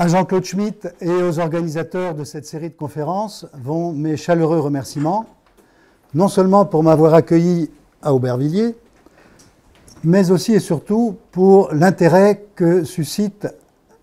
À 0.00 0.06
Jean-Claude 0.06 0.44
Schmitt 0.44 0.88
et 1.00 1.10
aux 1.10 1.40
organisateurs 1.40 2.14
de 2.14 2.22
cette 2.22 2.46
série 2.46 2.68
de 2.68 2.74
conférences 2.76 3.46
vont 3.52 3.92
mes 3.92 4.16
chaleureux 4.16 4.60
remerciements, 4.60 5.26
non 6.14 6.28
seulement 6.28 6.64
pour 6.64 6.84
m'avoir 6.84 7.14
accueilli 7.14 7.68
à 8.00 8.14
Aubervilliers, 8.14 8.76
mais 10.04 10.30
aussi 10.30 10.54
et 10.54 10.60
surtout 10.60 11.16
pour 11.32 11.74
l'intérêt 11.74 12.46
que 12.54 12.84
suscite 12.84 13.48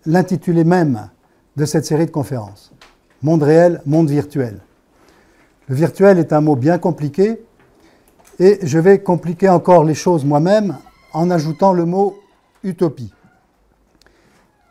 l'intitulé 0.04 0.64
même 0.64 1.08
de 1.56 1.64
cette 1.64 1.86
série 1.86 2.04
de 2.04 2.10
conférences. 2.10 2.74
Monde 3.22 3.44
réel, 3.44 3.80
monde 3.86 4.10
virtuel. 4.10 4.60
Le 5.66 5.74
virtuel 5.74 6.18
est 6.18 6.34
un 6.34 6.42
mot 6.42 6.56
bien 6.56 6.76
compliqué 6.76 7.42
et 8.38 8.58
je 8.62 8.78
vais 8.78 8.98
compliquer 8.98 9.48
encore 9.48 9.82
les 9.82 9.94
choses 9.94 10.26
moi-même 10.26 10.76
en 11.14 11.30
ajoutant 11.30 11.72
le 11.72 11.86
mot 11.86 12.18
utopie. 12.64 13.14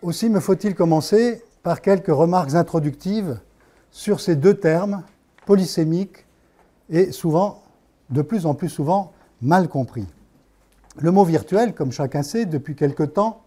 Aussi 0.06 0.30
me 0.30 0.40
faut-il 0.40 0.76
commencer 0.76 1.44
par 1.64 1.82
quelques 1.82 2.14
remarques 2.14 2.54
introductives 2.54 3.40
sur 3.90 4.20
ces 4.20 4.36
deux 4.36 4.54
termes, 4.54 5.02
polysémiques 5.48 6.28
et 6.92 7.12
souvent, 7.12 7.64
de 8.12 8.22
plus 8.22 8.46
en 8.46 8.54
plus 8.54 8.70
souvent, 8.70 9.14
mal 9.42 9.68
compris. 9.68 10.06
Le 10.98 11.10
mot 11.10 11.24
virtuel, 11.24 11.74
comme 11.74 11.92
chacun 11.92 12.22
sait, 12.22 12.46
depuis 12.46 12.76
quelque 12.76 13.02
temps, 13.02 13.42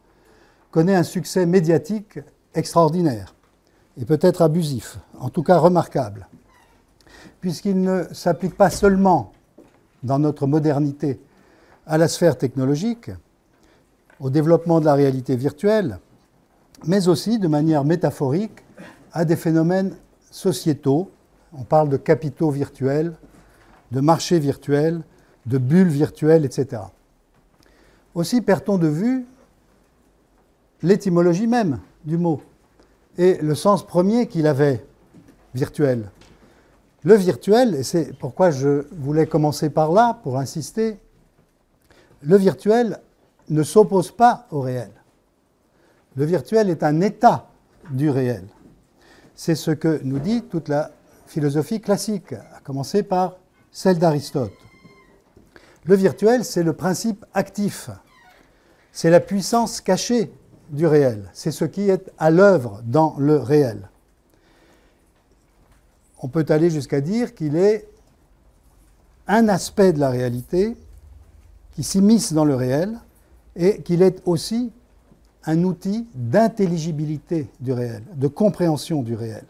connaît 0.73 0.97
un 0.97 1.05
succès 1.05 1.47
médiatique 1.47 2.19
extraordinaire 2.57 3.37
et 3.97 4.05
peut-être 4.05 4.43
abusif, 4.43 4.99
en 5.21 5.29
tout 5.29 5.45
cas 5.45 5.59
remarquable, 5.59 6.27
puisqu'il 7.41 7.80
ne 7.80 8.02
s'applique 8.11 8.57
pas 8.57 8.71
seulement 8.71 9.30
dans 10.02 10.19
notre 10.19 10.49
modernité 10.49 11.21
à 11.87 11.99
la 11.99 12.09
sphère 12.09 12.37
technologique, 12.37 13.13
au 14.19 14.29
développement 14.29 14.80
de 14.80 14.87
la 14.87 14.95
réalité 14.95 15.37
virtuelle, 15.37 16.01
mais 16.87 17.09
aussi 17.09 17.38
de 17.38 17.48
manière 17.48 17.84
métaphorique 17.84 18.65
à 19.12 19.24
des 19.24 19.37
phénomènes 19.37 19.96
sociétaux. 20.30 21.10
On 21.52 21.65
parle 21.65 21.88
de 21.88 21.96
capitaux 21.96 22.51
virtuels, 22.51 23.15
de 23.93 24.01
marchés 24.01 24.38
virtuels, 24.38 25.02
de 25.46 25.59
bulles 25.59 25.88
virtuelles, 25.88 26.45
etc. 26.45 26.82
Aussi 28.15 28.40
perd-on 28.40 28.79
de 28.79 28.88
vue 28.88 29.26
l'étymologie 30.82 31.46
même 31.46 31.80
du 32.04 32.18
mot 32.18 32.40
et 33.16 33.38
le 33.38 33.54
sens 33.54 33.85
premier 33.85 34.29
qu'il 34.29 34.46
avait, 34.46 34.85
virtuel. 35.54 36.10
Le 37.02 37.15
virtuel, 37.15 37.74
et 37.74 37.82
c'est 37.82 38.16
pourquoi 38.16 38.51
je 38.51 38.87
voulais 38.92 39.26
commencer 39.26 39.70
par 39.70 39.92
là, 39.92 40.18
pour 40.23 40.38
insister, 40.38 40.98
le 42.23 42.37
virtuel 42.37 43.01
ne 43.48 43.63
s'oppose 43.63 44.10
pas 44.10 44.46
au 44.51 44.60
réel. 44.60 44.90
Le 46.19 46.24
virtuel 46.24 46.69
est 46.69 46.83
un 46.83 47.01
état 47.01 47.49
du 47.93 48.11
réel. 48.11 48.43
C'est 49.37 49.55
ce 49.55 49.71
que 49.71 50.01
nous 50.02 50.19
dit 50.19 50.43
toute 50.43 50.66
la 50.66 50.91
philosophie 51.29 51.80
classique, 51.80 52.33
à 52.33 52.59
commencer 52.65 53.05
par 53.05 53.37
celle 53.71 54.01
d'Aristote. 54.01 54.51
Le 55.85 55.95
virtuel, 55.95 56.45
c'est 56.45 56.65
le 56.65 56.73
principe 56.73 57.25
actif, 57.35 57.91
c'est 58.91 59.10
la 59.10 59.21
puissance 59.21 59.80
cachée 59.80 60.33
du 60.71 60.88
réel, 60.88 61.30
c'est 61.35 61.52
ce 61.52 61.65
qui 61.65 61.88
est 61.88 62.10
à 62.19 62.32
l'œuvre 62.32 62.82
dans 62.85 63.15
le 63.16 63.37
réel. 63.37 63.88
On 66.21 66.27
peut 66.27 66.47
aller 66.49 66.69
jusqu'à 66.69 67.00
dire 67.00 67.37
qu'il 67.37 67.55
est 67.55 67.88
un 69.28 69.49
aspect 69.49 69.93
de 69.93 70.00
la 70.00 70.10
réalité 70.10 70.77
qui 71.75 71.84
s'immisce 71.84 72.32
dans 72.32 72.44
le 72.44 72.56
réel 72.56 72.99
et 73.55 73.82
qu'il 73.82 74.03
est 74.03 74.21
aussi 74.27 74.72
un 75.48 75.64
outil 75.64 76.06
d'intelligibilité 76.14 77.48
du 77.59 77.72
réel, 77.72 78.03
de 78.14 78.28
compréhension 78.28 79.03
du 79.03 79.14
réel. 79.14 79.44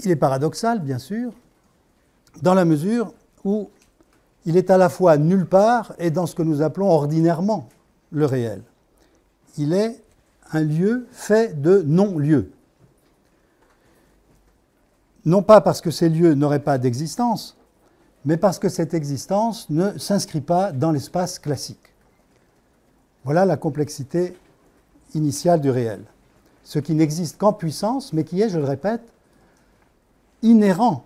Il 0.00 0.10
est 0.10 0.16
paradoxal, 0.16 0.78
bien 0.80 0.98
sûr, 0.98 1.32
dans 2.42 2.52
la 2.52 2.66
mesure 2.66 3.14
où 3.44 3.70
il 4.44 4.58
est 4.58 4.68
à 4.68 4.76
la 4.76 4.90
fois 4.90 5.16
nulle 5.16 5.46
part 5.46 5.94
et 5.98 6.10
dans 6.10 6.26
ce 6.26 6.34
que 6.34 6.42
nous 6.42 6.60
appelons 6.60 6.90
ordinairement 6.90 7.66
le 8.10 8.26
réel. 8.26 8.62
Il 9.56 9.72
est 9.72 10.02
un 10.52 10.60
lieu 10.60 11.06
fait 11.12 11.62
de 11.62 11.82
non-lieux. 11.86 12.52
Non 15.24 15.42
pas 15.42 15.62
parce 15.62 15.80
que 15.80 15.90
ces 15.90 16.10
lieux 16.10 16.34
n'auraient 16.34 16.58
pas 16.58 16.76
d'existence, 16.76 17.56
mais 18.26 18.36
parce 18.36 18.58
que 18.58 18.68
cette 18.68 18.92
existence 18.92 19.70
ne 19.70 19.96
s'inscrit 19.96 20.42
pas 20.42 20.72
dans 20.72 20.92
l'espace 20.92 21.38
classique. 21.38 21.91
Voilà 23.24 23.44
la 23.44 23.56
complexité 23.56 24.36
initiale 25.14 25.60
du 25.60 25.70
réel. 25.70 26.04
Ce 26.64 26.78
qui 26.78 26.94
n'existe 26.94 27.38
qu'en 27.38 27.52
puissance, 27.52 28.12
mais 28.12 28.24
qui 28.24 28.40
est, 28.40 28.48
je 28.48 28.58
le 28.58 28.64
répète, 28.64 29.02
inhérent 30.42 31.04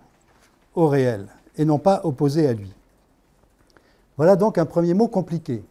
au 0.75 0.87
réel 0.87 1.27
et 1.57 1.65
non 1.65 1.79
pas 1.79 2.01
opposé 2.03 2.47
à 2.47 2.53
lui. 2.53 2.73
Voilà 4.17 4.35
donc 4.35 4.57
un 4.57 4.65
premier 4.65 4.93
mot 4.93 5.07
compliqué. 5.07 5.63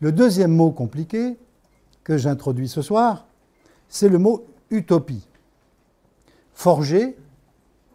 Le 0.00 0.12
deuxième 0.12 0.52
mot 0.52 0.70
compliqué 0.70 1.36
que 2.04 2.16
j'introduis 2.16 2.68
ce 2.68 2.82
soir, 2.82 3.26
c'est 3.88 4.08
le 4.08 4.18
mot 4.18 4.46
utopie, 4.70 5.26
forgé, 6.54 7.16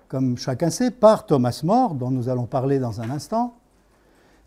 comme 0.07 0.37
chacun 0.37 0.69
sait, 0.69 0.91
par 0.91 1.25
Thomas 1.25 1.61
More, 1.63 1.95
dont 1.95 2.11
nous 2.11 2.29
allons 2.29 2.45
parler 2.45 2.79
dans 2.79 3.01
un 3.01 3.09
instant, 3.09 3.55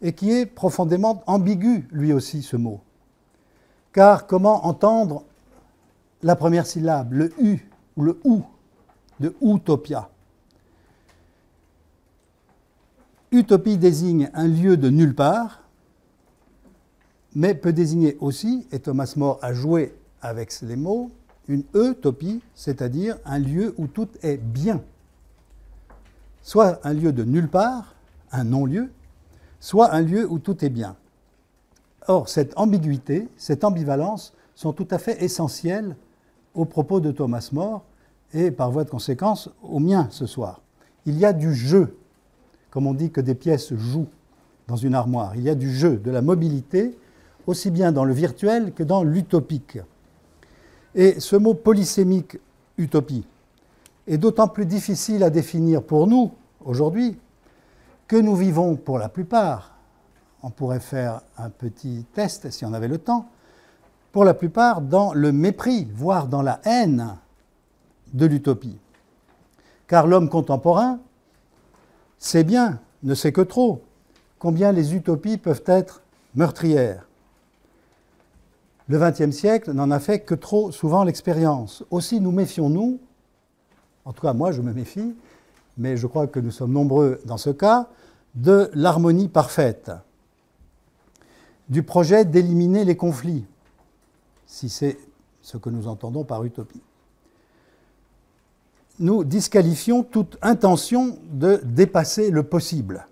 et 0.01 0.13
qui 0.13 0.31
est 0.31 0.47
profondément 0.47 1.23
ambigu, 1.27 1.89
lui 1.91 2.13
aussi, 2.13 2.43
ce 2.43 2.57
mot. 2.57 2.81
Car 3.99 4.29
comment 4.29 4.65
entendre 4.65 5.25
la 6.23 6.37
première 6.37 6.67
syllabe, 6.67 7.13
le 7.13 7.33
U 7.43 7.69
ou 7.97 8.05
le 8.05 8.21
OU 8.23 8.45
de 9.19 9.35
utopia? 9.43 10.09
Utopie 13.33 13.77
désigne 13.77 14.31
un 14.35 14.47
lieu 14.47 14.77
de 14.77 14.89
nulle 14.89 15.17
part, 15.17 15.65
mais 17.35 17.57
peut 17.57 17.73
désigner 17.73 18.17
aussi, 18.21 18.69
et 18.71 18.79
Thomas 18.79 19.15
More 19.17 19.41
a 19.43 19.53
joué 19.53 19.93
avec 20.23 20.55
les 20.61 20.77
mots, 20.77 21.11
une 21.49 21.65
utopie, 21.75 22.41
c'est-à-dire 22.55 23.19
un 23.25 23.41
lieu 23.41 23.75
où 23.79 23.89
tout 23.89 24.11
est 24.23 24.37
bien. 24.37 24.81
Soit 26.43 26.79
un 26.87 26.95
lieu 26.95 27.13
de 27.13 27.25
nulle 27.25 27.49
part, 27.49 27.97
un 28.31 28.45
non-lieu, 28.45 28.93
soit 29.59 29.93
un 29.93 30.03
lieu 30.03 30.25
où 30.31 30.39
tout 30.39 30.65
est 30.65 30.71
bien. 30.71 30.95
Or, 32.09 32.31
cette 32.31 32.57
ambiguïté, 32.57 33.29
cette 33.37 33.65
ambivalence 33.65 34.33
sont 34.55 34.73
tout 34.73 34.89
à 34.91 34.99
fait 34.99 35.23
essentielles 35.23 35.95
aux 36.55 36.65
propos 36.65 37.01
de 37.01 37.13
Thomas 37.13 37.51
More 37.53 37.85
et 38.33 38.51
par 38.51 38.71
voie 38.71 38.85
de 38.85 38.91
conséquence 38.91 39.51
au 39.63 39.79
mien 39.79 40.09
ce 40.11 40.25
soir. 40.27 40.63
Il 41.05 41.19
y 41.19 41.27
a 41.27 41.35
du 41.35 41.55
jeu, 41.55 41.99
comme 42.71 42.87
on 42.87 42.95
dit 42.95 43.11
que 43.11 43.21
des 43.21 43.35
pièces 43.35 43.75
jouent 43.75 44.09
dans 44.69 44.77
une 44.77 44.95
armoire. 44.95 45.37
Il 45.37 45.43
y 45.43 45.51
a 45.51 45.55
du 45.55 45.73
jeu, 45.73 45.99
de 45.99 46.11
la 46.11 46.23
mobilité, 46.23 46.97
aussi 47.47 47.71
bien 47.71 47.93
dans 47.93 48.05
le 48.05 48.15
virtuel 48.15 48.73
que 48.73 48.83
dans 48.83 49.05
l'utopique. 49.05 49.79
Et 50.95 51.21
ce 51.21 51.37
mot 51.37 51.53
polysémique, 51.53 52.39
utopie, 52.79 53.27
est 54.07 54.19
d'autant 54.19 54.49
plus 54.49 54.65
difficile 54.67 55.23
à 55.23 55.31
définir 55.31 55.83
pour 55.83 56.07
nous 56.07 56.33
aujourd'hui 56.65 57.19
que 58.07 58.17
nous 58.17 58.35
vivons 58.35 58.77
pour 58.77 58.99
la 58.99 59.11
plupart 59.11 59.78
on 60.43 60.51
pourrait 60.51 60.81
faire 60.81 61.21
un 61.37 61.51
petit 61.51 62.05
test 62.15 62.51
si 62.51 62.65
on 62.65 62.73
avait 62.73 62.89
le 62.89 62.99
temps, 62.99 63.29
pour 64.13 64.25
la 64.25 64.35
plupart 64.35 64.81
dans 64.81 65.13
le 65.13 65.33
mépris, 65.33 65.89
voire 65.95 66.29
dans 66.29 66.43
la 66.43 66.61
haine 66.65 67.17
de 68.13 68.27
l'utopie. 68.27 68.79
Car 69.87 70.07
l'homme 70.07 70.29
contemporain 70.29 70.99
sait 72.19 72.45
bien, 72.45 72.81
ne 73.03 73.15
sait 73.15 73.33
que 73.33 73.41
trop, 73.41 73.83
combien 74.39 74.73
les 74.73 74.95
utopies 74.95 75.37
peuvent 75.37 75.65
être 75.67 76.03
meurtrières. 76.35 77.07
Le 78.89 78.99
XXe 78.99 79.37
siècle 79.37 79.73
n'en 79.73 79.91
a 79.91 80.01
fait 80.01 80.21
que 80.21 80.35
trop 80.35 80.73
souvent 80.73 81.05
l'expérience. 81.05 81.85
Aussi 81.91 82.21
nous 82.21 82.33
méfions-nous, 82.33 82.99
en 84.05 84.13
tout 84.13 84.23
cas 84.23 84.33
moi 84.33 84.53
je 84.53 84.63
me 84.63 84.73
méfie, 84.73 85.15
mais 85.77 85.97
je 85.97 86.07
crois 86.07 86.27
que 86.27 86.41
nous 86.41 86.51
sommes 86.51 86.73
nombreux 86.73 87.21
dans 87.27 87.37
ce 87.37 87.51
cas, 87.51 87.89
de 88.35 88.71
l'harmonie 88.75 89.29
parfaite 89.29 89.91
du 91.69 91.83
projet 91.83 92.25
d'éliminer 92.25 92.85
les 92.85 92.97
conflits, 92.97 93.45
si 94.47 94.69
c'est 94.69 94.99
ce 95.43 95.57
que 95.57 95.71
nous 95.71 95.89
entendons 95.89 96.25
par 96.25 96.45
utopie. 96.45 96.81
Nous 98.99 99.23
disqualifions 99.25 100.03
toute 100.03 100.39
intention 100.43 101.19
de 101.31 101.61
dépasser 101.65 102.31
le 102.31 102.43
possible. 102.43 103.07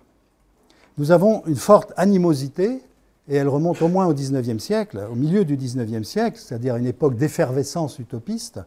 Nous 0.98 1.12
avons 1.12 1.44
une 1.46 1.56
forte 1.56 1.92
animosité, 1.96 2.82
et 3.28 3.36
elle 3.36 3.48
remonte 3.48 3.82
au 3.82 3.88
moins 3.88 4.06
au 4.06 4.14
XIXe 4.14 4.62
siècle, 4.62 5.06
au 5.10 5.14
milieu 5.14 5.44
du 5.44 5.56
XIXe 5.56 6.06
siècle, 6.06 6.38
c'est-à-dire 6.38 6.76
une 6.76 6.86
époque 6.86 7.16
d'effervescence 7.16 7.98
utopiste, 7.98 8.60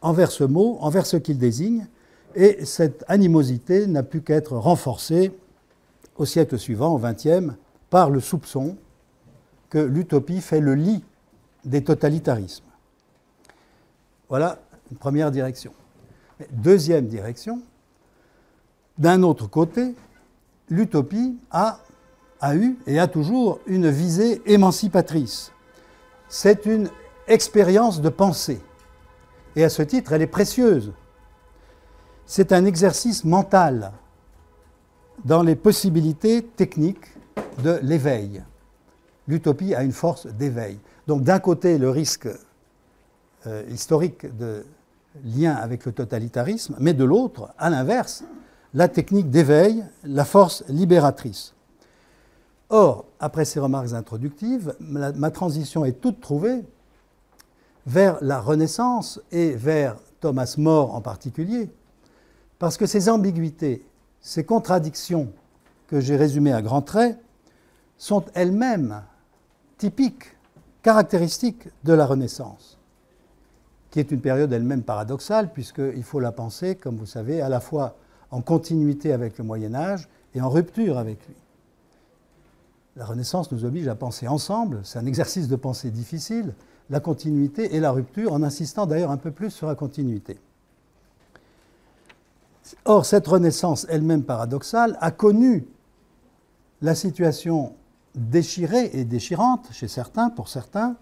envers 0.00 0.30
ce 0.30 0.44
mot, 0.44 0.78
envers 0.80 1.06
ce 1.06 1.16
qu'il 1.16 1.38
désigne, 1.38 1.86
et 2.34 2.64
cette 2.64 3.04
animosité 3.08 3.86
n'a 3.86 4.02
pu 4.02 4.20
qu'être 4.20 4.56
renforcée 4.56 5.32
au 6.16 6.24
siècle 6.24 6.58
suivant, 6.58 6.94
au 6.94 6.98
XXe, 6.98 7.54
par 7.90 8.10
le 8.10 8.20
soupçon 8.20 8.76
que 9.70 9.78
l'utopie 9.78 10.40
fait 10.40 10.60
le 10.60 10.74
lit 10.74 11.04
des 11.64 11.84
totalitarismes. 11.84 12.64
Voilà 14.28 14.58
une 14.90 14.96
première 14.96 15.30
direction. 15.30 15.72
Deuxième 16.52 17.06
direction, 17.06 17.62
d'un 18.96 19.22
autre 19.22 19.46
côté, 19.46 19.94
l'utopie 20.70 21.38
a, 21.50 21.80
eu 22.54 22.76
et 22.86 22.98
a 22.98 23.06
toujours 23.06 23.60
une 23.66 23.90
visée 23.90 24.42
émancipatrice. 24.46 25.52
C'est 26.28 26.66
une 26.66 26.90
expérience 27.26 28.00
de 28.00 28.08
pensée. 28.08 28.60
Et 29.56 29.64
à 29.64 29.68
ce 29.68 29.82
titre, 29.82 30.12
elle 30.12 30.22
est 30.22 30.26
précieuse. 30.26 30.92
C'est 32.26 32.52
un 32.52 32.64
exercice 32.64 33.24
mental 33.24 33.92
dans 35.24 35.42
les 35.42 35.56
possibilités 35.56 36.44
techniques 36.44 37.17
de 37.62 37.78
l'éveil. 37.82 38.42
L'utopie 39.26 39.74
a 39.74 39.82
une 39.82 39.92
force 39.92 40.26
d'éveil. 40.26 40.78
Donc 41.06 41.22
d'un 41.22 41.38
côté, 41.38 41.78
le 41.78 41.90
risque 41.90 42.28
euh, 43.46 43.62
historique 43.70 44.36
de 44.36 44.64
lien 45.24 45.54
avec 45.54 45.84
le 45.84 45.92
totalitarisme, 45.92 46.76
mais 46.78 46.94
de 46.94 47.04
l'autre, 47.04 47.50
à 47.58 47.70
l'inverse, 47.70 48.24
la 48.74 48.88
technique 48.88 49.30
d'éveil, 49.30 49.84
la 50.04 50.24
force 50.24 50.64
libératrice. 50.68 51.54
Or, 52.70 53.06
après 53.18 53.44
ces 53.44 53.60
remarques 53.60 53.94
introductives, 53.94 54.74
ma 54.80 55.30
transition 55.30 55.86
est 55.86 56.00
toute 56.00 56.20
trouvée 56.20 56.62
vers 57.86 58.18
la 58.20 58.38
Renaissance 58.38 59.20
et 59.32 59.52
vers 59.52 59.96
Thomas 60.20 60.54
More 60.58 60.94
en 60.94 61.00
particulier, 61.00 61.70
parce 62.58 62.76
que 62.76 62.84
ces 62.84 63.08
ambiguïtés, 63.08 63.86
ces 64.20 64.44
contradictions 64.44 65.32
que 65.86 66.00
j'ai 66.00 66.16
résumées 66.16 66.52
à 66.52 66.60
grands 66.60 66.82
traits, 66.82 67.18
sont 67.98 68.24
elles-mêmes 68.34 69.02
typiques, 69.76 70.36
caractéristiques 70.82 71.68
de 71.84 71.92
la 71.92 72.06
Renaissance, 72.06 72.78
qui 73.90 74.00
est 74.00 74.10
une 74.10 74.20
période 74.20 74.52
elle-même 74.52 74.82
paradoxale, 74.82 75.52
puisqu'il 75.52 76.04
faut 76.04 76.20
la 76.20 76.32
penser, 76.32 76.76
comme 76.76 76.96
vous 76.96 77.06
savez, 77.06 77.42
à 77.42 77.48
la 77.48 77.60
fois 77.60 77.96
en 78.30 78.40
continuité 78.40 79.12
avec 79.12 79.36
le 79.38 79.44
Moyen 79.44 79.74
Âge 79.74 80.08
et 80.34 80.40
en 80.40 80.48
rupture 80.48 80.98
avec 80.98 81.26
lui. 81.26 81.34
La 82.96 83.04
Renaissance 83.04 83.52
nous 83.52 83.64
oblige 83.64 83.88
à 83.88 83.94
penser 83.94 84.26
ensemble, 84.28 84.80
c'est 84.84 84.98
un 84.98 85.06
exercice 85.06 85.48
de 85.48 85.56
pensée 85.56 85.90
difficile, 85.90 86.54
la 86.90 87.00
continuité 87.00 87.74
et 87.74 87.80
la 87.80 87.90
rupture, 87.90 88.32
en 88.32 88.42
insistant 88.42 88.86
d'ailleurs 88.86 89.10
un 89.10 89.18
peu 89.18 89.30
plus 89.30 89.50
sur 89.50 89.66
la 89.66 89.74
continuité. 89.74 90.38
Or, 92.84 93.06
cette 93.06 93.26
Renaissance 93.26 93.86
elle-même 93.88 94.24
paradoxale 94.24 94.96
a 95.00 95.10
connu 95.10 95.66
la 96.82 96.94
situation 96.94 97.74
déchirée 98.18 98.90
et 98.92 99.04
déchirante, 99.04 99.68
chez 99.72 99.88
certains, 99.88 100.30
pour 100.30 100.48
certains, 100.48 100.96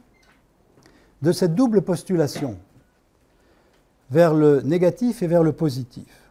de 1.23 1.33
cette 1.33 1.55
double 1.55 1.83
postulation 1.83 2.59
vers 4.11 4.35
le 4.35 4.61
négatif 4.61 5.23
et 5.23 5.27
vers 5.27 5.43
le 5.43 5.53
positif. 5.53 6.31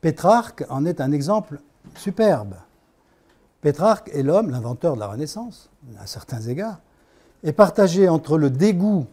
Pétrarque 0.00 0.64
en 0.68 0.84
est 0.84 1.00
un 1.00 1.12
exemple 1.12 1.60
superbe. 1.94 2.54
Pétrarque 3.60 4.10
est 4.12 4.22
l'homme, 4.22 4.50
l'inventeur 4.50 4.94
de 4.94 5.00
la 5.00 5.06
Renaissance, 5.06 5.70
à 5.98 6.06
certains 6.06 6.40
égards, 6.40 6.80
est 7.42 7.52
partagé 7.52 8.08
entre 8.08 8.36
le 8.36 8.50
dégoût 8.50 9.06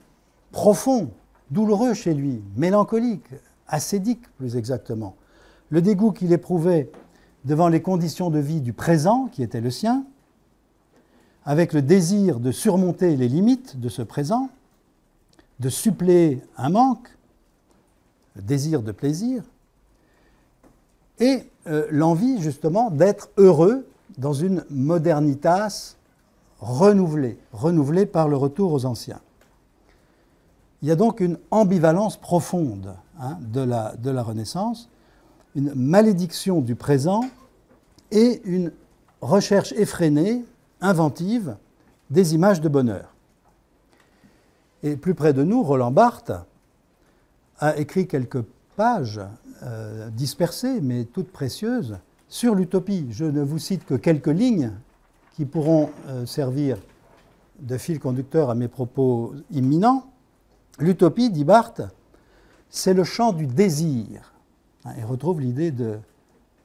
profond, 0.51 1.11
douloureux 1.51 1.93
chez 1.93 2.13
lui, 2.13 2.43
mélancolique, 2.55 3.25
ascédique 3.67 4.27
plus 4.37 4.57
exactement, 4.57 5.15
le 5.69 5.81
dégoût 5.81 6.11
qu'il 6.11 6.33
éprouvait 6.33 6.91
devant 7.45 7.67
les 7.67 7.81
conditions 7.81 8.29
de 8.29 8.39
vie 8.39 8.61
du 8.61 8.73
présent 8.73 9.27
qui 9.31 9.43
était 9.43 9.61
le 9.61 9.71
sien, 9.71 10.05
avec 11.45 11.73
le 11.73 11.81
désir 11.81 12.39
de 12.39 12.51
surmonter 12.51 13.15
les 13.15 13.27
limites 13.27 13.79
de 13.79 13.89
ce 13.89 14.01
présent, 14.01 14.49
de 15.59 15.69
suppléer 15.69 16.41
un 16.57 16.69
manque, 16.69 17.09
le 18.35 18.41
désir 18.41 18.81
de 18.81 18.91
plaisir, 18.91 19.43
et 21.19 21.43
euh, 21.67 21.87
l'envie 21.91 22.41
justement 22.41 22.89
d'être 22.89 23.29
heureux 23.37 23.85
dans 24.17 24.33
une 24.33 24.63
modernitas 24.69 25.95
renouvelée, 26.59 27.37
renouvelée 27.51 28.05
par 28.05 28.27
le 28.27 28.37
retour 28.37 28.73
aux 28.73 28.85
anciens. 28.85 29.19
Il 30.81 30.89
y 30.89 30.91
a 30.91 30.95
donc 30.95 31.19
une 31.19 31.37
ambivalence 31.51 32.17
profonde 32.17 32.95
hein, 33.19 33.37
de, 33.41 33.61
la, 33.61 33.95
de 33.95 34.09
la 34.09 34.23
Renaissance, 34.23 34.89
une 35.55 35.73
malédiction 35.75 36.61
du 36.61 36.75
présent 36.75 37.21
et 38.11 38.41
une 38.43 38.71
recherche 39.21 39.71
effrénée, 39.73 40.43
inventive, 40.83 41.55
des 42.11 42.35
images 42.35 42.61
de 42.61 42.69
bonheur. 42.69 43.15
Et 44.83 44.97
plus 44.97 45.15
près 45.15 45.33
de 45.33 45.43
nous, 45.43 45.63
Roland 45.63 45.91
Barthes 45.91 46.33
a 47.57 47.77
écrit 47.77 48.07
quelques 48.07 48.43
pages 48.75 49.21
euh, 49.63 50.09
dispersées, 50.09 50.81
mais 50.81 51.05
toutes 51.05 51.31
précieuses, 51.31 51.97
sur 52.27 52.53
l'utopie. 52.53 53.07
Je 53.11 53.25
ne 53.25 53.41
vous 53.41 53.59
cite 53.59 53.85
que 53.85 53.95
quelques 53.95 54.27
lignes 54.27 54.71
qui 55.35 55.45
pourront 55.45 55.89
euh, 56.07 56.25
servir 56.25 56.77
de 57.59 57.77
fil 57.77 57.99
conducteur 57.99 58.49
à 58.49 58.55
mes 58.55 58.67
propos 58.67 59.33
imminents. 59.51 60.05
L'utopie, 60.79 61.29
dit 61.29 61.45
Barthes, 61.45 61.83
c'est 62.69 62.93
le 62.93 63.03
champ 63.03 63.31
du 63.31 63.47
désir. 63.47 64.33
Il 64.97 65.05
retrouve 65.05 65.39
l'idée 65.39 65.71
de, 65.71 65.97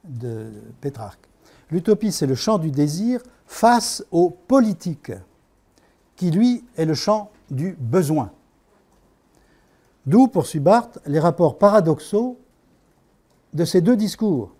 de 0.03 0.47
Pétrarque. 0.81 1.29
L'utopie, 1.71 2.11
c'est 2.11 2.27
le 2.27 2.35
champ 2.35 2.57
du 2.57 2.71
désir 2.71 3.21
face 3.49 4.05
au 4.11 4.29
politique, 4.29 5.11
qui 6.15 6.29
lui 6.29 6.63
est 6.77 6.85
le 6.85 6.93
champ 6.93 7.31
du 7.49 7.75
besoin. 7.79 8.31
D'où, 10.05 10.27
poursuit 10.27 10.59
Barthes, 10.59 10.99
les 11.07 11.19
rapports 11.19 11.57
paradoxaux 11.57 12.37
de 13.53 13.65
ces 13.65 13.81
deux 13.81 13.97
discours. 13.97 14.51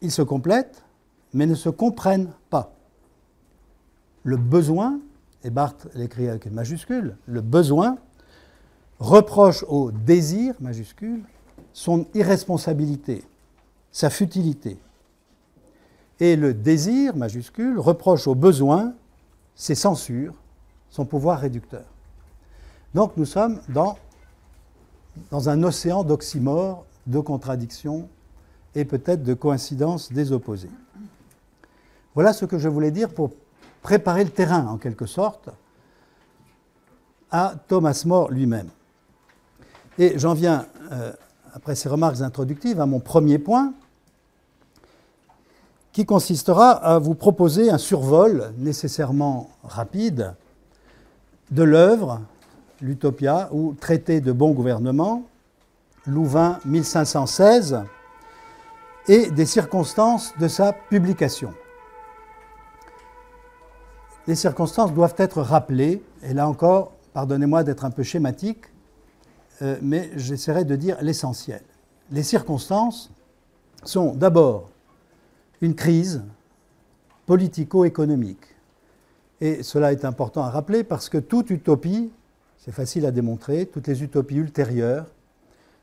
Ils 0.00 0.10
se 0.10 0.20
complètent, 0.20 0.82
mais 1.32 1.46
ne 1.46 1.54
se 1.54 1.68
comprennent 1.68 2.32
pas. 2.50 2.72
Le 4.24 4.36
besoin, 4.36 4.98
et 5.44 5.50
Barthes 5.50 5.86
l'écrit 5.94 6.28
avec 6.28 6.44
une 6.44 6.54
majuscule, 6.54 7.16
le 7.26 7.40
besoin 7.40 7.98
reproche 8.98 9.64
au 9.68 9.92
désir, 9.92 10.56
majuscule, 10.58 11.22
son 11.72 12.04
irresponsabilité, 12.14 13.22
sa 13.92 14.10
futilité. 14.10 14.76
Et 16.20 16.36
le 16.36 16.54
désir, 16.54 17.16
majuscule, 17.16 17.78
reproche 17.78 18.26
au 18.26 18.34
besoin 18.34 18.94
ses 19.54 19.74
censures, 19.74 20.34
son 20.90 21.04
pouvoir 21.04 21.40
réducteur. 21.40 21.84
Donc 22.94 23.16
nous 23.16 23.26
sommes 23.26 23.60
dans, 23.68 23.98
un 25.48 25.62
océan 25.62 26.04
d'oxymores, 26.04 26.84
de 27.06 27.20
contradictions 27.20 28.08
et 28.74 28.84
peut-être 28.84 29.22
de 29.22 29.34
coïncidences 29.34 30.12
des 30.12 30.32
opposés. 30.32 30.70
Voilà 32.14 32.32
ce 32.32 32.44
que 32.44 32.58
je 32.58 32.68
voulais 32.68 32.90
dire 32.90 33.10
pour 33.10 33.32
préparer 33.82 34.24
le 34.24 34.30
terrain, 34.30 34.66
en 34.66 34.78
quelque 34.78 35.06
sorte, 35.06 35.50
à 37.30 37.54
Thomas 37.68 38.02
More 38.06 38.30
lui-même. 38.30 38.68
Et 39.98 40.18
j'en 40.18 40.34
viens, 40.34 40.66
euh, 40.92 41.12
après 41.52 41.74
ces 41.74 41.88
remarques 41.88 42.20
introductives, 42.20 42.80
à 42.80 42.86
mon 42.86 43.00
premier 43.00 43.38
point, 43.38 43.74
qui 45.98 46.06
consistera 46.06 46.70
à 46.70 47.00
vous 47.00 47.16
proposer 47.16 47.70
un 47.70 47.76
survol 47.76 48.52
nécessairement 48.56 49.50
rapide 49.64 50.32
de 51.50 51.64
l'œuvre, 51.64 52.20
l'Utopia, 52.80 53.48
ou 53.50 53.74
Traité 53.74 54.20
de 54.20 54.30
bon 54.30 54.52
gouvernement, 54.52 55.24
Louvain 56.06 56.60
1516, 56.66 57.82
et 59.08 59.32
des 59.32 59.44
circonstances 59.44 60.34
de 60.38 60.46
sa 60.46 60.72
publication. 60.72 61.52
Les 64.28 64.36
circonstances 64.36 64.94
doivent 64.94 65.16
être 65.18 65.42
rappelées, 65.42 66.00
et 66.22 66.32
là 66.32 66.48
encore, 66.48 66.92
pardonnez-moi 67.12 67.64
d'être 67.64 67.84
un 67.84 67.90
peu 67.90 68.04
schématique, 68.04 68.66
euh, 69.62 69.76
mais 69.82 70.12
j'essaierai 70.14 70.64
de 70.64 70.76
dire 70.76 70.96
l'essentiel. 71.00 71.62
Les 72.12 72.22
circonstances 72.22 73.10
sont 73.82 74.14
d'abord 74.14 74.70
une 75.60 75.74
crise 75.74 76.22
politico-économique. 77.26 78.54
Et 79.40 79.62
cela 79.62 79.92
est 79.92 80.04
important 80.04 80.42
à 80.42 80.50
rappeler 80.50 80.84
parce 80.84 81.08
que 81.08 81.18
toute 81.18 81.50
utopie, 81.50 82.10
c'est 82.58 82.72
facile 82.72 83.06
à 83.06 83.10
démontrer, 83.10 83.66
toutes 83.66 83.86
les 83.86 84.02
utopies 84.02 84.36
ultérieures 84.36 85.06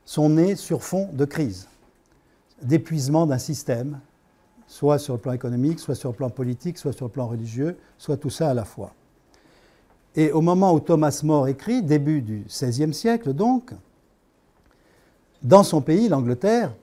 sont 0.04 0.28
nées 0.28 0.56
sur 0.56 0.82
fond 0.82 1.08
de 1.12 1.24
crise, 1.24 1.68
d'épuisement 2.62 3.26
d'un 3.26 3.38
système, 3.38 4.00
soit 4.66 4.98
sur 4.98 5.14
le 5.14 5.20
plan 5.20 5.32
économique, 5.32 5.80
soit 5.80 5.94
sur 5.94 6.10
le 6.10 6.16
plan 6.16 6.30
politique, 6.30 6.78
soit 6.78 6.92
sur 6.92 7.06
le 7.06 7.10
plan 7.10 7.26
religieux, 7.26 7.76
soit 7.98 8.16
tout 8.16 8.30
ça 8.30 8.50
à 8.50 8.54
la 8.54 8.64
fois. 8.64 8.92
Et 10.14 10.32
au 10.32 10.40
moment 10.40 10.72
où 10.72 10.80
Thomas 10.80 11.20
More 11.22 11.48
écrit, 11.48 11.82
début 11.82 12.22
du 12.22 12.44
XVIe 12.48 12.94
siècle 12.94 13.32
donc, 13.32 13.72
dans 15.42 15.62
son 15.62 15.80
pays, 15.80 16.08
l'Angleterre, 16.08 16.74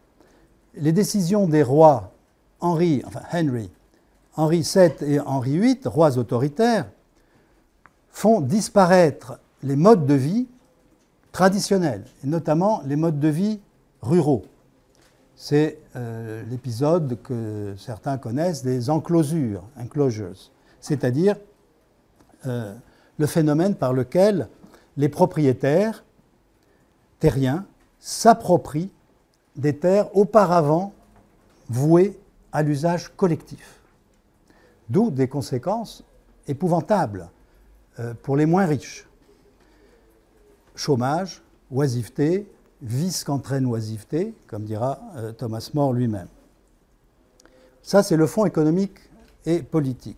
les 0.75 0.91
décisions 0.91 1.47
des 1.47 1.63
rois 1.63 2.12
Henri, 2.63 3.03
enfin 3.05 3.22
Henry, 4.36 4.62
VII 4.62 4.93
et 5.01 5.20
Henri 5.20 5.60
VIII, 5.60 5.79
rois 5.86 6.17
autoritaires, 6.17 6.89
font 8.10 8.39
disparaître 8.39 9.39
les 9.63 9.75
modes 9.75 10.05
de 10.05 10.13
vie 10.13 10.48
traditionnels, 11.34 12.05
et 12.24 12.27
notamment 12.27 12.82
les 12.86 12.96
modes 12.96 13.20
de 13.20 13.27
vie 13.27 13.60
ruraux. 14.01 14.46
C'est 15.36 15.79
euh, 15.98 16.41
l'épisode 16.50 17.22
que 17.22 17.75
certains 17.77 18.17
connaissent 18.17 18.63
des 18.63 18.89
enclosures, 18.89 19.63
enclosures, 19.77 20.51
c'est-à-dire 20.79 21.36
euh, 22.46 22.74
le 23.17 23.25
phénomène 23.27 23.75
par 23.75 23.91
lequel 23.91 24.48
les 24.96 25.10
propriétaires 25.10 26.05
terriens 27.20 27.65
s'approprient 28.00 28.91
des 29.58 29.75
terres 29.75 30.15
auparavant 30.15 30.93
vouées 31.67 32.17
à 32.53 32.62
l'usage 32.62 33.10
collectif. 33.17 33.81
D'où 34.89 35.12
des 35.12 35.27
conséquences 35.27 36.03
épouvantables 36.48 37.29
euh, 38.00 38.13
pour 38.22 38.38
les 38.38 38.45
moins 38.45 38.65
riches. 38.65 39.07
Chômage, 40.75 41.41
oisiveté, 41.72 42.50
vice 42.81 43.24
qu'entraîne 43.24 43.65
oisiveté, 43.65 44.33
comme 44.48 44.63
dira 44.63 45.00
euh, 45.15 45.31
Thomas 45.31 45.69
More 45.74 45.93
lui-même. 45.93 46.27
Ça, 47.81 48.03
c'est 48.03 48.17
le 48.17 48.27
fond 48.27 48.45
économique 48.45 48.98
et 49.45 49.62
politique. 49.62 50.17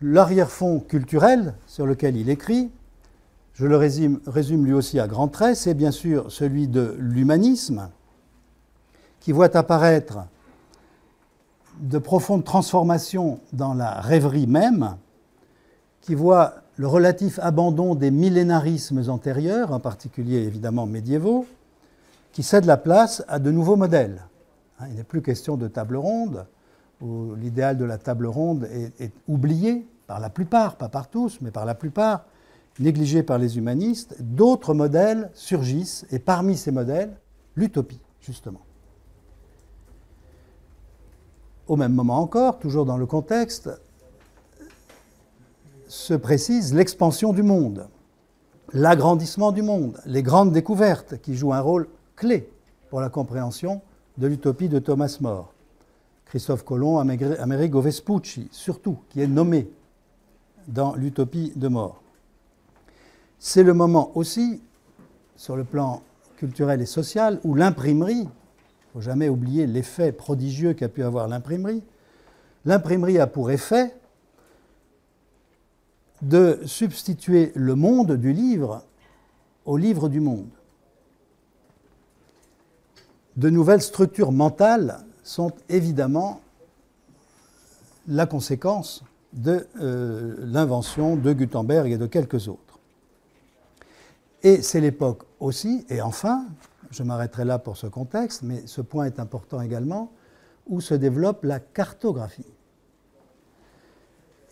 L'arrière-fond 0.00 0.80
culturel 0.80 1.54
sur 1.66 1.86
lequel 1.86 2.16
il 2.16 2.28
écrit, 2.28 2.70
je 3.54 3.66
le 3.66 3.76
résume, 3.76 4.20
résume, 4.26 4.64
lui 4.64 4.72
aussi 4.72 4.98
à 4.98 5.06
grands 5.06 5.28
traits, 5.28 5.56
c'est 5.56 5.74
bien 5.74 5.92
sûr 5.92 6.30
celui 6.30 6.68
de 6.68 6.96
l'humanisme, 6.98 7.90
qui 9.20 9.32
voit 9.32 9.56
apparaître 9.56 10.18
de 11.80 11.98
profondes 11.98 12.44
transformations 12.44 13.40
dans 13.52 13.74
la 13.74 14.00
rêverie 14.00 14.46
même, 14.46 14.96
qui 16.00 16.14
voit 16.14 16.54
le 16.76 16.86
relatif 16.86 17.38
abandon 17.40 17.94
des 17.94 18.10
millénarismes 18.10 19.02
antérieurs, 19.08 19.72
en 19.72 19.80
particulier 19.80 20.38
évidemment 20.38 20.86
médiévaux, 20.86 21.46
qui 22.32 22.42
cède 22.42 22.64
la 22.64 22.76
place 22.76 23.24
à 23.28 23.38
de 23.38 23.50
nouveaux 23.50 23.76
modèles. 23.76 24.22
Hein, 24.80 24.86
il 24.90 24.96
n'est 24.96 25.04
plus 25.04 25.22
question 25.22 25.56
de 25.56 25.68
table 25.68 25.96
ronde, 25.96 26.46
où 27.00 27.34
l'idéal 27.34 27.76
de 27.76 27.84
la 27.84 27.98
table 27.98 28.26
ronde 28.26 28.64
est, 28.64 29.00
est, 29.00 29.12
oublié 29.28 29.86
par 30.06 30.20
la 30.20 30.30
plupart, 30.30 30.76
pas 30.76 30.88
par 30.88 31.08
tous, 31.08 31.38
mais 31.40 31.50
par 31.50 31.64
la 31.64 31.74
plupart, 31.74 32.24
négligé 32.78 33.22
par 33.22 33.38
les 33.38 33.56
humanistes. 33.56 34.16
D'autres 34.20 34.74
modèles 34.74 35.30
surgissent, 35.34 36.06
et 36.10 36.18
parmi 36.18 36.56
ces 36.56 36.72
modèles, 36.72 37.16
l'utopie, 37.56 38.00
justement. 38.20 38.60
Au 41.66 41.76
même 41.76 41.94
moment 41.94 42.18
encore, 42.18 42.58
toujours 42.58 42.84
dans 42.84 42.98
le 42.98 43.06
contexte, 43.06 43.70
se 45.88 46.14
précise 46.14 46.74
l'expansion 46.74 47.32
du 47.32 47.42
monde, 47.42 47.88
l'agrandissement 48.72 49.52
du 49.52 49.62
monde, 49.62 49.98
les 50.06 50.22
grandes 50.22 50.52
découvertes 50.52 51.20
qui 51.22 51.34
jouent 51.34 51.52
un 51.52 51.60
rôle 51.60 51.88
clé 52.16 52.50
pour 52.90 53.00
la 53.00 53.08
compréhension 53.08 53.80
de 54.18 54.26
l'utopie 54.26 54.68
de 54.68 54.78
Thomas 54.78 55.16
More. 55.20 55.52
Christophe 56.26 56.64
Colomb, 56.64 56.98
Amerigo 56.98 57.80
Vespucci, 57.80 58.48
surtout, 58.50 58.98
qui 59.08 59.20
est 59.20 59.26
nommé 59.26 59.70
dans 60.66 60.94
l'utopie 60.94 61.52
de 61.56 61.68
More. 61.68 62.02
C'est 63.38 63.62
le 63.62 63.74
moment 63.74 64.10
aussi, 64.16 64.60
sur 65.36 65.56
le 65.56 65.64
plan 65.64 66.02
culturel 66.36 66.80
et 66.80 66.86
social, 66.86 67.40
où 67.44 67.54
l'imprimerie, 67.54 68.28
faut 68.94 69.00
jamais 69.00 69.28
oublier 69.28 69.66
l'effet 69.66 70.12
prodigieux 70.12 70.72
qu'a 70.72 70.88
pu 70.88 71.02
avoir 71.02 71.26
l'imprimerie, 71.26 71.82
l'imprimerie 72.64 73.18
a 73.18 73.26
pour 73.26 73.50
effet 73.50 73.92
de 76.22 76.60
substituer 76.64 77.50
le 77.56 77.74
monde 77.74 78.12
du 78.12 78.32
livre 78.32 78.84
au 79.64 79.76
livre 79.76 80.08
du 80.08 80.20
monde. 80.20 80.48
De 83.36 83.50
nouvelles 83.50 83.82
structures 83.82 84.30
mentales 84.30 85.04
sont 85.24 85.50
évidemment 85.68 86.40
la 88.06 88.26
conséquence 88.26 89.02
de 89.32 89.66
euh, 89.80 90.36
l'invention 90.38 91.16
de 91.16 91.32
Gutenberg 91.32 91.90
et 91.90 91.98
de 91.98 92.06
quelques 92.06 92.46
autres. 92.46 92.78
Et 94.44 94.62
c'est 94.62 94.80
l'époque 94.80 95.24
aussi, 95.40 95.84
et 95.88 96.00
enfin, 96.00 96.46
je 96.94 97.02
m'arrêterai 97.02 97.44
là 97.44 97.58
pour 97.58 97.76
ce 97.76 97.86
contexte, 97.86 98.42
mais 98.42 98.66
ce 98.66 98.80
point 98.80 99.06
est 99.06 99.18
important 99.18 99.60
également, 99.60 100.12
où 100.66 100.80
se 100.80 100.94
développe 100.94 101.44
la 101.44 101.60
cartographie. 101.60 102.46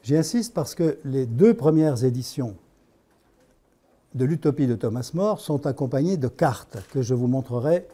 J'y 0.02 0.16
insiste 0.16 0.52
parce 0.52 0.74
que 0.74 0.98
les 1.04 1.26
deux 1.26 1.54
premières 1.54 2.04
éditions 2.04 2.56
de 4.14 4.24
l'Utopie 4.24 4.66
de 4.66 4.74
Thomas 4.74 5.10
More 5.14 5.40
sont 5.40 5.66
accompagnées 5.66 6.16
de 6.16 6.28
cartes 6.28 6.78
que 6.92 7.00
je 7.00 7.14
vous 7.14 7.28
montrerai 7.28 7.86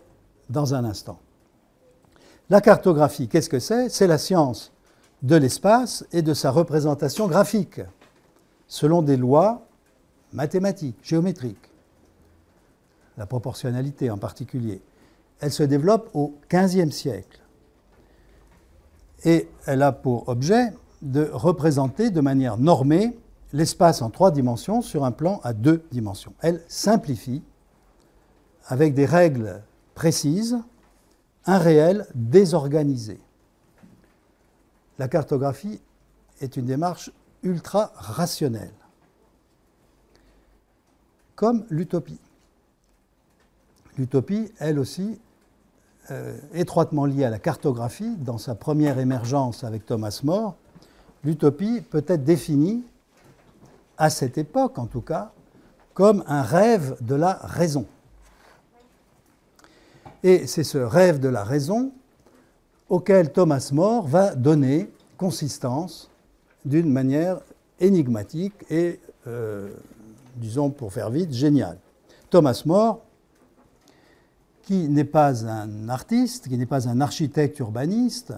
dans 0.49 0.75
un 0.75 0.85
instant. 0.85 1.21
La 2.51 2.63
cartographie, 2.63 3.29
qu'est-ce 3.29 3.51
que 3.51 3.61
c'est? 3.61 3.91
C'est 3.91 4.07
la 4.07 4.19
science 4.19 4.73
de 5.23 5.37
l'espace 5.37 6.07
et 6.13 6.23
de 6.23 6.33
sa 6.33 6.51
représentation 6.51 7.29
graphique, 7.29 7.83
selon 8.67 9.03
des 9.03 9.19
lois 9.19 9.67
mathématiques, 10.33 10.99
géométriques, 11.03 11.68
la 13.19 13.27
proportionnalité 13.27 14.11
en 14.11 14.17
particulier. 14.17 14.81
Elle 15.41 15.53
se 15.53 15.65
développe 15.65 16.09
au 16.15 16.39
XVe 16.51 16.91
siècle 16.91 17.41
et 19.25 19.49
elle 19.67 19.83
a 19.83 19.93
pour 19.93 20.29
objet 20.29 20.73
de 21.03 21.29
représenter 21.33 22.11
de 22.11 22.21
manière 22.21 22.57
normée 22.57 23.19
l'espace 23.53 24.03
en 24.03 24.11
trois 24.11 24.31
dimensions 24.31 24.83
sur 24.83 25.05
un 25.05 25.11
plan 25.11 25.41
à 25.43 25.53
deux 25.53 25.85
dimensions. 25.91 26.33
Elle 26.41 26.63
simplifie 26.69 27.43
avec 28.67 28.95
des 28.95 29.07
règles 29.07 29.63
précises 29.95 30.59
un 31.47 31.59
réel 31.59 32.07
désorganisé. 32.15 33.21
La 34.99 35.09
cartographie 35.09 35.81
est 36.41 36.57
une 36.57 36.67
démarche 36.67 37.11
ultra 37.43 37.93
rationnelle, 37.97 38.75
comme 41.35 41.65
l'utopie. 41.71 42.21
L'utopie, 43.99 44.53
elle 44.59 44.79
aussi, 44.79 45.19
euh, 46.11 46.39
étroitement 46.55 47.05
liée 47.05 47.25
à 47.25 47.31
la 47.31 47.41
cartographie, 47.41 48.17
dans 48.17 48.39
sa 48.39 48.55
première 48.55 49.01
émergence 49.01 49.65
avec 49.65 49.85
Thomas 49.85 50.21
More, 50.23 50.55
l'utopie 51.25 51.81
peut 51.81 52.05
être 52.07 52.25
définie, 52.25 52.85
à 53.99 54.09
cette 54.09 54.39
époque 54.39 54.79
en 54.79 54.87
tout 54.87 55.01
cas, 55.01 55.33
comme 55.93 56.23
un 56.29 56.43
rêve 56.43 56.97
de 57.01 57.17
la 57.17 57.33
raison. 57.43 57.87
Et 60.23 60.47
c'est 60.47 60.63
ce 60.63 60.79
rêve 60.79 61.19
de 61.19 61.29
la 61.29 61.43
raison 61.43 61.91
auquel 62.89 63.33
Thomas 63.33 63.71
More 63.73 64.07
va 64.07 64.37
donner 64.37 64.89
consistance 65.17 66.09
d'une 66.65 66.91
manière 66.91 67.41
énigmatique 67.81 68.55
et, 68.71 69.01
euh, 69.27 69.71
disons 70.37 70.71
pour 70.71 70.93
faire 70.93 71.11
vite, 71.11 71.33
géniale. 71.33 71.79
Thomas 72.31 72.63
More, 72.65 73.01
qui 74.69 74.91
n'est 74.91 75.05
pas 75.05 75.47
un 75.47 75.89
artiste, 75.89 76.47
qui 76.47 76.59
n'est 76.59 76.67
pas 76.67 76.91
un 76.91 77.01
architecte 77.01 77.59
urbaniste, 77.59 78.35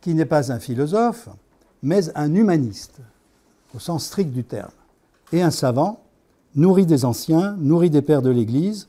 qui 0.00 0.14
n'est 0.14 0.24
pas 0.24 0.50
un 0.50 0.58
philosophe, 0.58 1.28
mais 1.82 2.00
un 2.16 2.34
humaniste, 2.34 2.96
au 3.74 3.78
sens 3.78 4.06
strict 4.06 4.32
du 4.32 4.42
terme, 4.42 4.70
et 5.32 5.42
un 5.42 5.50
savant, 5.50 6.00
nourri 6.54 6.86
des 6.86 7.04
anciens, 7.04 7.58
nourri 7.58 7.90
des 7.90 8.00
pères 8.00 8.22
de 8.22 8.30
l'Église, 8.30 8.88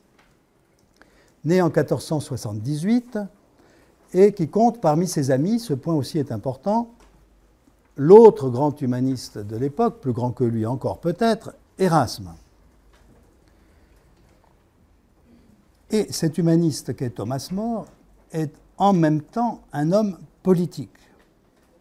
né 1.44 1.62
en 1.62 1.66
1478, 1.66 3.20
et 4.14 4.32
qui 4.32 4.48
compte 4.48 4.80
parmi 4.80 5.10
ses 5.10 5.30
amis, 5.30 5.60
ce 5.60 5.74
point 5.74 5.94
aussi 5.94 6.20
est 6.20 6.32
important, 6.32 6.90
l'autre 7.98 8.50
grand 8.50 8.82
humaniste 8.82 9.38
de 9.38 9.58
l'époque, 9.58 10.00
plus 10.00 10.14
grand 10.14 10.32
que 10.32 10.46
lui 10.46 10.66
encore 10.66 11.02
peut-être, 11.02 11.54
Erasme. 11.80 12.32
Et 15.92 16.12
cet 16.12 16.38
humaniste 16.38 16.96
qu'est 16.96 17.12
Thomas 17.12 17.50
More 17.52 17.86
est 18.32 18.54
en 18.78 18.94
même 18.94 19.22
temps 19.22 19.62
un 19.74 19.92
homme 19.92 20.18
politique 20.42 20.90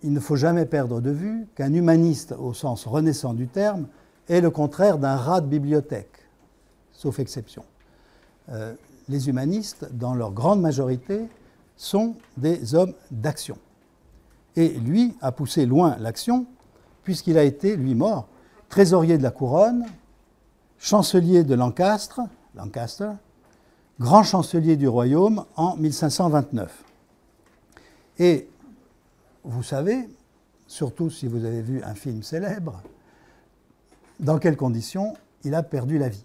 il 0.03 0.13
ne 0.13 0.21
faut 0.21 0.37
jamais 0.37 0.67
perdre 0.67 1.01
de 1.01 1.11
vue 1.11 1.47
qu'un 1.55 1.73
humaniste, 1.73 2.35
au 2.39 2.55
sens 2.55 2.87
renaissant 2.87 3.35
du 3.35 3.49
terme, 3.49 3.87
est 4.29 4.41
le 4.41 4.51
contraire 4.51 4.99
d'un 4.99 5.17
rat 5.17 5.41
de 5.41 5.47
bibliothèque, 5.47 6.29
sauf 6.93 7.19
exception. 7.19 7.65
Euh, 8.51 8.75
les 9.09 9.29
humanistes, 9.29 9.89
dans 9.93 10.15
leur 10.15 10.33
grande 10.33 10.61
majorité, 10.61 11.29
sont 11.77 12.15
des 12.37 12.75
hommes 12.75 12.95
d'action. 13.11 13.59
Et 14.57 14.69
lui 14.69 15.17
a 15.21 15.33
poussé 15.33 15.67
loin 15.67 15.97
l'action, 15.99 16.47
puisqu'il 17.03 17.39
a 17.39 17.45
été, 17.45 17.77
lui 17.77 17.95
mort, 17.95 18.29
trésorier 18.69 19.19
de 19.19 19.23
la 19.23 19.31
couronne, 19.31 19.85
chancelier 20.79 21.45
de 21.45 21.55
Lancastre, 21.55 22.21
Lancaster, 22.55 23.11
grand 24.01 24.23
chancelier 24.23 24.77
du 24.77 24.89
royaume 24.89 25.45
en 25.57 25.77
1529. 25.77 26.85
Et 28.19 28.49
vous 29.45 29.63
savez, 29.63 30.09
surtout 30.67 31.11
si 31.11 31.27
vous 31.27 31.45
avez 31.45 31.61
vu 31.61 31.83
un 31.83 31.95
film 31.95 32.23
célèbre, 32.23 32.83
dans 34.19 34.39
quelles 34.39 34.57
conditions 34.57 35.15
il 35.45 35.55
a 35.55 35.63
perdu 35.63 35.99
la 35.99 36.09
vie. 36.09 36.25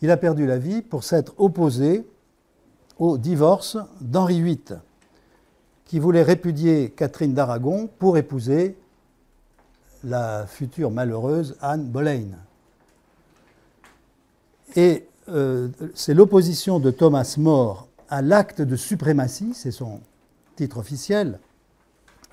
Il 0.00 0.10
a 0.10 0.16
perdu 0.16 0.46
la 0.46 0.58
vie 0.58 0.82
pour 0.82 1.04
s'être 1.04 1.34
opposé 1.38 2.04
au 2.98 3.16
divorce 3.16 3.78
d'Henri 4.00 4.42
VIII, 4.42 4.78
qui 5.84 6.00
voulait 6.00 6.22
répudier 6.22 6.90
Catherine 6.90 7.34
d'Aragon 7.34 7.88
pour 7.98 8.16
épouser 8.16 8.76
la 10.02 10.46
future 10.46 10.90
malheureuse 10.90 11.56
Anne 11.60 11.84
Boleyn. 11.84 12.38
Et 14.74 15.06
euh, 15.28 15.68
c'est 15.94 16.14
l'opposition 16.14 16.80
de 16.80 16.90
Thomas 16.90 17.36
More 17.38 17.88
à 18.08 18.22
l'acte 18.22 18.60
de 18.60 18.76
suprématie, 18.76 19.52
c'est 19.54 19.70
son 19.70 20.00
titre 20.56 20.78
officiel, 20.78 21.38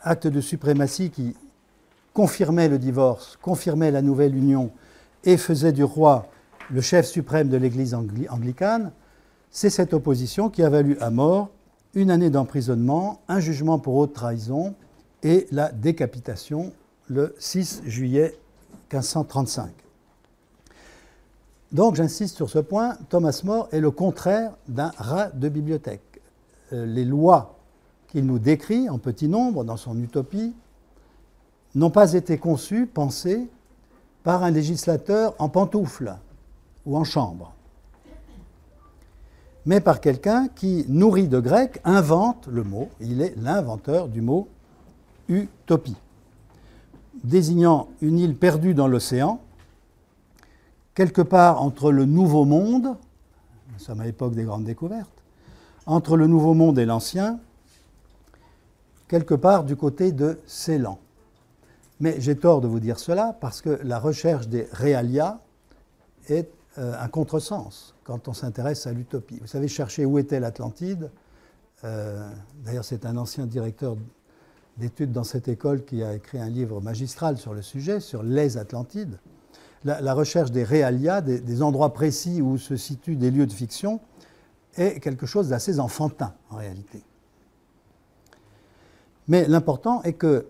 acte 0.02 0.28
de 0.28 0.42
suprématie 0.42 1.10
qui 1.10 1.36
confirmait 2.14 2.68
le 2.68 2.80
divorce, 2.80 3.38
confirmait 3.42 3.92
la 3.92 4.02
nouvelle 4.02 4.36
union 4.36 4.72
et 5.24 5.38
faisait 5.38 5.72
du 5.72 5.84
roi 5.84 6.28
le 6.72 6.82
chef 6.82 7.06
suprême 7.06 7.50
de 7.50 7.58
l'Église 7.58 7.94
anglicane, 7.94 8.92
c'est 9.52 9.70
cette 9.70 9.94
opposition 9.94 10.50
qui 10.50 10.64
a 10.64 10.70
valu 10.70 10.98
à 11.00 11.10
mort 11.10 11.50
une 11.96 12.12
année 12.12 12.30
d'emprisonnement, 12.30 13.22
un 13.28 13.40
jugement 13.40 13.80
pour 13.80 13.96
haute 13.96 14.14
trahison 14.14 14.76
et 15.24 15.48
la 15.52 15.72
décapitation 15.72 16.72
le 17.08 17.36
6 17.40 17.82
juillet 17.86 18.38
1535. 18.92 19.72
Donc 21.72 21.96
j'insiste 21.96 22.36
sur 22.36 22.50
ce 22.50 22.60
point, 22.60 22.98
Thomas 23.10 23.42
More 23.44 23.68
est 23.72 23.80
le 23.80 23.92
contraire 23.92 24.54
d'un 24.68 24.92
rat 24.98 25.30
de 25.30 25.50
bibliothèque. 25.50 26.22
Euh, 26.74 26.86
les 26.86 27.06
lois 27.06 27.58
qu'il 28.08 28.26
nous 28.26 28.40
décrit 28.40 28.90
en 28.90 28.98
petit 28.98 29.28
nombre 29.28 29.64
dans 29.64 29.78
son 29.78 30.00
utopie 30.00 30.54
n'ont 31.76 31.92
pas 31.92 32.14
été 32.14 32.40
conçues, 32.40 32.88
pensées 32.88 33.48
par 34.24 34.44
un 34.44 34.50
législateur 34.50 35.36
en 35.38 35.50
pantoufles 35.50 36.16
ou 36.86 36.98
en 36.98 37.04
chambre, 37.04 37.54
mais 39.66 39.80
par 39.80 40.02
quelqu'un 40.02 40.48
qui, 40.48 40.86
nourri 40.90 41.28
de 41.28 41.40
grec, 41.40 41.80
invente 41.84 42.48
le 42.48 42.64
mot, 42.64 42.90
il 43.00 43.22
est 43.22 43.36
l'inventeur 43.38 44.08
du 44.08 44.22
mot 44.22 44.48
utopie, 45.28 45.96
désignant 47.24 47.88
une 48.02 48.18
île 48.18 48.36
perdue 48.36 48.74
dans 48.74 48.88
l'océan, 48.88 49.40
quelque 51.00 51.22
part 51.22 51.62
entre 51.62 51.94
le 51.94 52.04
Nouveau 52.04 52.44
Monde, 52.44 52.98
nous 53.72 53.80
sommes 53.80 54.02
à 54.02 54.04
l'époque 54.04 54.36
des 54.36 54.44
grandes 54.44 54.66
découvertes, 54.66 55.24
entre 55.86 56.18
le 56.18 56.28
Nouveau 56.28 56.54
Monde 56.54 56.78
et 56.78 56.86
l'Ancien, 56.86 57.40
quelque 59.08 59.34
part 59.34 59.64
du 59.64 59.78
côté 59.78 60.12
de 60.12 60.42
Ceylan. 60.46 61.00
Mais 62.02 62.20
j'ai 62.20 62.36
tort 62.36 62.60
de 62.60 62.68
vous 62.68 62.82
dire 62.82 63.00
cela 63.00 63.34
parce 63.40 63.62
que 63.62 63.80
la 63.82 63.98
recherche 63.98 64.50
des 64.50 64.68
réalia 64.74 65.40
est 66.28 66.52
euh, 66.78 66.94
un 67.00 67.08
contresens 67.08 67.96
quand 68.04 68.28
on 68.28 68.34
s'intéresse 68.34 68.86
à 68.86 68.92
l'utopie. 68.92 69.40
Vous 69.40 69.48
savez, 69.48 69.70
chercher 69.70 70.04
où 70.04 70.20
était 70.20 70.42
l'Atlantide, 70.42 71.12
euh, 71.86 72.30
d'ailleurs 72.66 72.84
c'est 72.84 73.06
un 73.06 73.16
ancien 73.16 73.46
directeur 73.46 73.96
d'études 74.76 75.14
dans 75.14 75.24
cette 75.24 75.48
école 75.48 75.86
qui 75.86 76.04
a 76.04 76.14
écrit 76.16 76.40
un 76.40 76.50
livre 76.50 76.82
magistral 76.82 77.38
sur 77.38 77.54
le 77.54 77.62
sujet, 77.62 78.02
sur 78.02 78.22
les 78.22 78.58
Atlantides. 78.58 79.18
La, 79.86 80.14
recherche 80.14 80.52
des 80.52 80.64
réalia, 80.64 81.22
des, 81.22 81.62
endroits 81.62 81.94
précis 81.94 82.42
où 82.42 82.58
se 82.58 82.76
situent 82.76 83.16
des 83.16 83.32
lieux 83.32 83.48
de 83.48 83.54
fiction, 83.54 84.02
est 84.76 85.00
quelque 85.00 85.26
chose 85.26 85.50
d'assez 85.50 85.80
enfantin 85.80 86.34
en 86.50 86.58
réalité. 86.58 87.02
Mais 89.30 89.48
l'important 89.48 90.02
est 90.04 90.14
que 90.14 90.48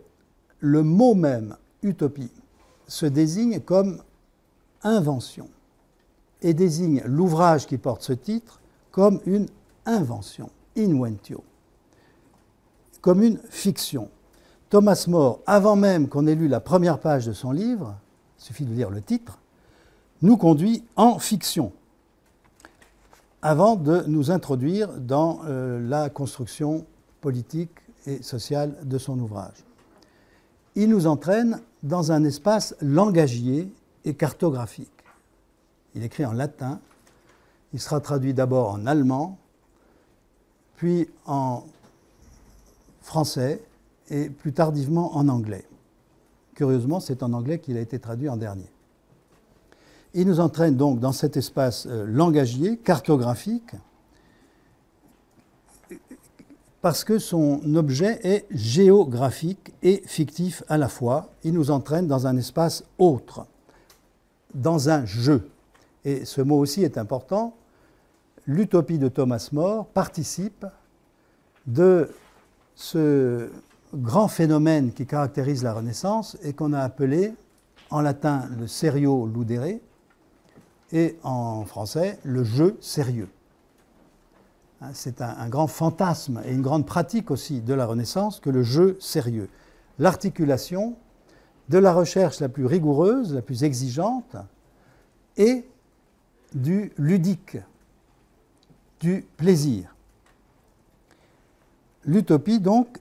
le 0.60 0.84
mot 0.84 1.14
même 1.14 1.56
utopie 1.84 2.32
se 2.88 3.06
désigne 3.06 3.60
comme 3.60 4.02
invention 4.84 5.50
et 6.42 6.54
désigne 6.54 7.04
l'ouvrage 7.06 7.68
qui 7.68 7.78
porte 7.78 8.02
ce 8.02 8.14
titre 8.14 8.60
comme 8.92 9.22
une 9.26 9.48
invention, 9.86 10.50
inventio, 10.78 11.44
comme 13.02 13.22
une 13.22 13.40
fiction. 13.50 14.10
Thomas 14.70 15.06
More, 15.08 15.40
avant 15.46 15.76
même 15.76 16.08
qu'on 16.08 16.28
ait 16.28 16.36
lu 16.36 16.48
la 16.48 16.60
première 16.60 17.00
page 17.00 17.26
de 17.26 17.34
son 17.34 17.52
livre, 17.52 17.96
suffit 18.40 18.66
de 18.66 18.74
lire 18.74 18.90
le 18.90 19.02
titre, 19.02 19.38
nous 20.22 20.38
conduit 20.38 20.84
en 20.96 21.20
fiction, 21.20 21.72
avant 23.42 23.76
de 23.76 24.04
nous 24.08 24.32
introduire 24.32 24.98
dans 25.00 25.42
euh, 25.46 25.80
la 25.88 26.10
construction 26.10 26.86
politique 27.22 27.72
et 28.06 28.24
sociale 28.24 28.76
de 28.84 28.98
son 28.98 29.20
ouvrage. 29.20 29.64
Il 30.76 30.90
nous 30.90 31.08
entraîne 31.08 31.62
dans 31.84 32.12
un 32.12 32.24
espace 32.24 32.76
langagier 32.82 33.72
et 34.06 34.14
cartographique. 34.14 34.90
Il 35.96 36.04
écrit 36.04 36.26
en 36.26 36.34
latin, 36.34 36.80
il 37.74 37.80
sera 37.80 38.00
traduit 38.00 38.34
d'abord 38.34 38.72
en 38.72 38.86
allemand, 38.86 39.38
puis 40.76 41.10
en 41.26 41.64
français 43.02 43.64
et 44.10 44.30
plus 44.30 44.54
tardivement 44.54 45.16
en 45.16 45.28
anglais. 45.28 45.66
Curieusement, 46.60 47.00
c'est 47.00 47.24
en 47.24 47.32
anglais 47.32 47.60
qu'il 47.60 47.78
a 47.78 47.80
été 47.80 48.00
traduit 48.00 48.28
en 48.28 48.36
dernier. 48.36 48.70
Il 50.14 50.28
nous 50.28 50.42
entraîne 50.42 50.76
donc 50.76 51.00
dans 51.00 51.14
cet 51.14 51.38
espace 51.38 51.88
euh, 51.90 52.06
langagier, 52.06 52.76
cartographique, 52.76 53.76
parce 56.82 57.06
que 57.06 57.18
son 57.18 57.62
objet 57.76 58.20
est 58.24 58.46
géographique 58.52 59.74
et 59.84 60.04
fictif 60.06 60.62
à 60.68 60.78
la 60.78 60.90
fois. 60.90 61.30
Il 61.46 61.54
nous 61.54 61.72
entraîne 61.72 62.08
dans 62.08 62.28
un 62.28 62.36
espace 62.36 62.84
autre, 62.98 63.46
dans 64.54 64.90
un 64.90 65.06
jeu. 65.06 65.50
Et 66.04 66.26
ce 66.26 66.42
mot 66.42 66.60
aussi 66.60 66.84
est 66.84 66.98
important. 66.98 67.56
L'utopie 68.46 69.00
de 69.00 69.08
Thomas 69.08 69.48
More 69.54 69.86
participe 69.86 70.66
de 71.68 72.12
ce 72.76 73.50
grand 73.94 74.28
phénomène 74.28 74.94
qui 74.94 75.06
caractérise 75.06 75.64
la 75.64 75.74
Renaissance 75.74 76.38
et 76.44 76.54
qu'on 76.54 76.74
a 76.74 76.80
appelé 76.80 77.34
en 77.90 78.02
latin 78.02 78.48
le 78.60 78.68
serio 78.68 79.28
ludere 79.28 79.80
et 80.92 81.18
en 81.24 81.66
français 81.66 82.20
le 82.24 82.44
jeu 82.44 82.78
sérieux. 82.82 83.30
Hein, 84.82 84.92
c'est 84.94 85.22
un, 85.22 85.50
grand 85.50 85.68
fantasme 85.68 86.42
et 86.46 86.54
une 86.54 86.62
grande 86.62 86.86
pratique 86.86 87.32
aussi 87.32 87.62
de 87.62 87.74
la 87.74 87.86
Renaissance 87.86 88.40
que 88.40 88.50
le 88.50 88.64
jeu 88.64 88.98
sérieux. 89.00 89.50
L'articulation 89.98 90.96
de 91.68 91.78
la 91.78 91.94
recherche 91.94 92.40
la 92.40 92.50
plus 92.50 92.66
rigoureuse, 92.66 93.34
la 93.34 93.42
plus 93.42 93.64
exigeante, 93.64 94.36
et 95.38 95.68
du 96.54 96.92
ludique, 96.98 97.58
du 99.00 99.26
plaisir. 99.38 99.96
L'utopie, 102.06 102.60
donc, 102.60 102.98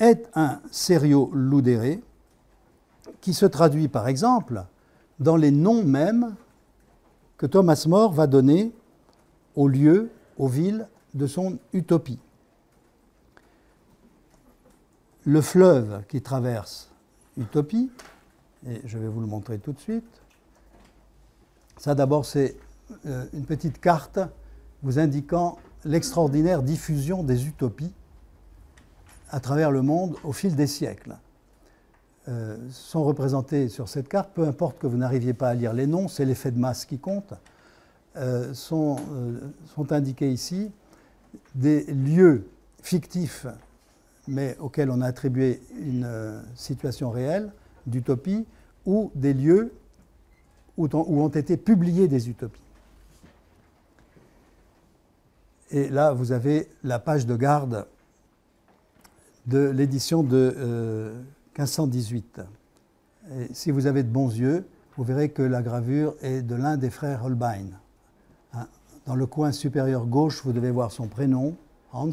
est 0.00 0.28
un 0.34 0.60
serio 0.70 1.30
ludere 1.32 1.98
qui 3.20 3.34
se 3.34 3.46
traduit, 3.46 3.88
par 3.88 4.08
exemple, 4.08 4.64
dans 5.20 5.36
les 5.36 5.50
noms 5.50 5.84
mêmes 5.84 6.34
que 7.36 7.46
Thomas 7.46 7.84
More 7.86 8.12
va 8.12 8.26
donner 8.26 8.72
aux 9.54 9.68
lieux, 9.68 10.10
aux 10.38 10.48
villes, 10.48 10.88
de 11.14 11.26
son 11.26 11.58
utopie. 11.72 12.18
Le 15.24 15.40
fleuve 15.40 16.02
qui 16.08 16.22
traverse 16.22 16.90
Utopie, 17.36 17.90
et 18.66 18.80
je 18.84 18.98
vais 18.98 19.08
vous 19.08 19.20
le 19.20 19.26
montrer 19.26 19.58
tout 19.58 19.72
de 19.72 19.78
suite, 19.80 20.20
ça 21.76 21.94
d'abord 21.94 22.24
c'est 22.24 22.56
euh, 23.06 23.26
une 23.32 23.44
petite 23.44 23.80
carte 23.80 24.18
vous 24.82 24.98
indiquant 24.98 25.58
l'extraordinaire 25.84 26.62
diffusion 26.62 27.22
des 27.22 27.46
utopies 27.46 27.92
à 29.30 29.40
travers 29.40 29.70
le 29.70 29.82
monde 29.82 30.16
au 30.24 30.32
fil 30.32 30.54
des 30.54 30.66
siècles. 30.66 31.16
Euh, 32.28 32.58
sont 32.70 33.02
représentés 33.02 33.68
sur 33.68 33.88
cette 33.88 34.08
carte, 34.08 34.30
peu 34.34 34.46
importe 34.46 34.78
que 34.78 34.86
vous 34.86 34.98
n'arriviez 34.98 35.32
pas 35.32 35.48
à 35.48 35.54
lire 35.54 35.72
les 35.72 35.86
noms, 35.86 36.06
c'est 36.06 36.24
l'effet 36.24 36.50
de 36.50 36.58
masse 36.58 36.84
qui 36.84 36.98
compte, 36.98 37.32
euh, 38.16 38.52
sont, 38.52 38.96
sont 39.74 39.92
indiqués 39.92 40.30
ici 40.30 40.70
des 41.54 41.84
lieux 41.84 42.46
fictifs, 42.82 43.46
mais 44.28 44.56
auxquels 44.58 44.90
on 44.90 45.00
a 45.00 45.06
attribué 45.06 45.62
une 45.78 46.04
euh, 46.04 46.40
situation 46.54 47.10
réelle 47.10 47.52
d'utopie, 47.86 48.46
ou 48.86 49.10
des 49.14 49.34
lieux 49.34 49.72
où, 50.76 50.88
ont 50.92 51.28
été 51.28 51.56
publiées 51.56 52.08
des 52.08 52.28
utopies. 52.30 52.62
Et 55.70 55.88
là, 55.88 56.12
vous 56.12 56.32
avez 56.32 56.68
la 56.82 56.98
page 56.98 57.26
de 57.26 57.36
garde 57.36 57.86
de 59.50 59.68
l'édition 59.68 60.22
de 60.22 61.12
1518. 61.58 62.40
Euh, 63.30 63.46
si 63.52 63.70
vous 63.70 63.86
avez 63.86 64.02
de 64.02 64.08
bons 64.08 64.30
yeux, 64.30 64.64
vous 64.96 65.04
verrez 65.04 65.30
que 65.30 65.42
la 65.42 65.60
gravure 65.60 66.14
est 66.22 66.42
de 66.42 66.54
l'un 66.54 66.76
des 66.76 66.90
frères 66.90 67.24
Holbein. 67.24 67.66
Dans 69.06 69.16
le 69.16 69.26
coin 69.26 69.50
supérieur 69.50 70.06
gauche, 70.06 70.42
vous 70.44 70.52
devez 70.52 70.70
voir 70.70 70.92
son 70.92 71.08
prénom, 71.08 71.56
Hans, 71.92 72.10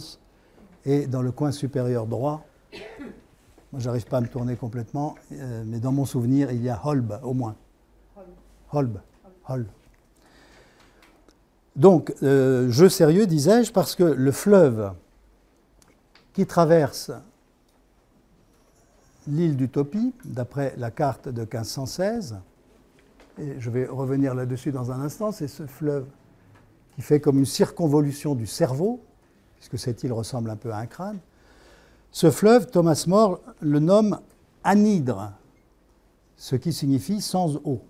et 0.85 1.05
dans 1.05 1.21
le 1.21 1.31
coin 1.31 1.51
supérieur 1.51 2.07
droit, 2.07 2.45
moi 3.71 3.79
j'arrive 3.79 4.05
pas 4.05 4.17
à 4.17 4.21
me 4.21 4.27
tourner 4.27 4.55
complètement, 4.55 5.15
euh, 5.33 5.63
mais 5.65 5.79
dans 5.79 5.91
mon 5.91 6.05
souvenir, 6.05 6.51
il 6.51 6.63
y 6.63 6.69
a 6.69 6.79
Holb 6.83 7.19
au 7.23 7.33
moins. 7.33 7.55
Holb. 8.71 8.99
Holb. 9.47 9.67
Donc, 11.75 12.13
euh, 12.23 12.69
jeu 12.71 12.89
sérieux, 12.89 13.27
disais-je, 13.27 13.71
parce 13.71 13.95
que 13.95 14.03
le 14.03 14.31
fleuve 14.31 14.91
qui 16.37 16.45
traverse 16.45 17.11
l'île 19.25 19.57
d'Utopie, 19.57 20.13
d'après 20.23 20.75
la 20.77 20.91
carte 20.91 21.27
de 21.27 21.41
1516, 21.41 22.37
et 23.39 23.59
je 23.59 23.69
vais 23.71 23.87
revenir 23.87 24.35
là-dessus 24.35 24.71
dans 24.71 24.91
un 24.91 25.01
instant, 25.01 25.31
c'est 25.31 25.47
ce 25.47 25.65
fleuve 25.65 26.05
qui 26.93 27.01
fait 27.01 27.19
comme 27.19 27.39
une 27.39 27.45
circonvolution 27.47 28.35
du 28.35 28.45
cerveau, 28.45 28.99
puisque 29.55 29.79
cette 29.79 30.03
île 30.03 30.13
ressemble 30.13 30.51
un 30.51 30.55
peu 30.55 30.71
à 30.71 30.77
un 30.77 30.85
crâne. 30.85 31.17
Ce 32.11 32.29
fleuve, 32.29 32.67
Thomas 32.67 33.05
More 33.07 33.39
le 33.59 33.79
nomme 33.79 34.19
anhydre, 34.63 35.31
ce 36.35 36.55
qui 36.55 36.71
signifie 36.71 37.19
sans 37.19 37.55
eau, 37.63 37.81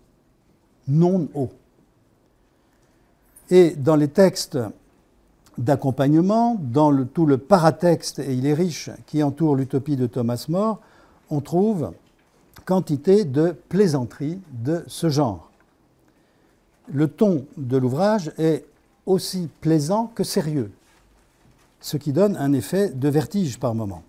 non 0.88 1.28
eau. 1.34 1.50
Et 3.50 3.76
dans 3.76 3.98
les 3.98 4.08
textes 4.08 4.58
d'accompagnement, 5.58 6.56
dans 6.60 7.06
tout 7.06 7.26
le 7.26 7.38
paratexte, 7.38 8.20
et 8.20 8.34
il 8.34 8.46
est 8.46 8.54
riche, 8.54 8.90
qui 9.06 9.24
entoure 9.24 9.56
l'utopie 9.56 9.96
de 9.96 10.08
Thomas 10.08 10.46
More, 10.50 10.80
on 11.30 11.42
trouve 11.42 11.92
quantité 12.66 13.24
de 13.24 13.56
plaisanteries 13.70 14.40
de 14.52 14.84
ce 14.88 15.10
genre. 15.10 15.50
Le 16.92 17.08
ton 17.08 17.46
de 17.58 17.78
l'ouvrage 17.78 18.32
est 18.38 18.66
aussi 19.06 19.50
plaisant 19.62 20.12
que 20.14 20.24
sérieux, 20.24 20.72
ce 21.80 21.98
qui 21.98 22.12
donne 22.12 22.36
un 22.36 22.54
effet 22.54 22.90
de 22.90 23.08
vertige 23.08 23.60
par 23.60 23.74
moment. 23.74 24.04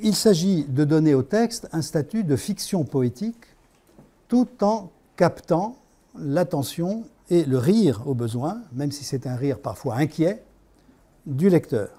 Il 0.00 0.14
s'agit 0.14 0.64
de 0.64 0.84
donner 0.84 1.14
au 1.14 1.22
texte 1.22 1.68
un 1.72 1.82
statut 1.82 2.24
de 2.24 2.36
fiction 2.36 2.84
poétique 2.84 3.46
tout 4.28 4.48
en 4.60 4.90
captant 5.16 5.76
l'attention 6.16 7.04
et 7.30 7.44
le 7.44 7.58
rire 7.58 8.02
au 8.06 8.14
besoin, 8.14 8.62
même 8.72 8.92
si 8.92 9.04
c'est 9.04 9.26
un 9.26 9.36
rire 9.36 9.58
parfois 9.58 9.96
inquiet, 9.96 10.42
du 11.26 11.48
lecteur. 11.48 11.90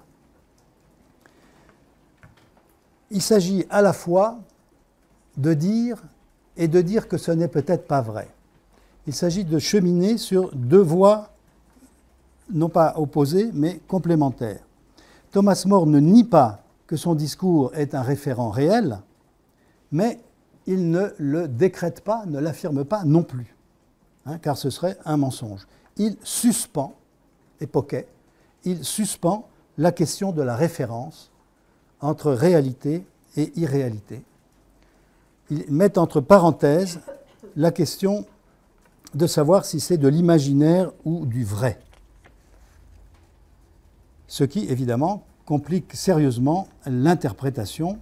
Il 3.10 3.22
s'agit 3.22 3.64
à 3.70 3.82
la 3.82 3.92
fois 3.92 4.38
de 5.36 5.54
dire 5.54 6.02
et 6.56 6.68
de 6.68 6.80
dire 6.80 7.08
que 7.08 7.16
ce 7.16 7.30
n'est 7.30 7.48
peut-être 7.48 7.86
pas 7.86 8.02
vrai. 8.02 8.28
Il 9.06 9.14
s'agit 9.14 9.44
de 9.44 9.58
cheminer 9.58 10.18
sur 10.18 10.54
deux 10.54 10.82
voies, 10.82 11.30
non 12.52 12.68
pas 12.68 12.94
opposées, 12.96 13.50
mais 13.52 13.80
complémentaires. 13.88 14.60
Thomas 15.32 15.62
More 15.66 15.86
ne 15.86 16.00
nie 16.00 16.24
pas 16.24 16.62
que 16.86 16.96
son 16.96 17.14
discours 17.14 17.72
est 17.74 17.94
un 17.94 18.02
référent 18.02 18.50
réel, 18.50 18.98
mais 19.92 20.20
il 20.66 20.90
ne 20.90 21.08
le 21.18 21.48
décrète 21.48 22.02
pas, 22.02 22.24
ne 22.26 22.38
l'affirme 22.38 22.84
pas 22.84 23.04
non 23.04 23.22
plus, 23.22 23.54
hein, 24.26 24.38
car 24.38 24.56
ce 24.56 24.70
serait 24.70 24.96
un 25.04 25.16
mensonge. 25.16 25.66
Il 25.96 26.16
suspend, 26.22 26.94
époquet, 27.60 28.08
il 28.64 28.84
suspend 28.84 29.48
la 29.78 29.92
question 29.92 30.32
de 30.32 30.42
la 30.42 30.56
référence 30.56 31.30
entre 32.00 32.32
réalité 32.32 33.04
et 33.36 33.52
irréalité. 33.58 34.22
Il 35.50 35.64
met 35.70 35.98
entre 35.98 36.20
parenthèses 36.20 37.00
la 37.56 37.70
question 37.70 38.26
de 39.14 39.26
savoir 39.26 39.64
si 39.64 39.80
c'est 39.80 39.98
de 39.98 40.08
l'imaginaire 40.08 40.92
ou 41.04 41.26
du 41.26 41.44
vrai. 41.44 41.80
Ce 44.28 44.44
qui, 44.44 44.66
évidemment, 44.66 45.24
complique 45.44 45.94
sérieusement 45.94 46.68
l'interprétation 46.86 47.98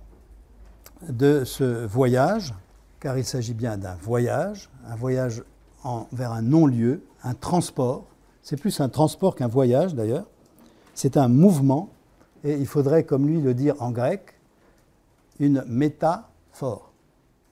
de 1.08 1.44
ce 1.44 1.86
voyage, 1.86 2.52
car 3.00 3.16
il 3.16 3.24
s'agit 3.24 3.54
bien 3.54 3.78
d'un 3.78 3.94
voyage, 3.94 4.68
un 4.86 4.96
voyage 4.96 5.42
vers 6.12 6.32
un 6.32 6.42
non-lieu, 6.42 7.02
un 7.22 7.34
transport. 7.34 8.06
C'est 8.42 8.56
plus 8.56 8.80
un 8.80 8.88
transport 8.88 9.34
qu'un 9.34 9.48
voyage 9.48 9.94
d'ailleurs. 9.94 10.26
C'est 10.94 11.16
un 11.16 11.28
mouvement, 11.28 11.90
et 12.44 12.54
il 12.54 12.66
faudrait, 12.66 13.04
comme 13.04 13.26
lui 13.26 13.40
le 13.40 13.54
dire 13.54 13.74
en 13.80 13.90
grec, 13.90 14.34
une 15.38 15.64
métaphore. 15.66 16.92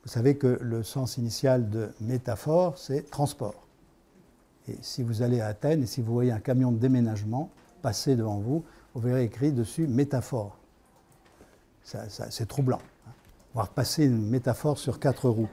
Vous 0.03 0.11
savez 0.11 0.37
que 0.37 0.59
le 0.61 0.83
sens 0.83 1.17
initial 1.17 1.71
de 1.71 1.89
métaphore, 2.01 2.79
c'est 2.79 3.11
transport. 3.11 3.67
Et 4.69 4.77
si 4.81 5.03
vous 5.03 5.23
allez 5.23 5.41
à 5.41 5.47
Athènes 5.47 5.83
et 5.83 5.87
si 5.87 6.01
vous 6.01 6.13
voyez 6.13 6.33
un 6.33 6.41
camion 6.41 6.73
de 6.73 6.79
déménagement 6.79 7.51
passer 7.83 8.17
devant 8.17 8.39
vous, 8.39 8.65
vous 8.95 9.01
verrez 9.01 9.25
écrit 9.25 9.53
dessus 9.53 9.87
métaphore. 9.87 10.57
c'est 11.83 12.47
troublant. 12.47 12.81
Hein. 13.07 13.11
Voir 13.55 13.69
passer 13.69 14.07
une 14.07 14.29
métaphore 14.29 14.79
sur 14.79 14.99
quatre 14.99 15.29
roues. 15.29 15.49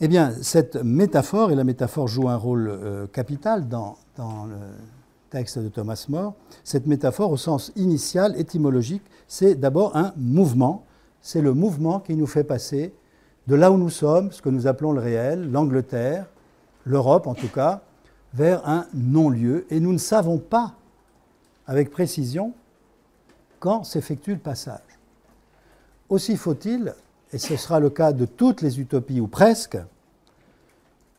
Eh 0.00 0.08
bien, 0.08 0.32
cette 0.42 0.76
métaphore, 0.76 1.52
et 1.52 1.54
la 1.54 1.62
métaphore 1.62 2.08
joue 2.08 2.28
un 2.28 2.36
rôle 2.36 2.68
euh, 2.68 3.06
capital 3.06 3.68
dans, 3.68 3.96
dans, 4.16 4.44
le 4.44 4.56
texte 5.30 5.58
de 5.60 5.68
Thomas 5.68 6.04
More, 6.08 6.34
cette 6.64 6.86
métaphore 6.86 7.30
au 7.30 7.36
sens 7.36 7.72
initial, 7.76 8.38
étymologique, 8.38 9.02
c'est 9.28 9.54
d'abord 9.54 9.96
un 9.96 10.12
mouvement. 10.16 10.84
C'est 11.22 11.40
le 11.40 11.54
mouvement 11.54 12.00
qui 12.00 12.16
nous 12.16 12.26
fait 12.26 12.44
passer 12.44 12.92
de 13.46 13.54
là 13.54 13.70
où 13.70 13.78
nous 13.78 13.90
sommes, 13.90 14.32
ce 14.32 14.42
que 14.42 14.48
nous 14.48 14.66
appelons 14.66 14.92
le 14.92 15.00
réel, 15.00 15.50
l'Angleterre, 15.50 16.26
l'Europe 16.84 17.26
en 17.26 17.34
tout 17.34 17.48
cas, 17.48 17.82
vers 18.32 18.68
un 18.68 18.86
non-lieu. 18.94 19.64
Et 19.70 19.80
nous 19.80 19.92
ne 19.92 19.98
savons 19.98 20.38
pas 20.38 20.74
avec 21.66 21.90
précision 21.90 22.52
quand 23.60 23.84
s'effectue 23.84 24.32
le 24.32 24.38
passage. 24.38 24.80
Aussi 26.08 26.36
faut-il, 26.36 26.94
et 27.34 27.38
ce 27.38 27.56
sera 27.56 27.80
le 27.80 27.90
cas 27.90 28.12
de 28.12 28.26
toutes 28.26 28.62
les 28.62 28.78
utopies 28.78 29.20
ou 29.20 29.26
presque, 29.26 29.76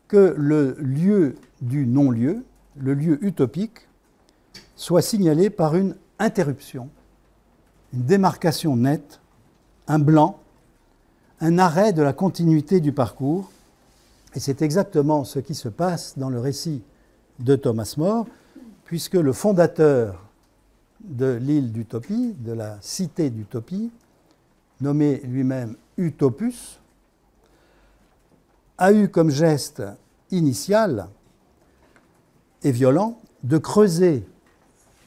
que 0.08 0.34
le 0.38 0.78
lieu 0.80 1.36
du 1.62 1.86
non-lieu, 1.86 2.46
le 2.78 2.94
lieu 2.94 3.22
utopique, 3.22 3.90
soit 4.78 5.02
signalé 5.02 5.50
par 5.50 5.76
une 5.76 5.94
interruption, 6.18 6.90
une 7.94 8.04
démarcation 8.04 8.78
nette, 8.78 9.20
un 9.90 10.00
blanc, 10.00 10.40
un 11.42 11.60
arrêt 11.60 11.92
de 11.92 12.02
la 12.02 12.14
continuité 12.14 12.80
du 12.80 12.94
parcours. 12.94 13.52
Et 14.36 14.40
c'est 14.40 14.62
exactement 14.62 15.26
ce 15.26 15.40
qui 15.40 15.54
se 15.54 15.68
passe 15.68 16.18
dans 16.18 16.30
le 16.30 16.40
récit 16.40 16.82
de 17.40 17.58
Thomas 17.58 17.94
More, 17.98 18.26
puisque 18.86 19.16
le 19.16 19.34
fondateur 19.34 20.24
de 21.02 21.34
l'île 21.34 21.74
d'Utopie, 21.74 22.36
de 22.40 22.54
la 22.54 22.78
cité 22.80 23.30
d'Utopie, 23.30 23.92
nommé 24.82 25.22
lui-même 25.24 25.76
Utopus, 25.98 26.80
a 28.78 28.92
eu 28.92 29.10
comme 29.10 29.30
geste 29.30 29.84
initial 30.32 31.08
et 32.64 32.72
violent 32.72 33.20
de 33.44 33.58
creuser 33.58 34.28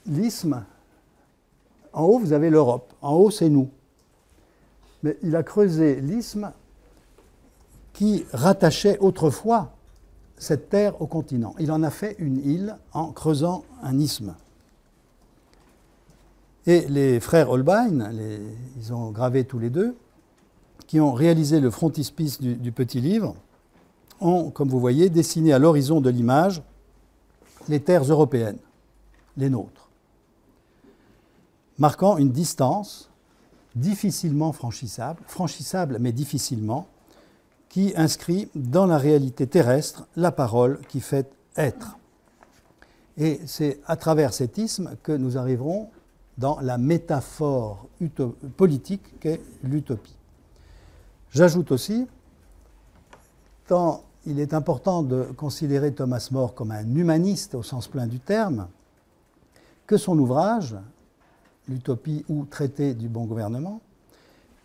l'isthme. 0.07 0.65
En 1.93 2.05
haut, 2.05 2.19
vous 2.19 2.33
avez 2.33 2.51
l'Europe. 2.51 2.95
En 3.03 3.15
haut, 3.15 3.31
c'est 3.31 3.49
nous. 3.49 3.69
Mais 5.03 5.17
il 5.23 5.37
a 5.37 5.43
creusé 5.43 6.01
l'isthme 6.01 6.53
qui 7.93 8.25
rattachait 8.33 8.99
autrefois 8.99 9.75
cette 10.37 10.69
terre 10.69 11.01
au 11.03 11.07
continent. 11.07 11.55
Il 11.59 11.73
en 11.73 11.83
a 11.83 11.91
fait 11.91 12.17
une 12.19 12.39
île 12.39 12.77
en 12.93 13.13
creusant 13.13 13.65
un 13.83 13.99
isthme. 13.99 14.35
Et 16.69 16.87
les 16.87 17.19
frères 17.19 17.49
Holbein, 17.49 18.11
ils 18.77 18.93
ont 18.93 19.11
gravé 19.11 19.45
tous 19.45 19.59
les 19.59 19.71
deux, 19.71 19.97
qui 20.87 21.01
ont 21.01 21.15
réalisé 21.15 21.61
le 21.61 21.71
frontispice 21.71 22.43
du, 22.43 22.57
du 22.57 22.73
petit 22.73 23.01
livre, 23.01 23.35
ont, 24.21 24.51
comme 24.51 24.69
vous 24.69 24.79
voyez, 24.79 25.09
dessiné 25.09 25.55
à 25.55 25.59
l'horizon 25.59 26.03
de 26.03 26.11
l'image 26.11 26.63
les 27.69 27.81
terres 27.81 28.03
européennes, 28.03 28.59
les 29.39 29.49
nôtres, 29.49 29.89
marquant 31.79 32.19
une 32.19 32.33
distance 32.33 33.09
difficilement 33.75 34.53
franchissable, 34.53 35.23
franchissable 35.27 35.97
mais 35.99 36.13
difficilement, 36.13 36.87
qui 37.71 37.95
inscrit 37.97 38.51
dans 38.55 38.85
la 38.85 38.99
réalité 38.99 39.47
terrestre 39.47 40.07
la 40.17 40.33
parole 40.33 40.81
qui 40.91 41.01
fait 41.01 41.31
être. 41.57 41.97
Et 43.17 43.41
c'est 43.47 43.81
à 43.87 43.97
travers 43.97 44.35
cet 44.35 44.59
isthme 44.59 44.97
que 45.03 45.13
nous 45.13 45.39
arriverons 45.39 45.89
dans 46.38 46.61
la 46.61 46.79
métaphore 46.79 47.87
politique 48.57 49.18
qu'est 49.20 49.40
l'utopie. 49.64 50.16
J'ajoute 51.31 51.72
aussi, 51.72 52.07
tant 53.66 54.05
il 54.24 54.40
est 54.40 54.55
important 54.55 55.03
de 55.03 55.24
considérer 55.37 55.92
Thomas 55.92 56.29
More 56.31 56.55
comme 56.55 56.70
un 56.70 56.94
humaniste 56.94 57.55
au 57.55 57.62
sens 57.62 57.88
plein 57.88 58.07
du 58.07 58.20
terme, 58.20 58.68
que 59.87 59.96
son 59.96 60.18
ouvrage, 60.18 60.77
L'utopie 61.68 62.24
ou 62.29 62.44
Traité 62.46 62.94
du 62.94 63.09
bon 63.09 63.24
gouvernement, 63.24 63.81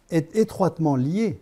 est 0.09 0.35
étroitement 0.35 0.95
lié 0.95 1.41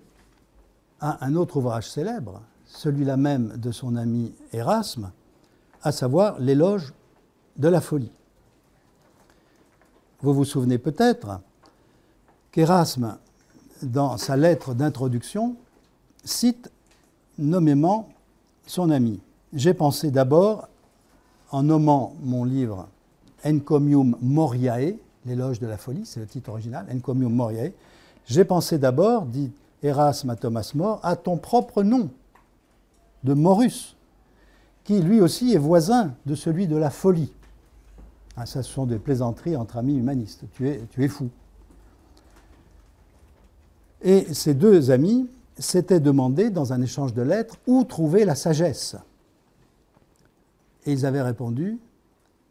à 0.99 1.23
un 1.25 1.35
autre 1.35 1.57
ouvrage 1.57 1.89
célèbre, 1.89 2.41
celui-là 2.65 3.17
même 3.17 3.57
de 3.57 3.71
son 3.71 3.95
ami 3.95 4.33
Erasme, 4.53 5.11
à 5.83 5.91
savoir 5.91 6.39
l'éloge 6.39 6.93
de 7.57 7.67
la 7.67 7.81
folie. 7.81 8.11
Vous 10.23 10.33
vous 10.33 10.45
souvenez 10.45 10.77
peut-être 10.77 11.39
qu'Erasme, 12.51 13.17
dans 13.81 14.17
sa 14.17 14.37
lettre 14.37 14.75
d'introduction, 14.75 15.55
cite 16.23 16.71
nommément 17.39 18.09
son 18.67 18.91
ami. 18.91 19.19
J'ai 19.53 19.73
pensé 19.73 20.11
d'abord, 20.11 20.67
en 21.49 21.63
nommant 21.63 22.13
mon 22.21 22.43
livre 22.43 22.87
Encomium 23.43 24.15
Moriae, 24.21 24.93
l'éloge 25.25 25.59
de 25.59 25.67
la 25.67 25.77
folie, 25.77 26.05
c'est 26.05 26.19
le 26.19 26.27
titre 26.27 26.49
original, 26.49 26.85
Encomium 26.93 27.33
Moriae, 27.33 27.71
j'ai 28.27 28.45
pensé 28.45 28.77
d'abord, 28.77 29.25
dit 29.25 29.51
Erasme 29.81 30.29
à 30.29 30.35
Thomas 30.35 30.71
More, 30.75 30.99
à 31.03 31.15
ton 31.15 31.37
propre 31.37 31.81
nom 31.81 32.09
de 33.23 33.33
Morus, 33.33 33.95
qui 34.83 35.01
lui 35.01 35.19
aussi 35.19 35.53
est 35.53 35.57
voisin 35.57 36.13
de 36.25 36.35
celui 36.35 36.67
de 36.67 36.75
la 36.75 36.91
folie. 36.91 37.33
Ah, 38.37 38.45
ça, 38.45 38.63
ce 38.63 38.71
sont 38.71 38.85
des 38.85 38.99
plaisanteries 38.99 39.55
entre 39.55 39.77
amis 39.77 39.97
humanistes. 39.97 40.45
Tu 40.53 40.67
es, 40.69 41.07
fou. 41.07 41.29
Et 44.01 44.33
ces 44.33 44.53
deux 44.53 44.89
amis 44.89 45.29
s'étaient 45.57 45.99
demandé 45.99 46.49
dans 46.49 46.73
un 46.73 46.81
échange 46.81 47.13
de 47.13 47.21
lettres 47.21 47.57
où 47.67 47.83
trouver 47.83 48.25
la 48.25 48.35
sagesse. 48.35 48.95
Et 50.85 50.93
ils 50.93 51.05
avaient 51.05 51.21
répondu 51.21 51.77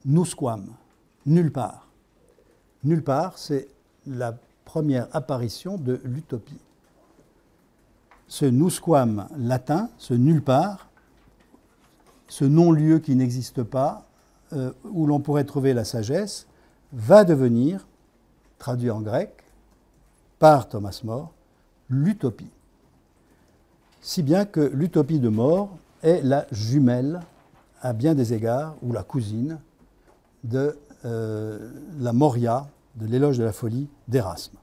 Nusquam, 0.04 0.66
nulle 1.26 1.52
part. 1.52 1.88
Nulle 2.84 3.02
part, 3.02 3.36
c'est 3.36 3.68
la 4.06 4.34
première 4.64 5.08
apparition 5.12 5.76
de 5.76 6.00
l'utopie. 6.04 6.60
Ce 8.28 8.44
nusquam 8.44 9.26
latin, 9.36 9.90
ce 9.98 10.14
nulle 10.14 10.42
part, 10.42 10.88
ce 12.28 12.44
non-lieu 12.44 13.00
qui 13.00 13.16
n'existe 13.16 13.64
pas, 13.64 14.06
euh, 14.52 14.72
où 14.84 15.06
l'on 15.06 15.20
pourrait 15.20 15.44
trouver 15.44 15.74
la 15.74 15.84
sagesse, 15.84 16.46
va 16.92 17.24
devenir, 17.24 17.86
traduit 18.58 18.90
en 18.90 19.00
grec, 19.00 19.44
par 20.38 20.68
Thomas 20.68 21.00
More, 21.04 21.30
l'utopie. 21.88 22.50
Si 24.00 24.22
bien 24.22 24.44
que 24.44 24.60
l'utopie 24.60 25.20
de 25.20 25.28
More 25.28 25.70
est 26.02 26.22
la 26.22 26.46
jumelle, 26.50 27.20
à 27.82 27.92
bien 27.92 28.14
des 28.14 28.32
égards, 28.32 28.74
ou 28.82 28.92
la 28.92 29.02
cousine, 29.02 29.58
de 30.44 30.78
euh, 31.04 31.70
la 31.98 32.12
Moria, 32.12 32.68
de 32.96 33.06
l'éloge 33.06 33.38
de 33.38 33.44
la 33.44 33.52
folie 33.52 33.88
d'Erasme. 34.08 34.56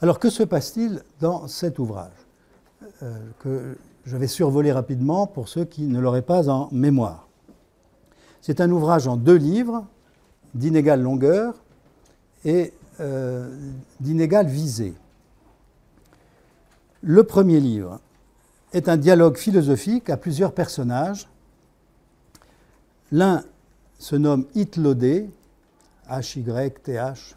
Alors 0.00 0.18
que 0.18 0.30
se 0.30 0.42
passe-t-il 0.42 1.02
dans 1.20 1.48
cet 1.48 1.78
ouvrage 1.78 2.12
euh, 3.02 3.18
que 3.38 3.76
je 4.04 4.16
vais 4.16 4.26
survoler 4.26 4.72
rapidement 4.72 5.26
pour 5.26 5.48
ceux 5.48 5.64
qui 5.64 5.82
ne 5.86 5.98
l'auraient 5.98 6.22
pas 6.22 6.48
en 6.48 6.68
mémoire? 6.72 7.23
C'est 8.46 8.60
un 8.60 8.70
ouvrage 8.70 9.08
en 9.08 9.16
deux 9.16 9.36
livres, 9.36 9.86
d'inégale 10.52 11.00
longueur 11.00 11.54
et 12.44 12.74
euh, 13.00 13.48
d'inégale 14.00 14.48
visée. 14.48 14.92
Le 17.00 17.24
premier 17.24 17.58
livre 17.58 18.00
est 18.74 18.90
un 18.90 18.98
dialogue 18.98 19.38
philosophique 19.38 20.10
à 20.10 20.18
plusieurs 20.18 20.52
personnages. 20.52 21.26
L'un 23.12 23.44
se 23.98 24.14
nomme 24.14 24.44
Hitlodé, 24.54 25.30
H-Y-T-H. 26.10 27.36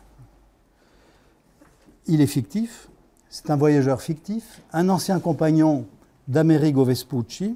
Il 2.08 2.20
est 2.20 2.28
fictif, 2.28 2.90
c'est 3.30 3.50
un 3.50 3.56
voyageur 3.56 4.02
fictif, 4.02 4.62
un 4.74 4.90
ancien 4.90 5.22
compagnon 5.22 5.86
d'Amerigo 6.28 6.84
Vespucci, 6.84 7.56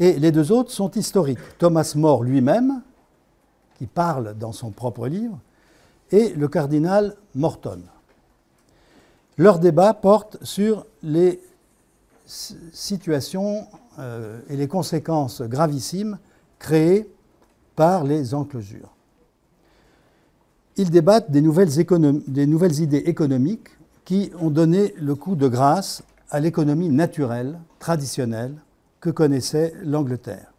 et 0.00 0.14
les 0.14 0.32
deux 0.32 0.52
autres 0.52 0.70
sont 0.70 0.90
historiques. 0.90 1.38
Thomas 1.58 1.92
More 1.96 2.24
lui-même, 2.24 2.82
qui 3.78 3.86
parle 3.86 4.34
dans 4.38 4.52
son 4.52 4.70
propre 4.70 5.08
livre, 5.08 5.38
et 6.10 6.30
le 6.30 6.48
cardinal 6.48 7.16
Morton. 7.34 7.80
Leur 9.36 9.58
débat 9.58 9.94
porte 9.94 10.38
sur 10.44 10.86
les 11.02 11.40
situations 12.26 13.66
euh, 13.98 14.40
et 14.48 14.56
les 14.56 14.68
conséquences 14.68 15.42
gravissimes 15.42 16.18
créées 16.58 17.10
par 17.76 18.04
les 18.04 18.34
enclosures. 18.34 18.94
Ils 20.76 20.90
débattent 20.90 21.30
des 21.30 21.40
nouvelles, 21.40 21.70
des 22.26 22.46
nouvelles 22.46 22.80
idées 22.80 23.02
économiques 23.06 23.68
qui 24.04 24.30
ont 24.40 24.50
donné 24.50 24.94
le 24.98 25.14
coup 25.14 25.36
de 25.36 25.48
grâce 25.48 26.02
à 26.30 26.40
l'économie 26.40 26.88
naturelle, 26.88 27.58
traditionnelle, 27.78 28.54
que 29.04 29.10
connaissait 29.10 29.74
l'Angleterre, 29.82 30.50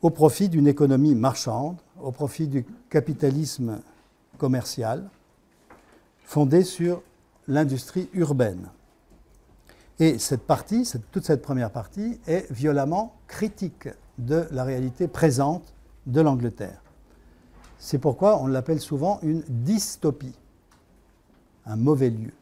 au 0.00 0.10
profit 0.10 0.48
d'une 0.48 0.66
économie 0.66 1.14
marchande, 1.14 1.76
au 2.02 2.10
profit 2.10 2.48
du 2.48 2.66
capitalisme 2.90 3.80
commercial, 4.38 5.08
fondé 6.24 6.64
sur 6.64 7.00
l'industrie 7.46 8.10
urbaine. 8.12 8.66
Et 10.00 10.18
cette 10.18 10.42
partie, 10.42 10.90
toute 11.12 11.24
cette 11.24 11.42
première 11.42 11.70
partie, 11.70 12.18
est 12.26 12.50
violemment 12.50 13.14
critique 13.28 13.88
de 14.18 14.48
la 14.50 14.64
réalité 14.64 15.06
présente 15.06 15.74
de 16.06 16.20
l'Angleterre. 16.20 16.82
C'est 17.78 17.98
pourquoi 17.98 18.42
on 18.42 18.48
l'appelle 18.48 18.80
souvent 18.80 19.20
une 19.22 19.44
dystopie, 19.48 20.34
un 21.66 21.76
mauvais 21.76 22.10
lieu. 22.10 22.32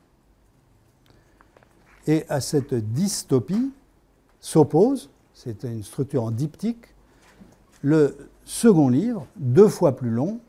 Et 2.06 2.24
à 2.30 2.40
cette 2.40 2.72
dystopie 2.72 3.72
s'oppose, 4.40 5.10
c'est 5.34 5.64
une 5.64 5.82
structure 5.82 6.24
en 6.24 6.30
diptyque, 6.30 6.94
le 7.82 8.16
second 8.44 8.88
livre, 8.88 9.26
deux 9.36 9.68
fois 9.68 9.96
plus 9.96 10.10
long, 10.10 10.40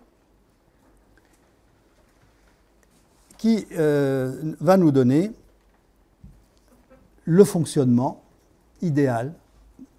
qui 3.37 3.65
euh, 3.71 4.53
va 4.59 4.77
nous 4.77 4.91
donner 4.91 5.31
le 7.25 7.43
fonctionnement 7.43 8.23
idéal, 8.81 9.33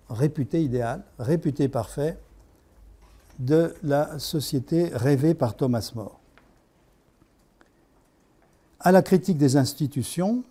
réputé 0.08 0.62
idéal, 0.62 1.02
réputé 1.18 1.68
parfait, 1.68 2.18
de 3.38 3.74
la 3.82 4.18
société 4.18 4.90
rêvée 4.92 5.34
par 5.34 5.56
Thomas 5.56 5.90
More. 5.94 6.20
À 8.78 8.92
la 8.92 9.02
critique 9.02 9.38
des 9.38 9.56
institutions, 9.56 10.44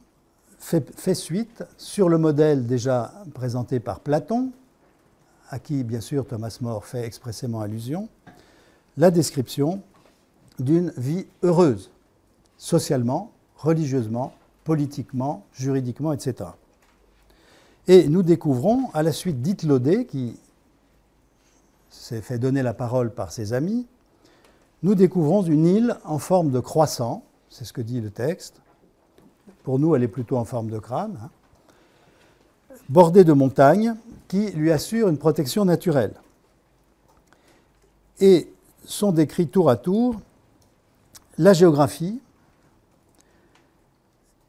fait, 0.61 1.15
suite, 1.15 1.63
sur 1.77 2.07
le 2.07 2.17
modèle 2.17 2.67
déjà 2.67 3.13
présenté 3.33 3.79
par 3.79 3.99
Platon, 3.99 4.51
à 5.49 5.59
qui 5.59 5.83
bien 5.83 6.01
sûr 6.01 6.25
Thomas 6.25 6.57
More 6.61 6.85
fait 6.85 7.05
expressément 7.05 7.61
allusion, 7.61 8.07
la 8.97 9.11
description 9.11 9.81
d'une 10.59 10.93
vie 10.95 11.25
heureuse, 11.43 11.89
socialement, 12.57 13.31
religieusement, 13.57 14.33
politiquement, 14.63 15.45
juridiquement, 15.53 16.13
etc. 16.13 16.51
Et 17.87 18.07
nous 18.07 18.21
découvrons, 18.21 18.91
à 18.93 19.01
la 19.01 19.11
suite 19.11 19.41
d'Itlodé, 19.41 20.05
qui 20.05 20.37
s'est 21.89 22.21
fait 22.21 22.37
donner 22.37 22.61
la 22.61 22.73
parole 22.73 23.11
par 23.11 23.31
ses 23.31 23.53
amis, 23.53 23.87
nous 24.83 24.95
découvrons 24.95 25.43
une 25.43 25.65
île 25.65 25.97
en 26.05 26.19
forme 26.19 26.51
de 26.51 26.59
croissant, 26.59 27.23
c'est 27.49 27.65
ce 27.65 27.73
que 27.73 27.81
dit 27.81 28.01
le 28.01 28.11
texte. 28.11 28.61
Pour 29.63 29.79
nous, 29.79 29.95
elle 29.95 30.03
est 30.03 30.07
plutôt 30.07 30.37
en 30.37 30.45
forme 30.45 30.69
de 30.69 30.79
crâne, 30.79 31.17
hein, 31.23 31.29
bordée 32.89 33.23
de 33.23 33.33
montagnes 33.33 33.95
qui 34.27 34.51
lui 34.51 34.71
assurent 34.71 35.09
une 35.09 35.17
protection 35.17 35.65
naturelle. 35.65 36.13
Et 38.19 38.51
sont 38.85 39.11
décrits 39.11 39.47
tour 39.47 39.69
à 39.69 39.75
tour 39.75 40.19
la 41.37 41.53
géographie, 41.53 42.19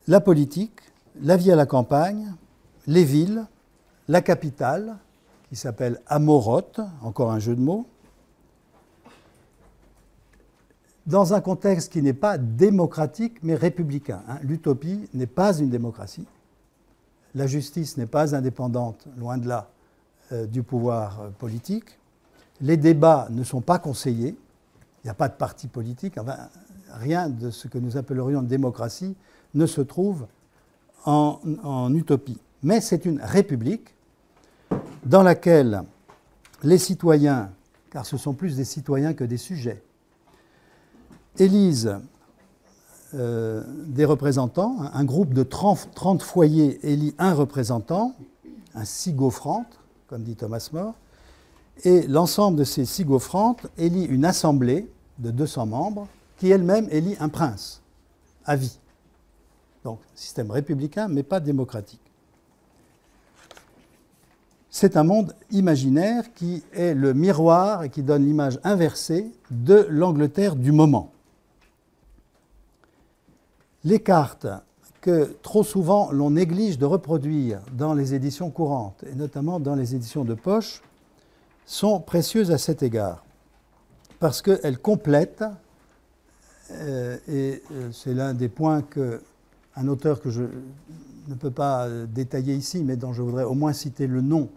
la 0.08 0.20
politique, 0.20 0.80
la 1.20 1.36
vie 1.36 1.52
à 1.52 1.56
la 1.56 1.66
campagne, 1.66 2.34
les 2.86 3.04
villes, 3.04 3.46
la 4.08 4.20
capitale, 4.20 4.96
qui 5.48 5.56
s'appelle 5.56 6.00
Amoroth, 6.06 6.80
encore 7.02 7.30
un 7.30 7.38
jeu 7.38 7.54
de 7.54 7.60
mots, 7.60 7.86
dans 11.06 11.34
un 11.34 11.40
contexte 11.40 11.92
qui 11.92 12.02
n'est 12.02 12.12
pas 12.12 12.38
démocratique 12.38 13.38
mais 13.42 13.54
républicain. 13.54 14.22
Hein. 14.28 14.38
L'utopie 14.42 15.08
n'est 15.14 15.26
pas 15.26 15.58
une 15.58 15.70
démocratie. 15.70 16.26
La 17.34 17.46
justice 17.46 17.96
n'est 17.96 18.06
pas 18.06 18.34
indépendante, 18.34 19.06
loin 19.18 19.38
de 19.38 19.48
là, 19.48 19.70
euh, 20.32 20.46
du 20.46 20.62
pouvoir 20.62 21.20
euh, 21.20 21.30
politique. 21.30 21.98
Les 22.60 22.76
débats 22.76 23.28
ne 23.30 23.42
sont 23.42 23.60
pas 23.60 23.78
conseillés. 23.78 24.36
Il 25.02 25.06
n'y 25.06 25.10
a 25.10 25.14
pas 25.14 25.28
de 25.28 25.34
parti 25.34 25.66
politique. 25.66 26.14
rien 26.92 27.28
de 27.28 27.50
ce 27.50 27.66
que 27.66 27.78
nous 27.78 27.96
appellerions 27.96 28.42
démocratie 28.42 29.16
ne 29.54 29.66
se 29.66 29.80
trouve 29.80 30.26
en 31.04 31.92
utopie 31.94 32.38
mais 32.62 32.80
c'est 32.80 33.04
une 33.04 33.20
république 33.20 33.94
dans 35.04 35.22
laquelle 35.22 35.82
les 36.62 36.78
citoyens, 36.78 37.50
car 37.90 38.06
ce 38.06 38.16
sont 38.16 38.34
plus 38.34 38.56
des 38.56 38.64
citoyens 38.64 39.14
que 39.14 39.24
des 39.24 39.36
sujets, 39.36 39.82
élisent 41.38 41.98
euh, 43.14 43.62
des 43.86 44.04
représentants. 44.04 44.76
Un 44.92 45.04
groupe 45.04 45.34
de 45.34 45.42
30, 45.42 46.22
foyers 46.22 46.78
élit 46.82 47.14
un 47.18 47.34
représentant, 47.34 48.14
un 48.74 48.84
sigofrante, 48.84 49.78
comme 50.08 50.22
dit 50.22 50.36
Thomas 50.36 50.68
More, 50.72 50.94
et 51.84 52.06
l'ensemble 52.06 52.58
de 52.58 52.64
ces 52.64 52.84
sigofrantes 52.84 53.66
élit 53.76 54.04
une 54.04 54.24
assemblée 54.24 54.90
de 55.18 55.30
200 55.30 55.66
membres 55.66 56.08
qui 56.38 56.50
elle-même 56.50 56.88
élit 56.90 57.16
un 57.20 57.28
prince 57.28 57.82
à 58.44 58.56
vie. 58.56 58.78
Donc, 59.84 60.00
système 60.14 60.50
républicain, 60.50 61.08
mais 61.08 61.22
pas 61.22 61.40
démocratique. 61.40 62.00
C'est 64.70 64.96
un 64.96 65.04
monde 65.04 65.34
imaginaire 65.50 66.32
qui 66.32 66.62
est 66.72 66.94
le 66.94 67.12
miroir 67.12 67.82
et 67.82 67.90
qui 67.90 68.02
donne 68.02 68.24
l'image 68.24 68.58
inversée 68.64 69.30
de 69.50 69.86
l'Angleterre 69.90 70.56
du 70.56 70.72
moment. 70.72 71.12
Les 73.84 74.00
cartes 74.00 74.46
que 75.00 75.36
trop 75.42 75.64
souvent 75.64 76.12
l'on 76.12 76.30
néglige 76.30 76.78
de 76.78 76.86
reproduire 76.86 77.60
dans 77.72 77.94
les 77.94 78.14
éditions 78.14 78.50
courantes, 78.50 79.04
et 79.10 79.14
notamment 79.14 79.58
dans 79.58 79.74
les 79.74 79.94
éditions 79.96 80.24
de 80.24 80.34
poche, 80.34 80.80
sont 81.66 82.00
précieuses 82.00 82.52
à 82.52 82.58
cet 82.58 82.82
égard, 82.82 83.24
parce 84.20 84.42
qu'elles 84.42 84.78
complètent, 84.78 85.44
euh, 86.70 87.18
et 87.28 87.62
euh, 87.72 87.90
c'est 87.92 88.14
l'un 88.14 88.34
des 88.34 88.48
points 88.48 88.82
qu'un 88.82 89.88
auteur 89.88 90.20
que 90.20 90.30
je 90.30 90.42
ne 91.28 91.34
peux 91.34 91.50
pas 91.50 91.88
détailler 92.06 92.54
ici, 92.54 92.84
mais 92.84 92.96
dont 92.96 93.12
je 93.12 93.22
voudrais 93.22 93.44
au 93.44 93.54
moins 93.54 93.72
citer 93.72 94.06
le 94.06 94.20
nom 94.20 94.48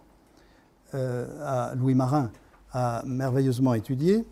euh, 0.94 1.26
à 1.44 1.74
Louis 1.76 1.96
Marin 1.96 2.32
a 2.72 3.02
merveilleusement 3.06 3.74
étudié, 3.74 4.26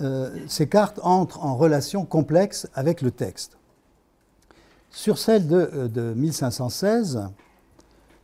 euh, 0.00 0.30
ces 0.48 0.68
cartes 0.68 1.00
entrent 1.02 1.44
en 1.44 1.56
relation 1.56 2.04
complexe 2.04 2.68
avec 2.74 3.02
le 3.02 3.10
texte. 3.10 3.56
Sur 4.90 5.18
celle 5.18 5.46
de, 5.48 5.88
de 5.88 6.14
1516, 6.14 7.28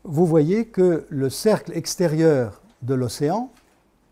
vous 0.05 0.27
voyez 0.27 0.67
que 0.67 1.05
le 1.09 1.31
cercle 1.31 1.73
extérieur 1.77 2.63
de 2.83 2.95
l'océan, 2.95 3.51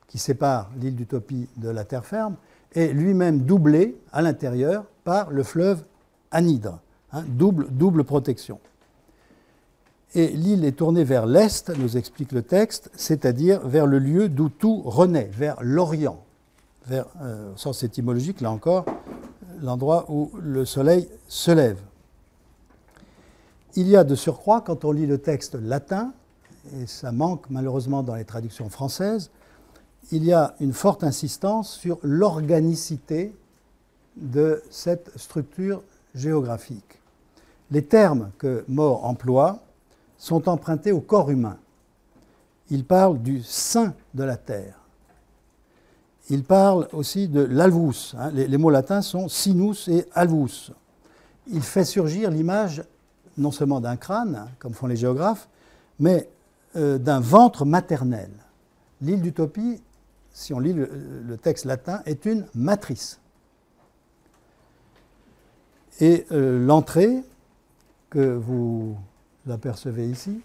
qui 0.09 0.19
sépare 0.19 0.71
l'île 0.81 0.97
d'Utopie 0.97 1.49
de 1.57 1.69
la 1.69 1.85
terre 1.85 2.05
ferme, 2.05 2.37
est 2.75 2.93
lui-même 2.93 3.41
doublé 3.41 3.97
à 4.13 4.23
l'intérieur 4.23 4.85
par 5.05 5.31
le 5.31 5.43
fleuve 5.43 5.85
Anhydre, 6.31 6.81
hein, 7.13 7.25
double, 7.29 7.69
double 7.71 8.05
protection 8.05 8.61
et 10.15 10.29
l'île 10.29 10.65
est 10.65 10.73
tournée 10.73 11.05
vers 11.05 11.27
l'est, 11.27 11.69
nous 11.77 11.97
explique 11.97 12.33
le 12.33 12.43
texte, 12.43 12.91
c'est-à-dire 12.95 13.67
vers 13.67 13.87
le 13.87 13.99
lieu 13.99 14.29
d'où 14.29 14.49
tout 14.49 14.83
renaît, 14.83 15.31
vers 15.33 15.57
l'Orient, 15.61 16.23
vers, 16.89 17.07
euh, 17.23 17.53
au 17.53 17.57
sens 17.57 17.83
étymologique, 17.83 18.41
là 18.41 18.51
encore, 18.51 18.85
l'endroit 19.61 20.07
où 20.09 20.31
le 20.41 20.65
soleil 20.65 21.09
se 21.27 21.51
lève. 21.51 21.79
Il 23.75 23.89
y 23.89 23.97
a 23.97 24.05
de 24.05 24.15
surcroît, 24.15 24.61
quand 24.61 24.85
on 24.85 24.93
lit 24.93 25.07
le 25.07 25.19
texte 25.19 25.55
latin, 25.55 26.13
et 26.81 26.87
ça 26.87 27.13
manque 27.13 27.49
malheureusement 27.51 28.03
dans 28.03 28.15
les 28.15 28.25
traductions 28.25 28.69
françaises, 28.69 29.31
il 30.11 30.25
y 30.25 30.33
a 30.33 30.55
une 30.61 30.73
forte 30.73 31.05
insistance 31.05 31.73
sur 31.73 31.99
l'organicité 32.03 33.35
de 34.17 34.63
cette 34.71 35.17
structure 35.17 35.83
géographique. 36.15 37.01
Les 37.71 37.85
termes 37.85 38.31
que 38.39 38.65
More 38.69 39.05
emploie 39.05 39.61
sont 40.17 40.49
empruntés 40.49 40.93
au 40.93 41.01
corps 41.01 41.31
humain. 41.31 41.59
Il 42.71 42.85
parle 42.85 43.19
du 43.21 43.43
sein 43.43 43.95
de 44.15 44.25
la 44.25 44.37
terre. 44.37 44.79
Il 46.31 46.45
parle 46.45 46.89
aussi 46.93 47.29
de 47.29 47.41
l'alvus. 47.41 48.15
Hein. 48.19 48.31
Les, 48.33 48.59
mots 48.59 48.71
latins 48.71 49.03
sont 49.03 49.29
sinus 49.29 49.89
et 49.89 50.07
alvus. 50.13 50.73
Il 51.47 51.63
fait 51.63 51.85
surgir 51.85 52.31
l'image 52.31 52.83
non 53.39 53.51
seulement 53.51 53.81
d'un 53.81 53.97
crâne, 53.97 54.37
hein, 54.37 54.49
comme 54.59 54.75
font 54.75 54.87
les 54.87 54.97
géographes, 54.97 55.49
mais 55.99 56.29
euh, 56.77 56.99
d'un 56.99 57.21
ventre 57.21 57.65
maternel. 57.65 58.31
L'île 59.01 59.23
d'Utopie, 59.23 59.81
si 60.33 60.53
on 60.53 60.59
lit 60.59 60.75
le, 60.75 61.37
texte 61.41 61.65
latin, 61.65 62.03
est 62.05 62.27
une 62.27 62.47
matrice. 62.55 63.21
Et 66.01 66.27
euh, 66.33 66.65
l'entrée 66.65 67.23
que 68.11 68.35
vous 68.35 68.97
apercevez 69.49 70.09
ici, 70.09 70.41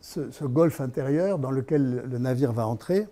ce, 0.00 0.44
golfe 0.44 0.80
intérieur 0.80 1.38
dans 1.38 1.50
lequel 1.50 2.04
le 2.08 2.18
navire 2.18 2.52
va 2.52 2.66
entrer 2.66 3.08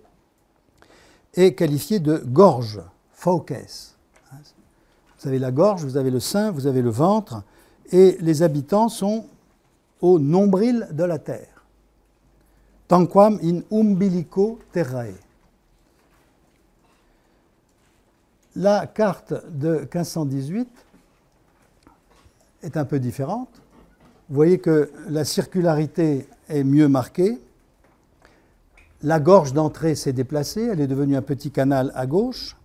est 1.34 1.54
qualifié 1.54 1.98
de 1.98 2.18
gorge, 2.18 2.80
fauques. 3.12 3.52
Vous 5.20 5.28
avez 5.28 5.38
la 5.38 5.50
gorge, 5.50 5.84
vous 5.84 5.96
avez 5.96 6.10
le 6.10 6.20
sein, 6.20 6.50
vous 6.50 6.66
avez 6.66 6.82
le 6.82 6.90
ventre, 6.90 7.42
et 7.90 8.16
les 8.20 8.42
habitants 8.42 8.88
sont 8.88 9.26
au 10.00 10.18
nombril 10.18 10.88
de 10.92 11.04
la 11.04 11.18
terre. 11.18 11.64
Tanquam 12.88 13.38
in 13.42 13.62
umbilico 13.70 14.58
terrae. 14.72 15.14
La 18.56 18.86
carte 18.86 19.34
de 19.50 19.78
1518 19.78 20.68
est 22.62 22.76
un 22.76 22.84
peu 22.84 23.00
différente. 23.00 23.48
Vous 24.28 24.36
voyez 24.36 24.58
que 24.58 24.90
la 25.08 25.24
circularité 25.24 26.28
est 26.48 26.64
mieux 26.64 26.88
marquée. 26.88 27.40
La 29.04 29.20
gorge 29.20 29.52
d'entrée 29.52 29.96
s'est 29.96 30.14
déplacée, 30.14 30.62
elle 30.62 30.80
est 30.80 30.86
devenue 30.86 31.14
un 31.14 31.20
petit 31.20 31.50
canal 31.50 31.92
à 31.94 32.06
gauche. 32.06 32.56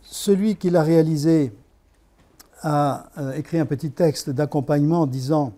Celui 0.00 0.56
qui 0.56 0.70
l'a 0.70 0.82
réalisé 0.82 1.52
a 2.62 3.10
euh, 3.18 3.34
écrit 3.34 3.58
un 3.58 3.66
petit 3.66 3.90
texte 3.90 4.30
d'accompagnement 4.30 5.06
disant 5.06 5.52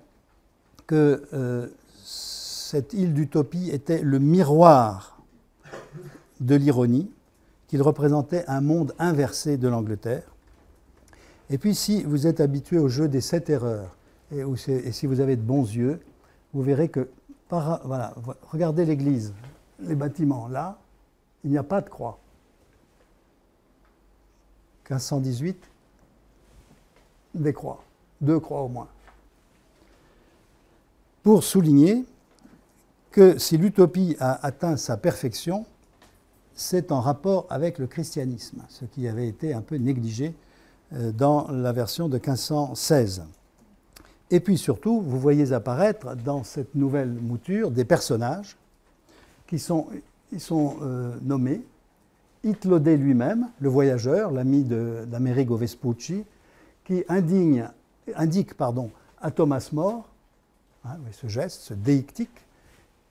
que 0.88 1.22
euh, 1.32 1.68
cette 2.02 2.92
île 2.92 3.14
d'utopie 3.14 3.70
était 3.70 4.02
le 4.02 4.18
miroir 4.18 5.22
de 6.40 6.56
l'ironie, 6.56 7.08
qu'il 7.68 7.82
représentait 7.82 8.44
un 8.48 8.60
monde 8.60 8.94
inversé 8.98 9.58
de 9.58 9.68
l'Angleterre. 9.68 10.34
Et 11.50 11.58
puis 11.58 11.76
si 11.76 12.02
vous 12.02 12.26
êtes 12.26 12.40
habitué 12.40 12.78
au 12.78 12.88
jeu 12.88 13.06
des 13.06 13.20
sept 13.20 13.48
erreurs, 13.48 13.96
et, 14.32 14.42
si 14.90 15.06
vous 15.06 15.20
avez 15.20 15.36
de 15.36 15.42
bons 15.42 15.72
yeux, 15.72 16.00
vous 16.52 16.62
verrez 16.62 16.88
que, 16.88 17.08
voilà, 17.50 18.14
regardez 18.50 18.84
l'église, 18.84 19.32
les 19.80 19.94
bâtiments, 19.94 20.48
là, 20.48 20.78
il 21.44 21.50
n'y 21.50 21.58
a 21.58 21.62
pas 21.62 21.80
de 21.80 21.88
croix. 21.88 22.18
1518, 24.90 25.56
des 27.34 27.52
croix, 27.52 27.82
deux 28.20 28.40
croix 28.40 28.62
au 28.62 28.68
moins. 28.68 28.88
Pour 31.22 31.44
souligner 31.44 32.04
que 33.10 33.38
si 33.38 33.56
l'utopie 33.56 34.16
a 34.20 34.44
atteint 34.46 34.76
sa 34.76 34.96
perfection, 34.96 35.66
c'est 36.54 36.90
en 36.90 37.00
rapport 37.00 37.46
avec 37.50 37.78
le 37.78 37.86
christianisme, 37.86 38.62
ce 38.68 38.84
qui 38.84 39.06
avait 39.08 39.28
été 39.28 39.54
un 39.54 39.60
peu 39.60 39.76
négligé 39.76 40.34
euh, 40.92 41.12
dans 41.12 41.48
la 41.50 41.72
version 41.72 42.08
de 42.08 42.16
1516. 42.16 43.24
Et 44.30 44.40
puis 44.40 44.58
surtout, 44.58 45.00
vous 45.00 45.18
voyez 45.18 45.52
apparaître 45.52 46.14
dans 46.16 46.44
cette 46.44 46.74
nouvelle 46.74 47.10
mouture 47.10 47.70
des 47.70 47.84
personnages 47.84 48.56
qui 49.46 49.58
sont, 49.58 49.86
ils 50.32 50.40
sont 50.40 50.76
euh, 50.82 51.16
nommés. 51.22 51.62
Itlodé 52.44 52.96
lui-même, 52.96 53.48
le 53.60 53.68
voyageur, 53.68 54.30
l'ami 54.30 54.62
d'Amerigo 54.62 55.56
Vespucci, 55.56 56.24
qui 56.84 57.04
indigne, 57.08 57.68
indique 58.14 58.54
pardon, 58.54 58.90
à 59.20 59.30
Thomas 59.30 59.68
More, 59.72 60.08
hein, 60.84 60.96
ce 61.10 61.26
geste, 61.26 61.62
ce 61.62 61.74
déictique, 61.74 62.44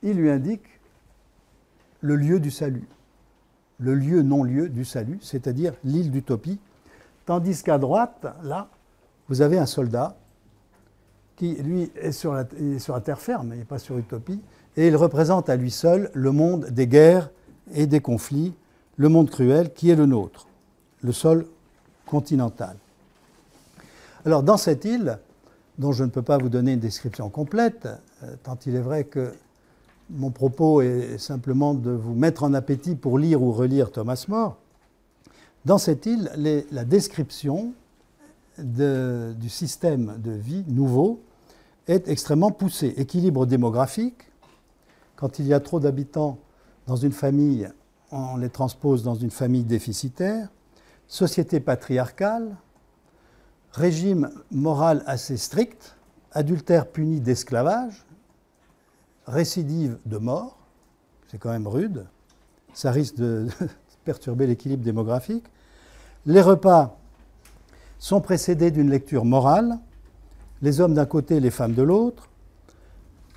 il 0.02 0.16
lui 0.16 0.30
indique 0.30 0.64
le 2.00 2.16
lieu 2.16 2.40
du 2.40 2.50
salut, 2.50 2.88
le 3.78 3.94
lieu 3.94 4.22
non-lieu 4.22 4.68
du 4.68 4.84
salut, 4.84 5.18
c'est-à-dire 5.20 5.74
l'île 5.84 6.10
d'Utopie, 6.10 6.58
Tandis 7.28 7.62
qu'à 7.62 7.76
droite, 7.76 8.26
là, 8.42 8.68
vous 9.28 9.42
avez 9.42 9.58
un 9.58 9.66
soldat 9.66 10.16
qui, 11.38 11.54
lui, 11.54 11.90
est 11.94 12.10
sur 12.10 12.34
la, 12.34 12.44
sur 12.80 12.94
la 12.94 13.00
terre 13.00 13.20
ferme, 13.20 13.52
il 13.52 13.60
n'est 13.60 13.64
pas 13.64 13.78
sur 13.78 13.96
Utopie, 13.96 14.40
et 14.76 14.88
il 14.88 14.96
représente 14.96 15.48
à 15.48 15.54
lui 15.54 15.70
seul 15.70 16.10
le 16.12 16.32
monde 16.32 16.66
des 16.66 16.88
guerres 16.88 17.30
et 17.72 17.86
des 17.86 18.00
conflits, 18.00 18.54
le 18.96 19.08
monde 19.08 19.30
cruel 19.30 19.72
qui 19.72 19.88
est 19.88 19.94
le 19.94 20.06
nôtre, 20.06 20.48
le 21.00 21.12
sol 21.12 21.46
continental. 22.06 22.76
Alors 24.26 24.42
dans 24.42 24.56
cette 24.56 24.84
île, 24.84 25.20
dont 25.78 25.92
je 25.92 26.02
ne 26.02 26.10
peux 26.10 26.22
pas 26.22 26.38
vous 26.38 26.48
donner 26.48 26.72
une 26.72 26.80
description 26.80 27.30
complète, 27.30 27.88
euh, 28.24 28.34
tant 28.42 28.58
il 28.66 28.74
est 28.74 28.80
vrai 28.80 29.04
que 29.04 29.32
mon 30.10 30.30
propos 30.30 30.80
est 30.80 31.18
simplement 31.18 31.72
de 31.72 31.92
vous 31.92 32.14
mettre 32.14 32.42
en 32.42 32.52
appétit 32.52 32.96
pour 32.96 33.16
lire 33.16 33.42
ou 33.42 33.52
relire 33.52 33.92
Thomas 33.92 34.24
More, 34.26 34.56
dans 35.64 35.78
cette 35.78 36.06
île, 36.06 36.30
la 36.72 36.84
description 36.84 37.72
du 38.58 39.48
système 39.48 40.16
de 40.18 40.32
vie 40.32 40.64
nouveau 40.66 41.20
est 41.88 42.06
extrêmement 42.08 42.52
poussée. 42.52 42.94
Équilibre 42.96 43.46
démographique, 43.46 44.30
quand 45.16 45.38
il 45.38 45.46
y 45.46 45.54
a 45.54 45.60
trop 45.60 45.80
d'habitants 45.80 46.38
dans 46.86 46.96
une 46.96 47.12
famille, 47.12 47.68
on 48.12 48.36
les 48.36 48.50
transpose 48.50 49.02
dans 49.02 49.14
une 49.14 49.30
famille 49.30 49.64
déficitaire, 49.64 50.48
société 51.08 51.60
patriarcale, 51.60 52.56
régime 53.72 54.30
moral 54.50 55.02
assez 55.06 55.36
strict, 55.36 55.96
adultère 56.32 56.86
puni 56.86 57.20
d'esclavage, 57.20 58.04
récidive 59.26 59.98
de 60.06 60.18
mort, 60.18 60.58
c'est 61.28 61.38
quand 61.38 61.50
même 61.50 61.66
rude, 61.66 62.06
ça 62.74 62.90
risque 62.90 63.16
de 63.16 63.48
perturber 64.04 64.46
l'équilibre 64.46 64.84
démographique. 64.84 65.44
Les 66.26 66.40
repas 66.40 66.98
sont 67.98 68.20
précédés 68.20 68.70
d'une 68.70 68.90
lecture 68.90 69.24
morale, 69.24 69.78
les 70.62 70.80
hommes 70.80 70.94
d'un 70.94 71.06
côté, 71.06 71.40
les 71.40 71.50
femmes 71.50 71.74
de 71.74 71.82
l'autre. 71.82 72.28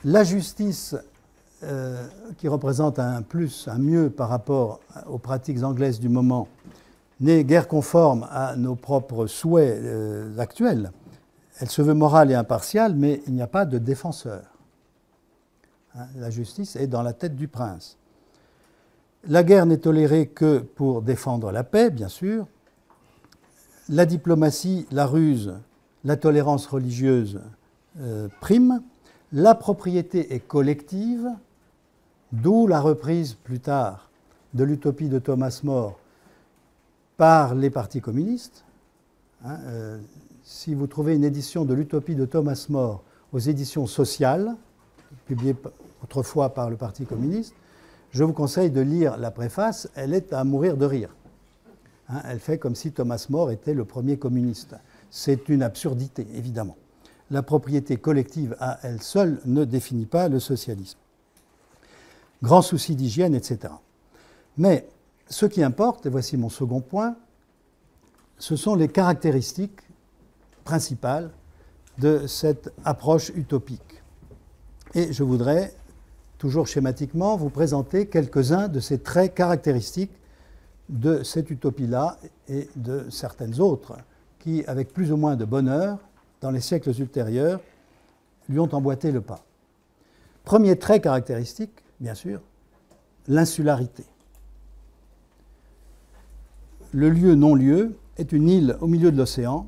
La 0.03 0.23
justice, 0.23 0.95
euh, 1.63 2.07
qui 2.37 2.47
représente 2.47 2.97
un 2.99 3.21
plus, 3.21 3.67
un 3.67 3.77
mieux 3.77 4.09
par 4.09 4.29
rapport 4.29 4.79
aux 5.07 5.19
pratiques 5.19 5.63
anglaises 5.63 5.99
du 5.99 6.09
moment, 6.09 6.47
n'est 7.19 7.43
guère 7.43 7.67
conforme 7.67 8.27
à 8.31 8.55
nos 8.55 8.75
propres 8.75 9.27
souhaits 9.27 9.77
euh, 9.79 10.37
actuels. 10.39 10.91
Elle 11.59 11.69
se 11.69 11.83
veut 11.83 11.93
morale 11.93 12.31
et 12.31 12.35
impartiale, 12.35 12.95
mais 12.95 13.21
il 13.27 13.33
n'y 13.33 13.43
a 13.43 13.47
pas 13.47 13.65
de 13.65 13.77
défenseur. 13.77 14.41
Hein, 15.95 16.07
la 16.15 16.31
justice 16.31 16.75
est 16.75 16.87
dans 16.87 17.03
la 17.03 17.13
tête 17.13 17.35
du 17.35 17.47
prince. 17.47 17.97
La 19.27 19.43
guerre 19.43 19.67
n'est 19.67 19.77
tolérée 19.77 20.27
que 20.27 20.57
pour 20.59 21.03
défendre 21.03 21.51
la 21.51 21.63
paix, 21.63 21.91
bien 21.91 22.07
sûr. 22.07 22.47
La 23.87 24.07
diplomatie, 24.07 24.87
la 24.91 25.05
ruse, 25.05 25.53
la 26.03 26.17
tolérance 26.17 26.67
religieuse 26.67 27.39
euh, 27.99 28.27
prime. 28.39 28.81
La 29.33 29.55
propriété 29.55 30.33
est 30.33 30.39
collective, 30.39 31.27
d'où 32.31 32.67
la 32.67 32.81
reprise 32.81 33.33
plus 33.33 33.59
tard 33.59 34.09
de 34.53 34.63
l'utopie 34.63 35.07
de 35.07 35.19
Thomas 35.19 35.61
More 35.63 35.97
par 37.17 37.55
les 37.55 37.69
partis 37.69 38.01
communistes. 38.01 38.65
Hein, 39.45 39.57
euh, 39.65 39.99
si 40.43 40.73
vous 40.73 40.87
trouvez 40.87 41.15
une 41.15 41.23
édition 41.23 41.65
de 41.65 41.73
l'utopie 41.73 42.15
de 42.15 42.25
Thomas 42.25 42.65
More 42.69 43.03
aux 43.31 43.39
éditions 43.39 43.87
sociales, 43.87 44.55
publiée 45.25 45.55
autrefois 46.03 46.53
par 46.53 46.69
le 46.69 46.75
Parti 46.75 47.05
communiste, 47.05 47.53
je 48.11 48.23
vous 48.23 48.33
conseille 48.33 48.69
de 48.69 48.81
lire 48.81 49.17
la 49.17 49.31
préface, 49.31 49.89
elle 49.95 50.13
est 50.13 50.33
à 50.33 50.43
mourir 50.43 50.75
de 50.75 50.85
rire. 50.85 51.15
Hein, 52.09 52.21
elle 52.27 52.39
fait 52.39 52.57
comme 52.57 52.75
si 52.75 52.91
Thomas 52.91 53.25
More 53.29 53.51
était 53.51 53.73
le 53.73 53.85
premier 53.85 54.17
communiste. 54.17 54.75
C'est 55.11 55.49
une 55.49 55.61
absurdité, 55.61 56.25
évidemment. 56.33 56.77
La 57.29 57.43
propriété 57.43 57.97
collective 57.97 58.55
à 58.59 58.79
elle 58.81 59.01
seule 59.01 59.41
ne 59.45 59.65
définit 59.65 60.05
pas 60.05 60.29
le 60.29 60.39
socialisme. 60.39 60.97
Grand 62.41 62.61
souci 62.61 62.95
d'hygiène, 62.95 63.35
etc. 63.35 63.73
Mais 64.57 64.87
ce 65.29 65.45
qui 65.45 65.63
importe, 65.63 66.05
et 66.05 66.09
voici 66.09 66.37
mon 66.37 66.49
second 66.49 66.81
point, 66.81 67.15
ce 68.37 68.55
sont 68.55 68.73
les 68.73 68.87
caractéristiques 68.87 69.81
principales 70.63 71.29
de 71.97 72.25
cette 72.25 72.73
approche 72.85 73.29
utopique. 73.35 74.01
Et 74.93 75.11
je 75.11 75.23
voudrais, 75.23 75.73
toujours 76.37 76.67
schématiquement, 76.67 77.35
vous 77.35 77.49
présenter 77.49 78.07
quelques-uns 78.07 78.69
de 78.69 78.79
ces 78.79 78.99
traits 78.99 79.35
caractéristiques 79.35 80.17
de 80.89 81.23
cette 81.23 81.49
utopie-là 81.49 82.17
et 82.47 82.69
de 82.75 83.09
certaines 83.09 83.59
autres 83.59 83.97
qui, 84.41 84.63
avec 84.65 84.93
plus 84.93 85.11
ou 85.11 85.17
moins 85.17 85.35
de 85.35 85.45
bonheur, 85.45 85.97
dans 86.41 86.51
les 86.51 86.61
siècles 86.61 86.91
ultérieurs, 86.99 87.59
lui 88.49 88.59
ont 88.59 88.73
emboîté 88.73 89.11
le 89.11 89.21
pas. 89.21 89.43
Premier 90.43 90.77
trait 90.77 90.99
caractéristique, 90.99 91.83
bien 91.99 92.15
sûr, 92.15 92.41
l'insularité 93.27 94.03
le 96.93 97.09
lieu 97.09 97.35
non-lieu 97.35 97.97
est 98.17 98.31
une 98.31 98.49
île 98.49 98.77
au 98.81 98.87
milieu 98.87 99.11
de 99.11 99.17
l'océan. 99.17 99.67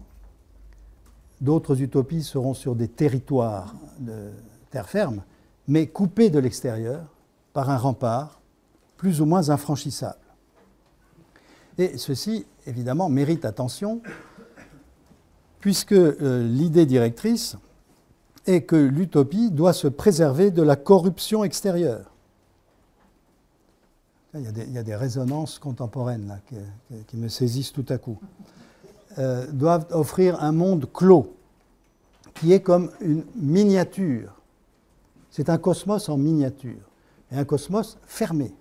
D'autres 1.42 1.82
utopies 1.82 2.24
seront 2.24 2.54
sur 2.54 2.76
des 2.76 2.88
territoires 2.88 3.76
de 4.00 4.32
terre 4.70 4.90
ferme, 4.90 5.24
mais 5.68 5.88
coupés 5.88 6.30
de 6.30 6.40
l'extérieur 6.40 7.06
par 7.54 7.70
un 7.70 7.78
rempart 7.78 8.42
plus 8.98 9.22
ou 9.22 9.26
moins 9.26 9.50
infranchissable. 9.50 10.18
Et 11.78 11.98
ceci, 11.98 12.46
évidemment, 12.68 13.10
mérite 13.10 13.46
attention, 13.46 14.02
puisque 15.64 15.94
euh, 15.94 16.46
l'idée 16.46 16.86
directrice 16.86 17.56
est 18.46 18.64
que 18.64 18.76
l'utopie 18.76 19.50
doit 19.50 19.72
se 19.72 19.88
préserver 19.88 20.52
de 20.52 20.62
la 20.62 20.76
corruption 20.76 21.46
extérieure. 21.46 22.12
Il 24.34 24.42
y, 24.74 24.78
a 24.78 24.84
des, 24.84 24.96
résonances 24.96 25.60
contemporaines 25.60 26.42
qui, 27.08 27.16
me 27.16 27.30
saisissent 27.30 27.72
tout 27.72 27.86
à 27.88 27.98
coup. 27.98 28.20
Euh, 29.20 29.48
doivent 29.54 29.88
offrir 29.92 30.44
un 30.44 30.52
monde 30.52 30.90
clos, 30.92 31.34
qui 32.34 32.52
est 32.52 32.62
comme 32.62 32.92
une 33.00 33.24
miniature. 33.34 34.34
C'est 35.32 35.48
un 35.48 35.58
cosmos 35.58 36.10
en 36.10 36.18
miniature, 36.18 36.90
et 37.32 37.38
un 37.38 37.46
cosmos 37.46 37.98
fermé, 38.06 38.54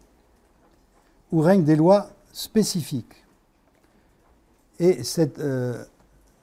où 1.32 1.40
règnent 1.40 1.64
des 1.64 1.74
lois 1.74 2.10
spécifiques. 2.32 3.24
Et 4.78 5.02
cette 5.02 5.40
euh, 5.40 5.84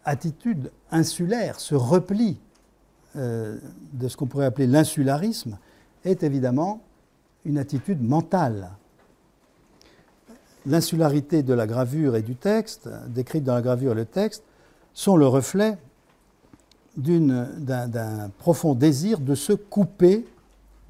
attitude 0.06 0.72
insulaire, 0.91 1.60
ce 1.60 1.76
repli 1.76 2.39
euh, 3.16 3.58
de 3.93 4.08
ce 4.08 4.18
qu'on 4.18 4.28
pourrait 4.28 4.45
appeler 4.45 4.68
l'insularisme, 4.68 5.58
est 6.06 6.24
évidemment 6.24 6.82
une 7.45 7.58
attitude 7.58 8.02
mentale 8.02 8.72
l'insularité 10.66 11.43
de 11.43 11.54
la 11.54 11.68
gravure 11.68 12.16
et 12.16 12.22
du 12.22 12.36
texte, 12.36 12.89
décrite 13.08 13.43
dans 13.43 13.56
la 13.56 13.62
gravure 13.62 13.93
et 13.93 13.95
le 13.95 14.06
texte, 14.06 14.43
sont 14.93 15.18
le 15.18 15.28
reflet 15.28 15.78
d'un 16.97 18.30
profond 18.38 18.76
désir 18.76 19.20
de 19.20 19.36
se 19.36 19.54
couper 19.54 20.26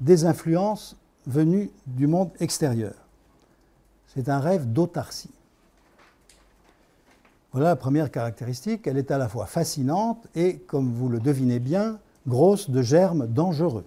des 0.00 0.24
influences 0.24 0.96
venues 1.26 1.70
du 1.86 2.06
monde 2.06 2.30
extérieur. 2.40 2.94
C'est 4.06 4.28
un 4.28 4.40
rêve 4.40 4.72
d'autarcie. 4.72 5.30
Voilà 7.52 7.68
la 7.68 7.76
première 7.76 8.10
caractéristique. 8.10 8.86
Elle 8.86 8.98
est 8.98 9.10
à 9.10 9.18
la 9.18 9.28
fois 9.28 9.46
fascinante 9.46 10.26
et, 10.34 10.58
comme 10.58 10.92
vous 10.92 11.08
le 11.08 11.18
devinez 11.18 11.58
bien, 11.58 11.98
grosse 12.26 12.70
de 12.70 12.82
germes 12.82 13.26
dangereux. 13.26 13.84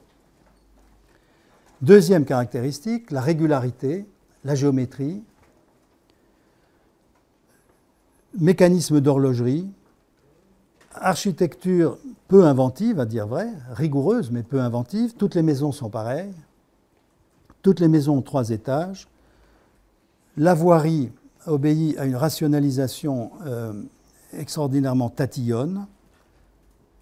Deuxième 1.82 2.26
caractéristique, 2.26 3.12
la 3.12 3.22
régularité, 3.22 4.06
la 4.44 4.56
géométrie, 4.56 5.24
mécanisme 8.40 9.00
d'horlogerie, 9.02 9.70
architecture 10.94 11.98
peu 12.28 12.46
inventive, 12.46 13.00
à 13.00 13.06
dire 13.06 13.28
vrai, 13.28 13.48
rigoureuse 13.72 14.32
mais 14.32 14.44
peu 14.44 14.60
inventive. 14.62 15.14
Toutes 15.16 15.36
les 15.36 15.42
maisons 15.42 15.72
sont 15.72 15.90
pareilles. 15.90 16.34
Toutes 17.62 17.80
les 17.80 17.88
maisons 17.88 18.18
ont 18.18 18.22
trois 18.22 18.50
étages. 18.50 19.08
La 20.36 20.54
voirie 20.54 21.12
obéit 21.46 21.98
à 21.98 22.06
une 22.06 22.16
rationalisation 22.16 23.32
euh, 23.46 23.74
extraordinairement 24.38 25.10
tatillonne. 25.10 25.88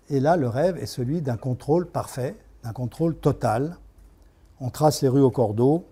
Et 0.10 0.20
là, 0.20 0.36
le 0.38 0.48
rêve 0.48 0.78
est 0.78 0.86
celui 0.86 1.22
d'un 1.22 1.38
contrôle 1.38 1.88
parfait, 1.88 2.36
d'un 2.64 2.74
contrôle 2.74 3.16
total. 3.16 3.78
On 4.60 4.70
trace 4.70 5.02
les 5.02 5.08
rues 5.08 5.22
au 5.22 5.32
cordeau, 5.32 5.86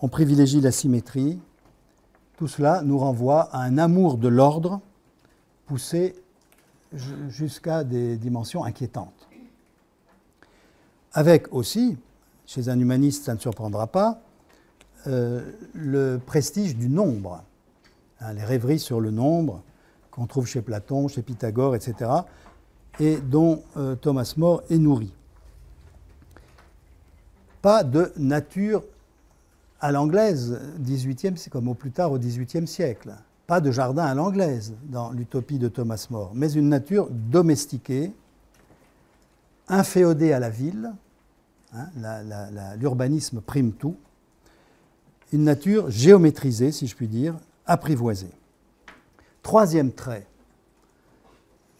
on 0.00 0.08
privilégie 0.08 0.60
la 0.60 0.72
symétrie, 0.72 1.40
tout 2.36 2.48
cela 2.48 2.82
nous 2.82 2.98
renvoie 2.98 3.42
à 3.52 3.60
un 3.62 3.78
amour 3.78 4.18
de 4.18 4.28
l'ordre 4.28 4.80
poussé 5.66 6.16
jusqu'à 7.28 7.84
des 7.84 8.16
dimensions 8.16 8.64
inquiétantes. 8.64 9.28
Avec 11.12 11.52
aussi, 11.52 11.96
chez 12.44 12.68
un 12.68 12.78
humaniste, 12.78 13.24
ça 13.24 13.34
ne 13.34 13.38
surprendra 13.38 13.86
pas, 13.86 14.20
euh, 15.06 15.52
le 15.74 16.18
prestige 16.18 16.76
du 16.76 16.88
nombre, 16.88 17.42
hein, 18.24 18.32
les 18.32 18.44
rêveries 18.44 18.78
sur 18.78 19.00
le 19.00 19.10
nombre 19.10 19.62
qu'on 20.10 20.26
trouve 20.26 20.46
chez 20.46 20.62
Platon, 20.62 21.08
chez 21.08 21.22
Pythagore, 21.22 21.74
etc., 21.74 22.10
et 23.00 23.16
dont 23.16 23.62
euh, 23.76 23.96
Thomas 23.96 24.34
More 24.36 24.62
est 24.70 24.78
nourri. 24.78 25.12
Pas 27.60 27.82
de 27.82 28.12
nature 28.16 28.84
à 29.80 29.90
l'anglaise, 29.90 30.60
18e, 30.80 31.36
c'est 31.36 31.50
comme 31.50 31.68
au 31.68 31.74
plus 31.74 31.90
tard 31.90 32.12
au 32.12 32.18
XVIIIe 32.18 32.66
siècle. 32.66 33.14
Pas 33.46 33.60
de 33.60 33.70
jardin 33.70 34.04
à 34.04 34.14
l'anglaise 34.14 34.74
dans 34.84 35.10
l'utopie 35.10 35.58
de 35.58 35.68
Thomas 35.68 36.06
More, 36.10 36.30
mais 36.34 36.52
une 36.52 36.68
nature 36.68 37.08
domestiquée, 37.10 38.12
inféodée 39.68 40.32
à 40.32 40.38
la 40.38 40.50
ville, 40.50 40.92
hein, 41.74 41.88
l'urbanisme 42.78 43.40
prime 43.40 43.72
tout, 43.72 43.96
une 45.32 45.42
nature 45.42 45.90
géométrisée, 45.90 46.70
si 46.70 46.86
je 46.86 46.94
puis 46.94 47.08
dire, 47.08 47.34
apprivoisée. 47.66 48.30
Troisième 49.42 49.92
trait, 49.92 50.26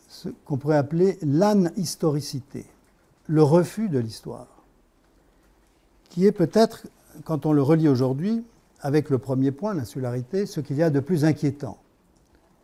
ce 0.09 0.29
qu'on 0.45 0.57
pourrait 0.57 0.77
appeler 0.77 1.19
l'anhistoricité, 1.23 2.67
le 3.27 3.43
refus 3.43 3.89
de 3.89 3.99
l'histoire, 3.99 4.49
qui 6.11 6.27
est 6.27 6.33
peut-être 6.33 6.87
quand 7.25 7.47
on 7.47 7.53
le 7.53 7.63
relit 7.63 7.89
aujourd'hui, 7.89 8.45
avec 8.81 9.09
le 9.09 9.19
premier 9.19 9.51
point, 9.51 9.75
l'insularité, 9.75 10.47
ce 10.47 10.61
qu'il 10.61 10.77
y 10.77 10.83
a 10.83 10.91
de 10.91 11.01
plus 11.01 11.25
inquiétant 11.25 11.79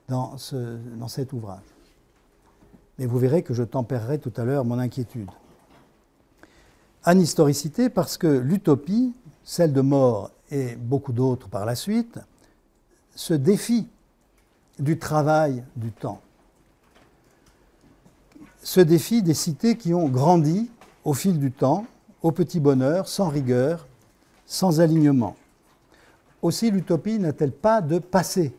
dans, 0.09 0.37
cet 0.37 1.33
ouvrage. 1.33 1.62
Mais 2.99 3.07
vous 3.07 3.18
verrez 3.18 3.43
que 3.43 3.55
je 3.55 3.62
tempérerai 3.62 4.18
tout 4.18 4.33
à 4.37 4.45
l'heure 4.45 4.64
mon 4.64 4.79
inquiétude. 4.79 5.31
Anhistoricité 7.05 7.89
parce 7.89 8.18
que 8.18 8.27
l'utopie, 8.27 9.14
celle 9.45 9.73
de 9.73 9.81
mort 9.81 10.31
et 10.51 10.77
beaucoup 10.77 11.12
d'autres 11.12 11.49
par 11.49 11.64
la 11.64 11.75
suite, 11.75 12.18
se 13.21 13.35
défie 13.35 13.87
du 14.79 14.99
travail 14.99 15.62
du 15.77 15.93
temps. 15.93 16.23
ce 18.62 18.81
défi 18.81 19.23
des 19.23 19.35
cités 19.35 19.77
qui 19.77 19.93
ont 19.93 20.09
grandi 20.09 20.71
au 21.05 21.12
fil 21.12 21.39
du 21.39 21.53
temps, 21.53 21.85
au 22.23 22.33
petit 22.33 22.61
bonheur, 22.61 23.09
sans 23.09 23.29
rigueur, 23.29 23.87
sans 24.47 24.81
alignement. 24.81 25.37
Aussi, 26.41 26.71
l'utopie 26.71 27.18
n'a-t-elle 27.18 27.53
pas 27.53 27.83
de 27.83 27.99
passé 27.99 28.55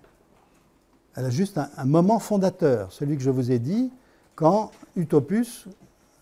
Elle 1.15 1.25
a 1.25 1.29
juste 1.31 1.57
un, 1.57 1.85
moment 1.85 2.19
fondateur, 2.19 2.91
celui 2.93 3.17
que 3.17 3.23
je 3.23 3.31
vous 3.31 3.51
ai 3.51 3.57
dit, 3.57 3.91
quand 4.35 4.69
Utopus 4.95 5.65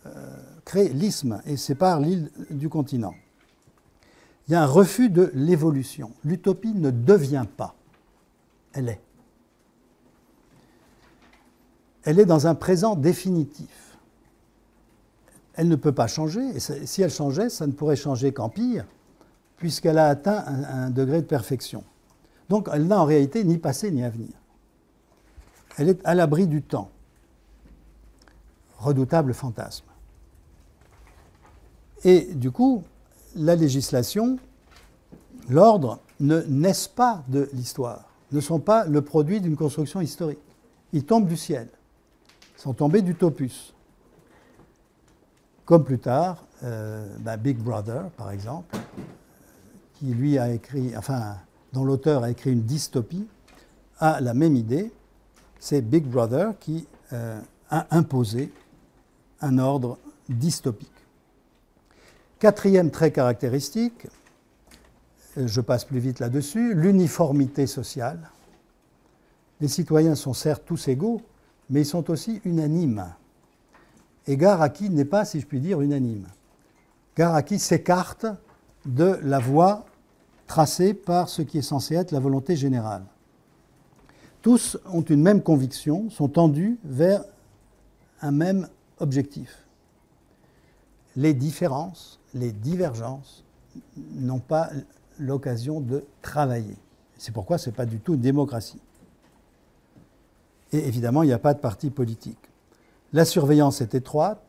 euh, 0.05 0.37
crée 0.63 0.87
l'isthme 0.87 1.41
et 1.45 1.57
sépare 1.57 1.99
l'île 1.99 2.31
du 2.51 2.69
continent. 2.69 3.15
Il 4.47 4.53
y 4.53 4.55
a 4.55 4.63
un 4.63 4.65
refus 4.65 5.09
de 5.09 5.29
l'évolution. 5.33 6.11
L'utopie 6.23 6.73
ne 6.73 6.89
devient 6.89 7.45
pas, 7.57 7.75
elle 8.73 8.89
est. 8.89 9.01
Elle 12.03 12.19
est 12.19 12.25
dans 12.25 12.47
un 12.47 12.55
présent 12.55 12.95
définitif. 12.95 13.97
Elle 15.53 15.67
ne 15.67 15.75
peut 15.75 15.91
pas 15.91 16.07
changer, 16.07 16.41
et 16.55 16.59
si 16.59 17.01
elle 17.01 17.11
changeait, 17.11 17.49
ça 17.49 17.67
ne 17.67 17.73
pourrait 17.73 17.97
changer 17.97 18.31
qu'en 18.31 18.49
pire, 18.49 18.85
puisqu'elle 19.57 19.97
a 19.97 20.07
atteint 20.07 20.43
un, 20.47 20.89
degré 20.89 21.21
de 21.21 21.27
perfection. 21.27 21.83
Donc 22.47 22.69
elle 22.71 22.87
n'a 22.87 23.01
en 23.01 23.05
réalité 23.05 23.43
ni 23.43 23.57
passé 23.57 23.91
ni 23.91 24.03
avenir. 24.03 24.31
Elle 25.77 25.89
est 25.89 26.05
à 26.05 26.15
l'abri 26.15 26.47
du 26.47 26.61
temps. 26.61 26.89
Redoutable 28.77 29.33
fantasme. 29.33 29.85
Et 32.05 32.33
du 32.33 32.51
coup, 32.51 32.83
la 33.35 33.55
législation, 33.55 34.39
l'ordre 35.49 35.99
ne 36.19 36.41
naissent 36.47 36.87
pas 36.87 37.23
de 37.27 37.49
l'histoire, 37.53 38.08
ne 38.31 38.39
sont 38.39 38.59
pas 38.59 38.85
le 38.85 39.01
produit 39.01 39.41
d'une 39.41 39.55
construction 39.55 40.01
historique. 40.01 40.39
Ils 40.93 41.05
tombent 41.05 41.27
du 41.27 41.37
ciel, 41.37 41.67
ils 42.57 42.61
sont 42.61 42.73
tombés 42.73 43.01
d'Utopus. 43.01 43.73
Comme 45.65 45.83
plus 45.83 45.99
tard, 45.99 46.45
euh, 46.63 47.15
bah, 47.19 47.37
Big 47.37 47.57
Brother, 47.57 48.09
par 48.17 48.31
exemple, 48.31 48.75
qui 49.93 50.07
lui 50.07 50.37
a 50.37 50.51
écrit, 50.51 50.95
enfin, 50.97 51.37
dont 51.73 51.83
l'auteur 51.83 52.23
a 52.23 52.31
écrit 52.31 52.51
une 52.51 52.63
dystopie, 52.63 53.27
a 53.99 54.19
la 54.21 54.33
même 54.33 54.55
idée. 54.55 54.91
C'est 55.59 55.81
Big 55.81 56.05
Brother 56.05 56.53
qui 56.59 56.87
euh, 57.13 57.39
a 57.69 57.95
imposé 57.95 58.51
un 59.41 59.59
ordre 59.59 59.97
dystopique. 60.27 60.89
Quatrième 62.39 62.89
trait 62.91 63.11
caractéristique, 63.11 64.07
je 65.47 65.61
passe 65.61 65.85
plus 65.85 65.99
vite 65.99 66.19
là-dessus, 66.19 66.73
l'uniformité 66.73 67.67
sociale. 67.67 68.29
Les 69.61 69.67
citoyens 69.67 70.15
sont 70.15 70.33
certes 70.33 70.63
tous 70.65 70.87
égaux, 70.87 71.21
mais 71.69 71.81
ils 71.81 71.85
sont 71.85 72.09
aussi 72.09 72.41
unanimes. 72.45 73.05
Et 74.27 74.37
Garaki 74.37 74.89
n'est 74.89 75.05
pas, 75.05 75.25
si 75.25 75.39
je 75.39 75.45
puis 75.45 75.59
dire, 75.59 75.81
unanime. 75.81 76.27
Garaki 77.15 77.59
s'écarte 77.59 78.25
de 78.85 79.19
la 79.23 79.39
voie 79.39 79.85
tracée 80.47 80.93
par 80.93 81.29
ce 81.29 81.41
qui 81.41 81.57
est 81.57 81.63
censé 81.63 81.95
être 81.95 82.11
la 82.11 82.19
volonté 82.19 82.55
générale. 82.55 83.03
Tous 84.41 84.77
ont 84.91 85.01
une 85.01 85.21
même 85.21 85.41
conviction, 85.41 86.09
sont 86.09 86.29
tendus 86.29 86.79
vers 86.83 87.23
un 88.21 88.31
même 88.31 88.67
objectif. 88.99 89.65
Les 91.15 91.33
différences 91.33 92.19
les 92.33 92.51
divergences 92.51 93.43
n'ont 94.15 94.39
pas 94.39 94.69
l'occasion 95.19 95.81
de 95.81 96.03
travailler. 96.21 96.77
C'est 97.17 97.33
pourquoi 97.33 97.57
ce 97.57 97.69
n'est 97.69 97.75
pas 97.75 97.85
du 97.85 97.99
tout 97.99 98.15
une 98.15 98.21
démocratie. 98.21 98.81
Et 100.71 100.87
évidemment, 100.87 101.23
il 101.23 101.27
n'y 101.27 101.33
a 101.33 101.39
pas 101.39 101.53
de 101.53 101.59
parti 101.59 101.89
politique. 101.89 102.39
La 103.11 103.25
surveillance 103.25 103.81
est 103.81 103.95
étroite, 103.95 104.43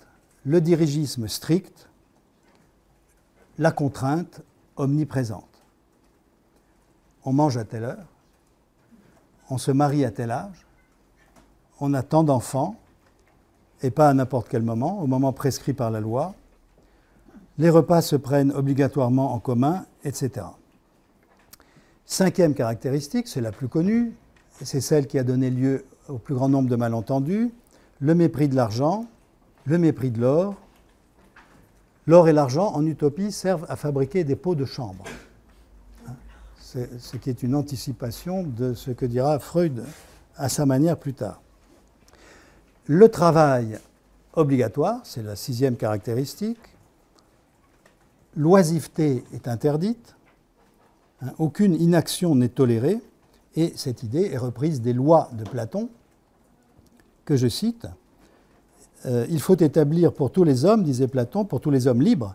le 0.44 0.60
dirigisme 0.60 1.28
strict, 1.28 1.88
la 3.58 3.72
contrainte 3.72 4.42
omniprésente. 4.76 5.44
On 7.24 7.32
mange 7.32 7.56
à 7.56 7.64
telle 7.64 7.84
heure, 7.84 8.06
on 9.50 9.58
se 9.58 9.70
marie 9.70 10.04
à 10.04 10.10
tel 10.10 10.30
âge, 10.30 10.66
on 11.80 11.92
a 11.94 12.02
tant 12.02 12.22
d'enfants, 12.22 12.76
et 13.82 13.90
pas 13.90 14.08
à 14.08 14.14
n'importe 14.14 14.48
quel 14.48 14.62
moment, 14.62 15.00
au 15.02 15.06
moment 15.06 15.32
prescrit 15.32 15.72
par 15.72 15.90
la 15.90 16.00
loi, 16.00 16.34
les 17.58 17.70
repas 17.70 18.02
se 18.02 18.16
prennent 18.16 18.52
obligatoirement 18.52 19.34
en 19.34 19.38
commun, 19.38 19.84
etc. 20.04 20.46
Cinquième 22.10 22.54
caractéristique, 22.54 23.28
c'est 23.28 23.40
la 23.40 23.52
plus 23.52 23.68
connue, 23.68 24.12
c'est 24.64 24.80
celle 24.80 25.06
qui 25.06 25.16
a 25.16 25.22
donné 25.22 25.48
lieu 25.48 25.84
au 26.08 26.18
plus 26.18 26.34
grand 26.34 26.48
nombre 26.48 26.68
de 26.68 26.74
malentendus, 26.74 27.52
le 28.00 28.16
mépris 28.16 28.48
de 28.48 28.56
l'argent, 28.56 29.06
le 29.64 29.78
mépris 29.78 30.10
de 30.10 30.20
l'or. 30.20 30.56
L'or 32.08 32.26
et 32.26 32.32
l'argent, 32.32 32.72
en 32.74 32.84
utopie, 32.84 33.30
servent 33.30 33.64
à 33.68 33.76
fabriquer 33.76 34.24
des 34.24 34.34
pots 34.34 34.56
de 34.56 34.64
chambre. 34.64 35.04
ce 36.58 37.16
qui 37.16 37.30
est 37.30 37.44
une 37.44 37.54
anticipation 37.54 38.42
de 38.42 38.74
ce 38.74 38.90
que 38.90 39.06
dira 39.06 39.38
Freud 39.38 39.84
à 40.34 40.48
sa 40.48 40.66
manière 40.66 40.96
plus 40.96 41.14
tard. 41.14 41.40
Le 42.86 43.08
travail 43.08 43.78
obligatoire, 44.32 44.98
c'est 45.04 45.22
la 45.22 45.36
sixième 45.36 45.76
caractéristique 45.76 46.58
l'oisiveté 48.36 49.24
est 49.32 49.48
interdite, 49.48 50.16
hein, 51.22 51.32
aucune 51.38 51.74
inaction 51.74 52.34
n'est 52.34 52.48
tolérée, 52.48 53.00
et 53.56 53.72
cette 53.76 54.02
idée 54.02 54.30
est 54.32 54.38
reprise 54.38 54.80
des 54.80 54.92
lois 54.92 55.28
de 55.32 55.44
Platon, 55.44 55.88
que 57.24 57.36
je 57.36 57.48
cite. 57.48 57.86
Euh, 59.06 59.26
il 59.30 59.40
faut 59.40 59.56
établir 59.56 60.12
pour 60.12 60.30
tous 60.30 60.44
les 60.44 60.64
hommes, 60.64 60.84
disait 60.84 61.08
Platon, 61.08 61.44
pour 61.44 61.60
tous 61.60 61.70
les 61.70 61.86
hommes 61.86 62.02
libres, 62.02 62.34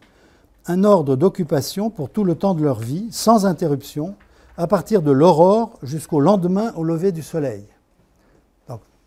un 0.68 0.84
ordre 0.84 1.16
d'occupation 1.16 1.90
pour 1.90 2.10
tout 2.10 2.24
le 2.24 2.36
temps 2.36 2.56
de 2.56 2.64
leur 2.64 2.80
vie, 2.80 3.08
sans 3.12 3.46
interruption, 3.46 4.16
à 4.58 4.68
partir 4.68 5.02
de 5.02 5.12
l'aurore 5.12 5.78
jusqu'au 5.84 6.20
lendemain 6.20 6.74
au 6.76 6.84
lever 6.84 7.12
du 7.12 7.22
soleil. 7.22 7.66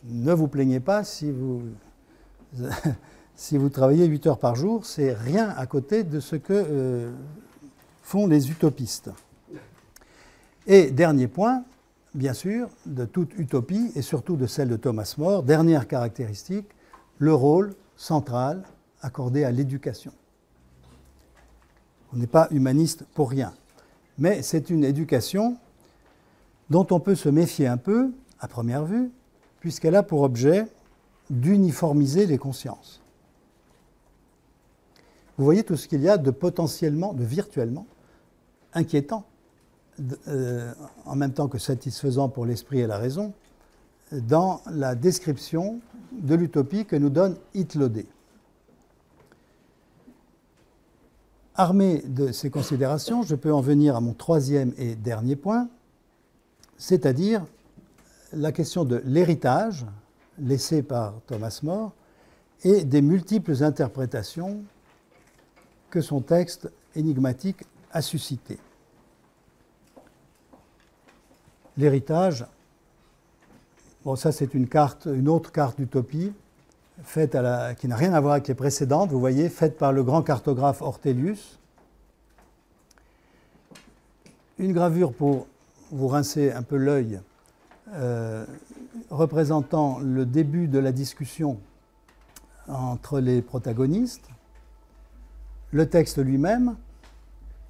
Ne 0.04 0.32
vous 0.32 0.46
plaignez 0.46 0.78
pas 0.78 1.02
si 1.02 1.30
vous 1.30 1.62
si 3.34 3.56
vous 3.56 3.68
travaillez 3.68 4.06
8 4.06 4.26
heures 4.26 4.38
par 4.38 4.54
jour, 4.54 4.84
c'est 4.84 5.12
rien 5.12 5.54
à 5.56 5.66
côté 5.66 6.02
de 6.04 6.20
ce 6.20 6.36
que 6.36 6.52
euh, 6.52 7.12
font 8.02 8.26
les 8.26 8.50
utopistes. 8.50 9.10
Et 10.70 10.90
dernier 10.90 11.28
point, 11.28 11.64
bien 12.14 12.34
sûr, 12.34 12.68
de 12.84 13.06
toute 13.06 13.38
utopie, 13.38 13.90
et 13.94 14.02
surtout 14.02 14.36
de 14.36 14.46
celle 14.46 14.68
de 14.68 14.76
Thomas 14.76 15.14
More, 15.16 15.42
dernière 15.42 15.88
caractéristique, 15.88 16.66
le 17.16 17.32
rôle 17.32 17.74
central 17.96 18.62
accordé 19.00 19.44
à 19.44 19.50
l'éducation. 19.50 20.12
On 22.12 22.18
n'est 22.18 22.26
pas 22.26 22.48
humaniste 22.50 23.04
pour 23.14 23.30
rien, 23.30 23.54
mais 24.18 24.42
c'est 24.42 24.68
une 24.68 24.84
éducation 24.84 25.56
dont 26.68 26.86
on 26.90 27.00
peut 27.00 27.14
se 27.14 27.30
méfier 27.30 27.66
un 27.66 27.78
peu, 27.78 28.10
à 28.38 28.46
première 28.46 28.84
vue, 28.84 29.10
puisqu'elle 29.60 29.96
a 29.96 30.02
pour 30.02 30.20
objet 30.20 30.66
d'uniformiser 31.30 32.26
les 32.26 32.36
consciences. 32.36 33.00
Vous 35.38 35.44
voyez 35.44 35.64
tout 35.64 35.76
ce 35.76 35.88
qu'il 35.88 36.02
y 36.02 36.10
a 36.10 36.18
de 36.18 36.30
potentiellement, 36.30 37.14
de 37.14 37.24
virtuellement 37.24 37.86
inquiétant, 38.74 39.24
euh, 40.28 40.72
en 41.06 41.16
même 41.16 41.32
temps 41.32 41.48
que 41.48 41.58
satisfaisant 41.58 42.28
pour 42.28 42.46
l'esprit 42.46 42.80
et 42.80 42.86
la 42.86 42.98
raison, 42.98 43.32
dans 44.12 44.62
la 44.70 44.94
description 44.94 45.80
de 46.12 46.34
l'utopie 46.34 46.84
que 46.84 46.96
nous 46.96 47.10
donne 47.10 47.36
Hitlodé. 47.54 48.06
Armé 51.54 52.02
de 52.06 52.30
ces 52.30 52.50
considérations, 52.50 53.22
je 53.22 53.34
peux 53.34 53.52
en 53.52 53.60
venir 53.60 53.96
à 53.96 54.00
mon 54.00 54.14
troisième 54.14 54.72
et 54.78 54.94
dernier 54.94 55.34
point, 55.34 55.68
c'est-à-dire 56.76 57.44
la 58.32 58.52
question 58.52 58.84
de 58.84 59.02
l'héritage 59.04 59.84
laissé 60.38 60.82
par 60.82 61.14
Thomas 61.26 61.58
More 61.62 61.92
et 62.62 62.84
des 62.84 63.02
multiples 63.02 63.62
interprétations 63.64 64.62
que 65.90 66.00
son 66.00 66.20
texte 66.20 66.70
énigmatique 66.94 67.64
a 67.92 68.02
suscité. 68.02 68.58
L'héritage, 71.78 72.44
bon 74.04 74.16
ça 74.16 74.32
c'est 74.32 74.52
une 74.52 74.68
carte, 74.68 75.06
une 75.06 75.28
autre 75.28 75.52
carte 75.52 75.78
d'utopie, 75.78 76.32
qui 77.06 77.88
n'a 77.88 77.96
rien 77.96 78.12
à 78.12 78.20
voir 78.20 78.32
avec 78.32 78.48
les 78.48 78.54
précédentes, 78.54 79.10
vous 79.10 79.20
voyez, 79.20 79.48
faite 79.48 79.78
par 79.78 79.92
le 79.92 80.02
grand 80.02 80.22
cartographe 80.22 80.82
Ortelius. 80.82 81.60
Une 84.58 84.72
gravure 84.72 85.12
pour 85.12 85.46
vous 85.92 86.08
rincer 86.08 86.50
un 86.50 86.62
peu 86.62 86.76
l'œil, 86.76 87.20
euh, 87.94 88.44
représentant 89.10 90.00
le 90.00 90.26
début 90.26 90.66
de 90.66 90.80
la 90.80 90.90
discussion 90.90 91.60
entre 92.66 93.20
les 93.20 93.40
protagonistes. 93.40 94.28
Le 95.70 95.88
texte 95.88 96.18
lui-même, 96.18 96.74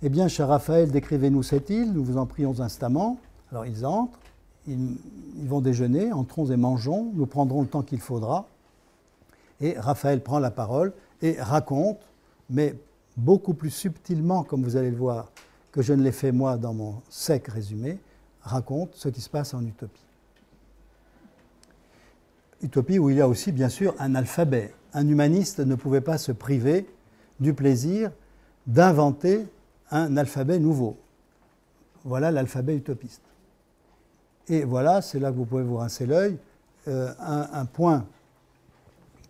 eh 0.00 0.08
bien, 0.08 0.28
cher 0.28 0.48
Raphaël, 0.48 0.90
décrivez-nous 0.90 1.42
cette 1.42 1.68
île, 1.68 1.92
nous 1.92 2.04
vous 2.04 2.16
en 2.16 2.24
prions 2.24 2.60
instamment. 2.60 3.18
Alors 3.50 3.66
ils 3.66 3.86
entrent, 3.86 4.18
ils, 4.66 4.96
vont 5.46 5.60
déjeuner, 5.60 6.12
entrons 6.12 6.46
et 6.46 6.56
mangeons, 6.56 7.10
nous 7.14 7.26
prendrons 7.26 7.62
le 7.62 7.68
temps 7.68 7.82
qu'il 7.82 8.00
faudra. 8.00 8.46
Et 9.60 9.78
Raphaël 9.78 10.22
prend 10.22 10.38
la 10.38 10.50
parole 10.50 10.92
et 11.22 11.40
raconte, 11.40 12.00
mais 12.50 12.74
beaucoup 13.16 13.54
plus 13.54 13.70
subtilement, 13.70 14.44
comme 14.44 14.62
vous 14.62 14.76
allez 14.76 14.90
le 14.90 14.96
voir, 14.96 15.32
que 15.72 15.82
je 15.82 15.92
ne 15.92 16.02
l'ai 16.02 16.12
fait 16.12 16.32
moi 16.32 16.56
dans 16.56 16.74
mon 16.74 17.02
sec 17.08 17.48
résumé, 17.48 17.98
raconte 18.42 18.94
ce 18.94 19.08
qui 19.08 19.20
se 19.20 19.30
passe 19.30 19.54
en 19.54 19.64
utopie. 19.64 20.04
Utopie 22.62 22.98
où 22.98 23.10
il 23.10 23.16
y 23.16 23.20
a 23.20 23.28
aussi 23.28 23.52
bien 23.52 23.68
sûr 23.68 23.94
un 23.98 24.14
alphabet. 24.14 24.74
Un 24.92 25.06
humaniste 25.06 25.60
ne 25.60 25.74
pouvait 25.74 26.00
pas 26.00 26.18
se 26.18 26.32
priver 26.32 26.86
du 27.40 27.54
plaisir 27.54 28.10
d'inventer 28.66 29.46
un 29.90 30.16
alphabet 30.16 30.58
nouveau. 30.58 30.96
Voilà 32.04 32.30
l'alphabet 32.30 32.76
utopiste. 32.76 33.27
Et 34.50 34.64
voilà, 34.64 35.02
c'est 35.02 35.18
là 35.18 35.30
que 35.30 35.36
vous 35.36 35.44
pouvez 35.44 35.62
vous 35.62 35.76
rincer 35.76 36.06
l'œil, 36.06 36.38
euh, 36.88 37.12
un, 37.20 37.66
point 37.66 38.06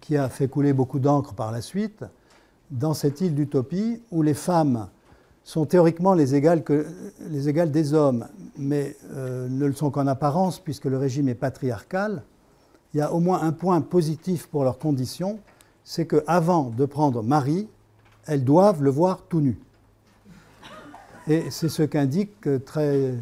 qui 0.01 0.17
a 0.17 0.29
fait 0.29 0.47
couler 0.47 0.73
beaucoup 0.73 1.01
d'encre 1.01 1.35
par 1.35 1.51
la 1.51 1.61
suite, 1.61 2.05
dans 2.71 2.95
cette 2.95 3.21
île 3.21 3.35
d'utopie 3.35 4.01
où 4.13 4.23
les 4.23 4.35
femmes 4.35 4.89
sont 5.43 5.67
théoriquement 5.67 6.15
les 6.15 6.35
égales, 6.35 6.63
les 7.31 7.49
égales 7.49 7.73
des 7.73 7.95
hommes, 7.95 8.27
mais 8.57 8.97
euh, 9.11 9.49
ne 9.49 9.67
le 9.67 9.73
sont 9.73 9.91
qu'en 9.91 10.07
apparence 10.07 10.61
puisque 10.61 10.85
le 10.85 10.99
régime 10.99 11.29
est 11.29 11.35
patriarcal, 11.35 12.23
il 12.95 12.99
y 12.99 13.01
a 13.01 13.13
au 13.13 13.19
moins 13.19 13.43
un 13.43 13.53
point 13.53 13.81
positif 13.81 14.47
pour 14.47 14.63
leurs 14.63 14.79
conditions, 14.79 15.41
c'est 15.83 16.07
qu'avant 16.07 16.71
de 16.71 16.85
prendre 16.85 17.23
mari, 17.23 17.69
elles 18.27 18.45
doivent 18.45 18.83
le 18.83 18.91
voir 18.91 19.23
tout 19.29 19.41
nu. 19.41 19.59
Et 21.27 21.51
c'est 21.51 21.69
ce 21.69 21.83
qu'indique 21.83 22.49
très 22.65 23.15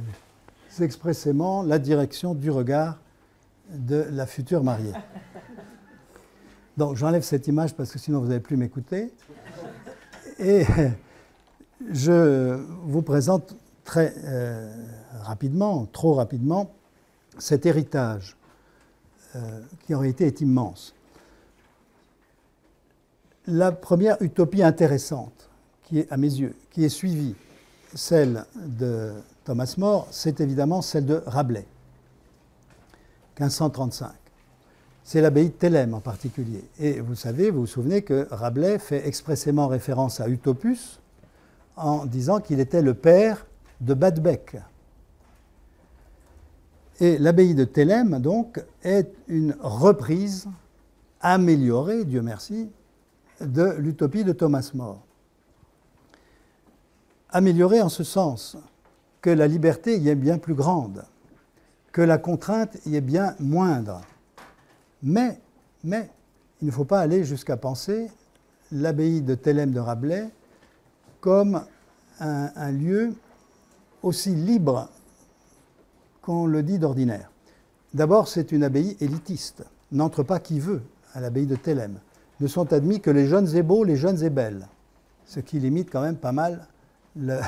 expressément 0.85 1.63
la 1.63 1.79
direction 1.79 2.35
du 2.35 2.51
regard 2.51 2.99
de 3.71 4.07
la 4.11 4.27
future 4.27 4.63
mariée. 4.63 4.93
Donc 6.77 6.97
j'enlève 6.97 7.23
cette 7.23 7.47
image 7.47 7.75
parce 7.75 7.91
que 7.91 7.99
sinon 7.99 8.21
vous 8.21 8.29
n'allez 8.29 8.41
plus 8.41 8.57
m'écouter. 8.57 9.13
Et 10.39 10.65
je 11.91 12.61
vous 12.85 13.03
présente 13.03 13.57
très 13.85 14.15
euh, 14.25 14.75
rapidement, 15.23 15.87
trop 15.87 16.15
rapidement, 16.15 16.71
cet 17.39 17.67
héritage 17.67 18.37
euh, 19.37 19.61
qui 19.87 19.95
en 19.95 20.01
réalité 20.01 20.27
est 20.27 20.41
immense. 20.41 20.95
La 23.47 23.73
première 23.73 24.21
utopie 24.21 24.63
intéressante, 24.63 25.49
qui 25.85 26.01
est 26.01 26.13
à 26.13 26.17
mes 26.17 26.33
yeux, 26.33 26.55
qui 26.73 26.85
est 26.85 26.89
suivie, 26.91 27.37
celle 27.95 28.45
de 28.57 29.13
Thomas 29.47 29.77
More, 29.79 30.09
c'est 30.11 30.41
évidemment 30.41 30.83
celle 30.83 31.07
de 31.07 31.23
Rabelais, 31.25 31.69
1535. 33.39 34.11
C'est 35.05 35.21
l'abbaye 35.21 35.51
de 35.51 35.55
Thélème 35.55 35.95
en 35.95 36.01
particulier. 36.01 36.65
Et 36.81 36.99
vous 36.99 37.15
savez, 37.15 37.51
vous 37.51 37.61
vous 37.61 37.67
souvenez 37.69 38.03
que 38.03 38.27
Rabelais 38.33 38.81
fait 38.81 39.07
expressément 39.07 39.69
référence 39.69 40.21
à 40.21 40.29
Utopus 40.29 40.99
en 41.77 42.07
disant 42.07 42.41
qu'il 42.41 42.59
était 42.59 42.83
le 42.83 42.95
père 42.95 43.47
de 43.81 43.95
Badbeck. 43.95 44.57
Et 46.99 47.17
l'abbaye 47.17 47.55
de 47.55 47.65
Thélème, 47.65 48.19
donc, 48.19 48.61
est 48.83 49.13
une 49.29 49.55
reprise 49.61 50.49
améliorée, 51.21 52.05
Dieu 52.05 52.21
merci, 52.21 52.69
de 53.41 53.77
l'utopie 53.79 54.25
de 54.25 54.33
Thomas 54.33 54.73
More. 54.75 54.99
Améliorée 57.31 57.81
en 57.81 57.89
ce 57.89 58.03
sens 58.03 58.57
que 59.21 59.31
la 59.31 59.47
liberté 59.47 59.97
y 59.99 60.09
est 60.09 60.15
bien 60.15 60.39
plus 60.39 60.55
grande, 60.55 61.05
que 61.93 62.03
la 62.03 62.19
contrainte 62.19 62.77
y 62.87 62.97
est 62.97 63.01
bien 63.01 63.35
moindre. 63.41 64.03
Mais, 65.03 65.41
mais 65.85 66.11
il 66.61 66.67
ne 66.67 66.73
faut 66.73 66.85
pas 66.85 67.01
aller 67.01 67.25
jusqu'à 67.25 67.57
penser 67.57 68.11
l'abbaye 68.73 69.23
de 69.23 69.35
Thélème 69.35 69.73
de 69.73 69.81
Rabelais 69.81 70.29
comme 71.21 71.65
un, 72.21 72.51
un 72.55 72.73
lieu 72.73 73.15
aussi 74.03 74.35
libre 74.35 74.89
qu'on 76.23 76.47
le 76.47 76.63
dit 76.63 76.79
d'ordinaire. 76.79 77.31
D'abord, 77.95 78.29
c'est 78.29 78.53
une 78.53 78.65
abbaye 78.65 78.97
élitiste. 79.01 79.65
N'entre 79.93 80.23
pas 80.23 80.41
qui 80.41 80.61
veut 80.61 80.83
à 81.15 81.21
l'abbaye 81.21 81.47
de 81.47 81.57
Thélème. 81.57 81.99
Ne 82.41 82.47
sont 82.47 82.73
admis 82.73 83.01
que 83.01 83.11
les 83.11 83.27
jeunes 83.27 83.57
et 83.57 83.63
beaux, 83.63 83.85
les 83.85 83.97
jeunes 83.97 84.23
et 84.23 84.31
belles, 84.31 84.67
ce 85.25 85.41
qui 85.41 85.59
limite 85.59 85.91
quand 85.91 86.03
même 86.03 86.17
pas 86.17 86.33
mal 86.33 86.67
le, 87.17 87.41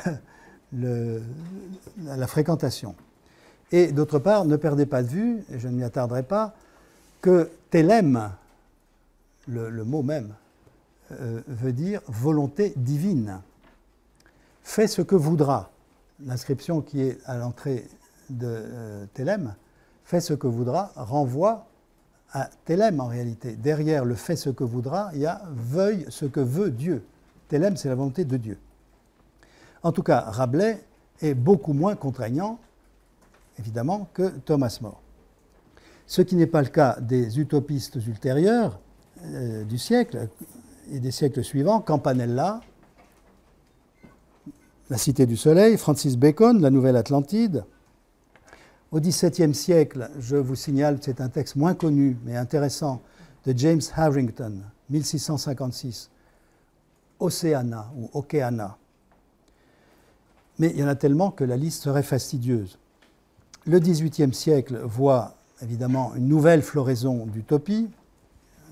la 0.72 2.26
fréquentation. 2.26 2.94
Et 3.70 3.92
d'autre 3.92 4.18
part, 4.18 4.44
ne 4.44 4.56
perdez 4.56 4.86
pas 4.86 5.02
de 5.02 5.08
vue, 5.08 5.44
et 5.50 5.58
je 5.58 5.68
ne 5.68 5.74
m'y 5.74 5.84
attarderai 5.84 6.22
pas, 6.22 6.54
que 7.20 7.50
telem, 7.70 8.30
le, 9.46 9.84
mot 9.84 10.02
même, 10.02 10.34
euh, 11.12 11.40
veut 11.46 11.72
dire 11.72 12.00
volonté 12.06 12.72
divine. 12.76 13.40
Fais 14.62 14.86
ce 14.86 15.02
que 15.02 15.16
voudra. 15.16 15.70
L'inscription 16.24 16.80
qui 16.80 17.00
est 17.00 17.18
à 17.24 17.36
l'entrée 17.36 17.88
de 18.30 18.46
euh, 18.46 19.06
fais 20.04 20.20
ce 20.20 20.34
que 20.34 20.46
voudra, 20.46 20.92
renvoie 20.96 21.66
à 22.32 22.50
Telem 22.64 23.00
en 23.00 23.06
réalité. 23.06 23.56
Derrière 23.56 24.04
le 24.04 24.14
fais 24.14 24.36
ce 24.36 24.50
que 24.50 24.64
voudra, 24.64 25.10
il 25.14 25.20
y 25.20 25.26
a 25.26 25.42
veuille 25.50 26.06
ce 26.08 26.26
que 26.26 26.40
veut 26.40 26.70
Dieu. 26.70 27.04
Telem, 27.48 27.76
c'est 27.76 27.88
la 27.88 27.94
volonté 27.94 28.24
de 28.24 28.36
Dieu. 28.36 28.58
En 29.83 29.93
tout 29.93 30.03
cas, 30.03 30.20
Rabelais 30.20 30.85
est 31.20 31.35
beaucoup 31.35 31.72
moins 31.72 31.95
contraignant, 31.97 32.59
évidemment, 33.59 34.09
que 34.12 34.29
Thomas 34.45 34.79
More. 34.81 35.01
Ce 36.07 36.22
qui 36.22 36.37
n'est 36.37 36.47
pas 36.47 36.62
le 36.62 36.68
cas 36.68 36.99
des 37.01 37.39
utopistes 37.39 37.97
ultérieurs 38.07 38.81
euh, 39.24 39.64
du 39.64 39.79
siècle 39.79 40.29
et 40.91 41.01
des 41.01 41.11
siècles 41.11 41.45
suivants, 41.45 41.81
Campanella, 41.81 42.61
La 44.91 44.97
Cité 44.97 45.26
du 45.26 45.37
Soleil, 45.37 45.76
Francis 45.76 46.16
Bacon, 46.16 46.61
La 46.61 46.70
Nouvelle 46.70 46.97
Atlantide. 46.97 47.64
Au 48.91 49.01
XVIIe 49.01 49.55
siècle, 49.55 50.09
je 50.18 50.37
vous 50.37 50.55
signale, 50.55 50.99
c'est 51.03 51.20
un 51.20 51.29
texte 51.29 51.57
moins 51.57 51.74
connu 51.74 52.16
mais 52.24 52.37
intéressant, 52.37 53.03
de 53.45 53.53
James 53.57 53.83
Harrington, 53.95 54.62
1656, 54.89 56.11
Océana 57.20 57.91
ou 57.97 58.09
Oceana. 58.14 58.79
Mais 60.59 60.70
il 60.70 60.80
y 60.80 60.84
en 60.84 60.88
a 60.88 60.94
tellement 60.94 61.30
que 61.30 61.44
la 61.44 61.56
liste 61.56 61.82
serait 61.82 62.02
fastidieuse. 62.02 62.78
Le 63.66 63.78
XVIIIe 63.78 64.34
siècle 64.34 64.78
voit 64.84 65.34
évidemment 65.62 66.12
une 66.16 66.28
nouvelle 66.28 66.62
floraison 66.62 67.26
d'utopie, 67.26 67.88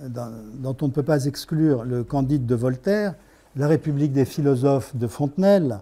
dont 0.01 0.77
on 0.81 0.87
ne 0.87 0.93
peut 0.93 1.03
pas 1.03 1.25
exclure 1.25 1.85
le 1.85 2.05
Candide 2.05 2.47
de 2.47 2.55
Voltaire, 2.55 3.15
la 3.57 3.67
République 3.67 4.13
des 4.13 4.25
philosophes 4.25 4.95
de 4.95 5.07
Fontenelle, 5.07 5.81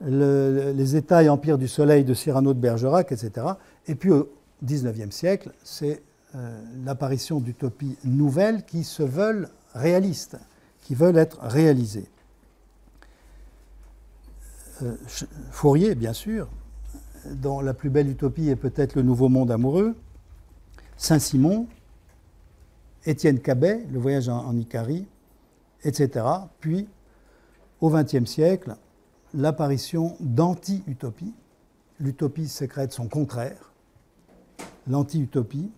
les 0.00 0.96
États 0.96 1.22
et 1.22 1.28
empires 1.28 1.58
du 1.58 1.68
soleil 1.68 2.04
de 2.04 2.14
Cyrano 2.14 2.54
de 2.54 2.58
Bergerac, 2.58 3.12
etc. 3.12 3.46
Et 3.86 3.94
puis 3.94 4.10
au 4.10 4.28
XIXe 4.62 5.14
siècle, 5.14 5.50
c'est 5.64 6.02
euh, 6.34 6.60
l'apparition 6.84 7.40
d'utopies 7.40 7.96
nouvelles 8.04 8.64
qui 8.64 8.84
se 8.84 9.02
veulent 9.02 9.48
réalistes, 9.74 10.36
qui 10.82 10.94
veulent 10.94 11.16
être 11.16 11.38
réalisées. 11.40 12.08
Euh, 14.82 14.94
Fourier, 15.50 15.94
bien 15.94 16.12
sûr, 16.12 16.48
dont 17.24 17.60
la 17.60 17.74
plus 17.74 17.90
belle 17.90 18.08
utopie 18.08 18.48
est 18.48 18.56
peut-être 18.56 18.94
le 18.94 19.02
Nouveau 19.02 19.28
Monde 19.28 19.50
amoureux, 19.50 19.94
Saint-Simon, 20.96 21.66
Étienne 23.04 23.40
Cabet, 23.40 23.86
Le 23.90 23.98
voyage 23.98 24.28
en, 24.28 24.56
Icarie, 24.56 25.06
etc. 25.84 26.26
Puis, 26.60 26.88
au 27.80 27.90
XXe 27.90 28.24
siècle, 28.24 28.76
l'apparition 29.32 30.16
d'anti-utopies. 30.20 31.34
L'utopie 31.98 32.48
secrète 32.48 32.92
son 32.92 33.08
contraire, 33.08 33.72
l'anti-utopie. 34.86 35.70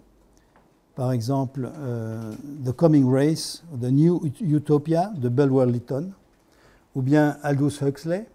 Par 0.96 1.12
exemple, 1.12 1.70
euh, 1.78 2.32
The 2.64 2.72
Coming 2.72 3.08
Race, 3.08 3.62
The 3.80 3.92
New 3.92 4.20
Utopia 4.40 5.12
de 5.16 5.28
Belwell 5.28 5.70
Lytton, 5.70 6.10
ou 6.96 7.02
bien 7.02 7.36
Aldous 7.42 7.84
Huxley, 7.84 8.26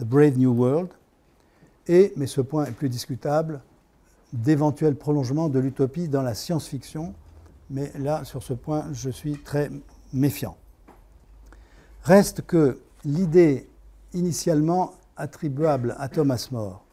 The 0.00 0.04
Brave 0.04 0.38
New 0.38 0.52
World, 0.52 0.90
et, 1.86 2.12
mais 2.16 2.26
ce 2.26 2.40
point 2.40 2.66
est 2.66 2.72
plus 2.72 2.88
discutable, 2.88 3.60
d'éventuels 4.32 4.96
prolongements 4.96 5.48
de 5.48 5.58
l'utopie 5.58 6.08
dans 6.08 6.22
la 6.22 6.34
science-fiction, 6.34 7.14
mais 7.70 7.92
là, 7.98 8.24
sur 8.24 8.42
ce 8.42 8.52
point, 8.52 8.86
je 8.92 9.10
suis 9.10 9.38
très 9.38 9.70
méfiant. 10.12 10.56
Reste 12.02 12.42
que 12.42 12.80
l'idée 13.04 13.68
initialement 14.12 14.94
attribuable 15.16 15.94
à 15.98 16.08
Thomas 16.08 16.48
More 16.50 16.84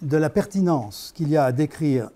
de 0.00 0.16
la 0.16 0.30
pertinence 0.30 1.12
qu'il 1.14 1.28
y 1.28 1.36
a 1.36 1.44
à 1.44 1.52
décrire 1.52 2.10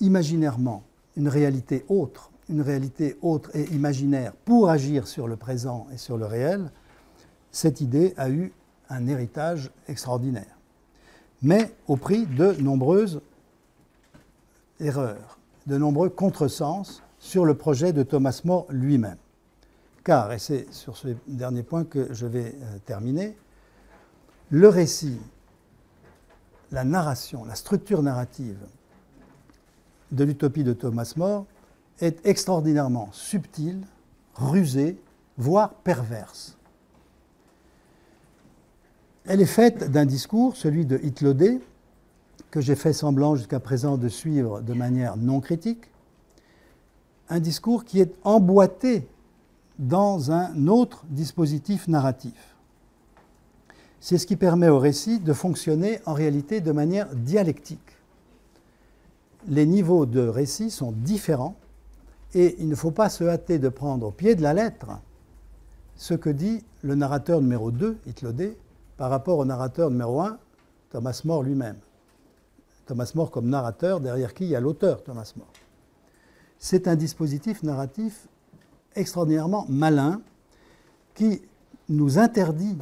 imaginairement 0.00 0.82
une 1.16 1.28
réalité 1.28 1.84
autre 1.88 2.31
une 2.48 2.60
réalité 2.60 3.16
autre 3.22 3.50
et 3.54 3.64
imaginaire 3.72 4.32
pour 4.44 4.68
agir 4.70 5.06
sur 5.06 5.28
le 5.28 5.36
présent 5.36 5.86
et 5.92 5.96
sur 5.96 6.18
le 6.18 6.26
réel, 6.26 6.70
cette 7.50 7.80
idée 7.80 8.14
a 8.16 8.30
eu 8.30 8.52
un 8.88 9.06
héritage 9.06 9.70
extraordinaire, 9.88 10.58
mais 11.42 11.74
au 11.86 11.96
prix 11.96 12.26
de 12.26 12.52
nombreuses 12.60 13.20
erreurs. 14.80 15.38
de 15.66 15.78
nombreux 15.78 16.08
contresens 16.08 17.02
sur 17.18 17.44
le 17.44 17.54
projet 17.54 17.92
de 17.92 18.02
Thomas 18.02 18.40
More 18.44 18.66
lui-même. 18.68 19.18
Car, 20.02 20.32
et 20.32 20.40
c'est 20.40 20.66
sur 20.72 20.96
ce 20.96 21.08
dernier 21.28 21.62
point 21.62 21.84
que 21.84 22.12
je 22.12 22.26
vais 22.26 22.56
euh, 22.60 22.78
terminer, 22.84 23.36
le 24.50 24.68
récit, 24.68 25.20
la 26.72 26.82
narration, 26.82 27.44
la 27.44 27.54
structure 27.54 28.02
narrative 28.02 28.58
de 30.10 30.24
l'utopie 30.24 30.64
de 30.64 30.72
Thomas 30.72 31.12
More 31.16 31.46
est 32.00 32.24
extraordinairement 32.26 33.08
subtile, 33.12 33.80
rusée, 34.34 34.98
voire 35.36 35.74
perverse. 35.74 36.56
Elle 39.24 39.40
est 39.40 39.46
faite 39.46 39.90
d'un 39.90 40.04
discours, 40.04 40.56
celui 40.56 40.84
de 40.84 40.98
Hitlodé, 41.02 41.60
que 42.50 42.60
j'ai 42.60 42.74
fait 42.74 42.92
semblant 42.92 43.36
jusqu'à 43.36 43.60
présent 43.60 43.96
de 43.96 44.08
suivre 44.08 44.60
de 44.60 44.74
manière 44.74 45.16
non 45.16 45.40
critique, 45.40 45.90
un 47.28 47.40
discours 47.40 47.84
qui 47.84 48.00
est 48.00 48.12
emboîté 48.24 49.08
dans 49.78 50.32
un 50.32 50.66
autre 50.66 51.04
dispositif 51.08 51.88
narratif. 51.88 52.56
C'est 54.00 54.18
ce 54.18 54.26
qui 54.26 54.36
permet 54.36 54.68
au 54.68 54.78
récit 54.78 55.20
de 55.20 55.32
fonctionner 55.32 56.00
en 56.04 56.12
réalité 56.12 56.60
de 56.60 56.72
manière 56.72 57.14
dialectique. 57.14 57.96
Les 59.48 59.64
niveaux 59.64 60.06
de 60.06 60.20
récit 60.20 60.70
sont 60.70 60.92
différents 60.92 61.56
et 62.34 62.56
il 62.58 62.68
ne 62.68 62.74
faut 62.74 62.90
pas 62.90 63.08
se 63.08 63.24
hâter 63.24 63.58
de 63.58 63.68
prendre 63.68 64.06
au 64.06 64.10
pied 64.10 64.34
de 64.34 64.42
la 64.42 64.54
lettre 64.54 64.88
ce 65.96 66.14
que 66.14 66.30
dit 66.30 66.64
le 66.82 66.94
narrateur 66.94 67.40
numéro 67.40 67.70
2, 67.70 67.98
Hitlodé, 68.06 68.56
par 68.96 69.10
rapport 69.10 69.38
au 69.38 69.44
narrateur 69.44 69.90
numéro 69.90 70.20
1, 70.20 70.38
Thomas 70.90 71.20
More 71.24 71.42
lui-même. 71.42 71.76
Thomas 72.86 73.12
More 73.14 73.30
comme 73.30 73.48
narrateur, 73.48 74.00
derrière 74.00 74.34
qui 74.34 74.44
il 74.44 74.50
y 74.50 74.56
a 74.56 74.60
l'auteur 74.60 75.02
Thomas 75.04 75.32
More. 75.36 75.52
C'est 76.58 76.88
un 76.88 76.96
dispositif 76.96 77.62
narratif 77.62 78.26
extraordinairement 78.94 79.66
malin 79.68 80.20
qui 81.14 81.42
nous 81.88 82.18
interdit 82.18 82.78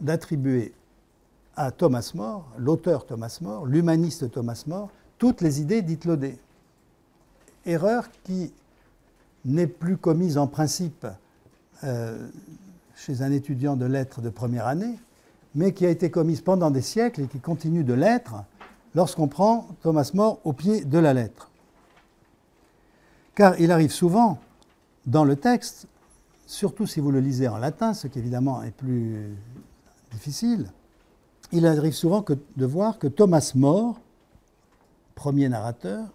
d'attribuer 0.00 0.74
à 1.56 1.70
Thomas 1.70 2.12
More, 2.14 2.48
l'auteur 2.58 3.06
Thomas 3.06 3.38
More, 3.40 3.66
l'humaniste 3.66 4.30
Thomas 4.30 4.64
More, 4.66 4.90
toutes 5.18 5.40
les 5.40 5.60
idées 5.60 5.82
d'Hitlodé. 5.82 6.38
Erreur 7.66 8.08
qui 8.24 8.52
n'est 9.44 9.66
plus 9.66 9.96
commise 9.96 10.38
en 10.38 10.46
principe 10.46 11.06
euh, 11.84 12.28
chez 12.94 13.22
un 13.22 13.32
étudiant 13.32 13.76
de 13.76 13.86
lettres 13.86 14.20
de 14.20 14.30
première 14.30 14.66
année, 14.66 14.98
mais 15.54 15.72
qui 15.72 15.86
a 15.86 15.90
été 15.90 16.10
commise 16.10 16.40
pendant 16.40 16.70
des 16.70 16.82
siècles 16.82 17.22
et 17.22 17.26
qui 17.26 17.40
continue 17.40 17.84
de 17.84 17.94
l'être 17.94 18.44
lorsqu'on 18.94 19.28
prend 19.28 19.68
Thomas 19.82 20.10
More 20.14 20.40
au 20.44 20.52
pied 20.52 20.84
de 20.84 20.98
la 20.98 21.14
lettre. 21.14 21.50
Car 23.34 23.58
il 23.58 23.72
arrive 23.72 23.90
souvent 23.90 24.38
dans 25.06 25.24
le 25.24 25.36
texte, 25.36 25.86
surtout 26.46 26.86
si 26.86 27.00
vous 27.00 27.10
le 27.10 27.20
lisez 27.20 27.48
en 27.48 27.58
latin, 27.58 27.94
ce 27.94 28.06
qui 28.06 28.18
évidemment 28.18 28.62
est 28.62 28.70
plus 28.70 29.36
difficile, 30.12 30.70
il 31.50 31.66
arrive 31.66 31.94
souvent 31.94 32.24
de 32.56 32.66
voir 32.66 32.98
que 32.98 33.06
Thomas 33.06 33.52
More, 33.54 33.98
premier 35.14 35.48
narrateur, 35.48 36.06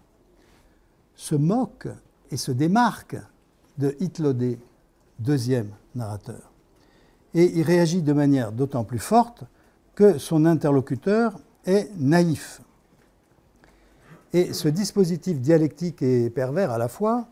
se 1.18 1.34
moque 1.34 1.88
et 2.30 2.38
se 2.38 2.52
démarque 2.52 3.18
de 3.76 3.94
Hitlodé, 4.00 4.58
deuxième 5.18 5.72
narrateur 5.94 6.48
et 7.34 7.58
il 7.58 7.62
réagit 7.62 8.02
de 8.02 8.12
manière 8.12 8.52
d'autant 8.52 8.84
plus 8.84 8.98
forte 8.98 9.44
que 9.94 10.18
son 10.18 10.44
interlocuteur 10.44 11.38
est 11.66 11.90
naïf. 11.96 12.60
Et 14.32 14.52
ce 14.52 14.68
dispositif 14.68 15.40
dialectique 15.40 16.02
et 16.02 16.30
pervers 16.30 16.70
à 16.70 16.78
la 16.78 16.88
fois 16.88 17.26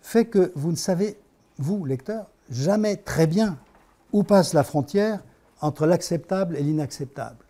fait 0.00 0.26
que 0.26 0.52
vous 0.54 0.70
ne 0.70 0.76
savez, 0.76 1.18
vous, 1.58 1.84
lecteur, 1.84 2.30
jamais 2.50 2.96
très 2.96 3.26
bien 3.26 3.58
où 4.12 4.22
passe 4.22 4.52
la 4.52 4.64
frontière 4.64 5.22
entre 5.60 5.86
l'acceptable 5.86 6.56
et 6.56 6.62
l'inacceptable, 6.62 7.44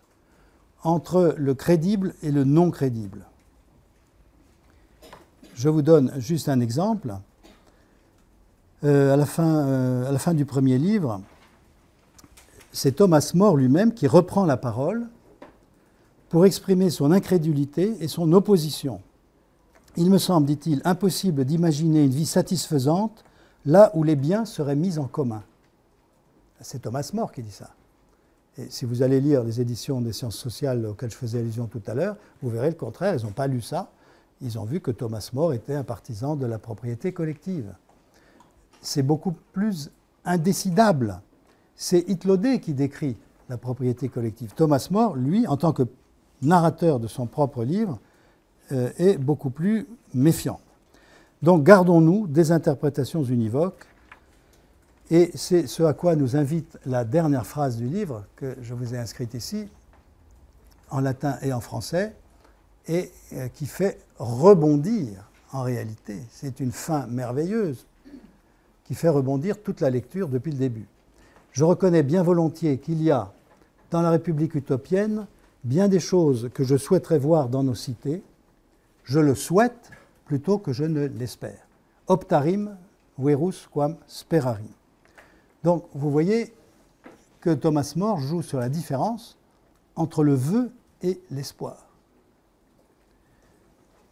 entre 0.82 1.34
le 1.36 1.54
crédible 1.54 2.14
et 2.22 2.30
le 2.30 2.44
non 2.44 2.70
crédible. 2.70 3.26
Je 5.54 5.68
vous 5.68 5.82
donne 5.82 6.12
juste 6.18 6.48
un 6.48 6.60
exemple. 6.60 7.14
Euh, 8.82 9.14
à, 9.14 9.16
la 9.16 9.24
fin, 9.24 9.66
euh, 9.66 10.08
à 10.08 10.12
la 10.12 10.18
fin 10.18 10.34
du 10.34 10.44
premier 10.44 10.78
livre, 10.78 11.20
c'est 12.72 12.96
Thomas 12.96 13.30
More 13.34 13.56
lui-même 13.56 13.94
qui 13.94 14.06
reprend 14.06 14.44
la 14.44 14.56
parole 14.56 15.06
pour 16.28 16.44
exprimer 16.44 16.90
son 16.90 17.12
incrédulité 17.12 17.96
et 18.00 18.08
son 18.08 18.32
opposition. 18.32 19.00
Il 19.96 20.10
me 20.10 20.18
semble, 20.18 20.46
dit-il, 20.46 20.82
impossible 20.84 21.44
d'imaginer 21.44 22.04
une 22.04 22.10
vie 22.10 22.26
satisfaisante 22.26 23.24
là 23.64 23.92
où 23.94 24.02
les 24.02 24.16
biens 24.16 24.44
seraient 24.44 24.74
mis 24.74 24.98
en 24.98 25.04
commun. 25.04 25.44
C'est 26.60 26.82
Thomas 26.82 27.08
More 27.14 27.30
qui 27.30 27.42
dit 27.42 27.52
ça. 27.52 27.70
Et 28.58 28.66
si 28.70 28.84
vous 28.84 29.02
allez 29.02 29.20
lire 29.20 29.44
les 29.44 29.60
éditions 29.60 30.00
des 30.00 30.12
sciences 30.12 30.36
sociales 30.36 30.84
auxquelles 30.86 31.10
je 31.10 31.16
faisais 31.16 31.38
allusion 31.38 31.66
tout 31.66 31.82
à 31.86 31.94
l'heure, 31.94 32.16
vous 32.42 32.50
verrez 32.50 32.68
le 32.68 32.76
contraire, 32.76 33.14
ils 33.14 33.24
n'ont 33.24 33.32
pas 33.32 33.46
lu 33.46 33.60
ça. 33.60 33.90
Ils 34.44 34.58
ont 34.58 34.64
vu 34.64 34.80
que 34.80 34.92
Thomas 34.92 35.30
More 35.32 35.52
était 35.54 35.74
un 35.74 35.84
partisan 35.84 36.36
de 36.36 36.46
la 36.46 36.60
propriété 36.60 37.12
collective. 37.12 37.74
C'est 38.80 39.02
beaucoup 39.02 39.34
plus 39.52 39.90
indécidable 40.24 41.20
c'est 41.76 42.08
Hitlodé 42.08 42.60
qui 42.60 42.74
décrit 42.74 43.16
la 43.48 43.58
propriété 43.58 44.08
collective. 44.08 44.52
Thomas 44.54 44.88
More, 44.90 45.16
lui, 45.16 45.46
en 45.46 45.56
tant 45.56 45.72
que 45.72 45.82
narrateur 46.42 47.00
de 47.00 47.06
son 47.06 47.26
propre 47.26 47.64
livre, 47.64 47.98
euh, 48.72 48.90
est 48.96 49.18
beaucoup 49.18 49.50
plus 49.50 49.86
méfiant. 50.14 50.60
Donc 51.42 51.64
gardons-nous 51.64 52.26
des 52.26 52.52
interprétations 52.52 53.22
univoques, 53.22 53.86
et 55.10 55.30
c'est 55.34 55.66
ce 55.66 55.82
à 55.82 55.92
quoi 55.92 56.16
nous 56.16 56.36
invite 56.36 56.78
la 56.86 57.04
dernière 57.04 57.46
phrase 57.46 57.76
du 57.76 57.86
livre 57.86 58.24
que 58.36 58.56
je 58.62 58.72
vous 58.72 58.94
ai 58.94 58.98
inscrite 58.98 59.34
ici, 59.34 59.68
en 60.90 61.00
latin 61.00 61.36
et 61.42 61.52
en 61.52 61.60
français, 61.60 62.14
et 62.88 63.10
euh, 63.32 63.48
qui 63.48 63.66
fait 63.66 63.98
rebondir 64.18 65.30
en 65.52 65.62
réalité. 65.62 66.16
C'est 66.30 66.60
une 66.60 66.72
fin 66.72 67.06
merveilleuse 67.06 67.86
qui 68.84 68.94
fait 68.94 69.08
rebondir 69.08 69.62
toute 69.62 69.80
la 69.80 69.90
lecture 69.90 70.28
depuis 70.28 70.52
le 70.52 70.58
début 70.58 70.86
je 71.54 71.62
reconnais 71.62 72.02
bien 72.02 72.22
volontiers 72.22 72.78
qu'il 72.78 73.00
y 73.02 73.10
a 73.10 73.32
dans 73.90 74.02
la 74.02 74.10
République 74.10 74.56
utopienne 74.56 75.26
bien 75.62 75.88
des 75.88 76.00
choses 76.00 76.50
que 76.52 76.64
je 76.64 76.76
souhaiterais 76.76 77.18
voir 77.18 77.48
dans 77.48 77.62
nos 77.62 77.76
cités. 77.76 78.22
Je 79.04 79.20
le 79.20 79.34
souhaite 79.34 79.90
plutôt 80.26 80.58
que 80.58 80.72
je 80.72 80.84
ne 80.84 81.06
l'espère. 81.06 81.66
Optarim 82.08 82.76
verus 83.18 83.68
quam 83.72 83.96
sperarim. 84.08 84.66
Donc 85.62 85.84
vous 85.94 86.10
voyez 86.10 86.52
que 87.40 87.54
Thomas 87.54 87.92
More 87.96 88.18
joue 88.18 88.42
sur 88.42 88.58
la 88.58 88.68
différence 88.68 89.38
entre 89.94 90.24
le 90.24 90.34
vœu 90.34 90.72
et 91.02 91.20
l'espoir. 91.30 91.86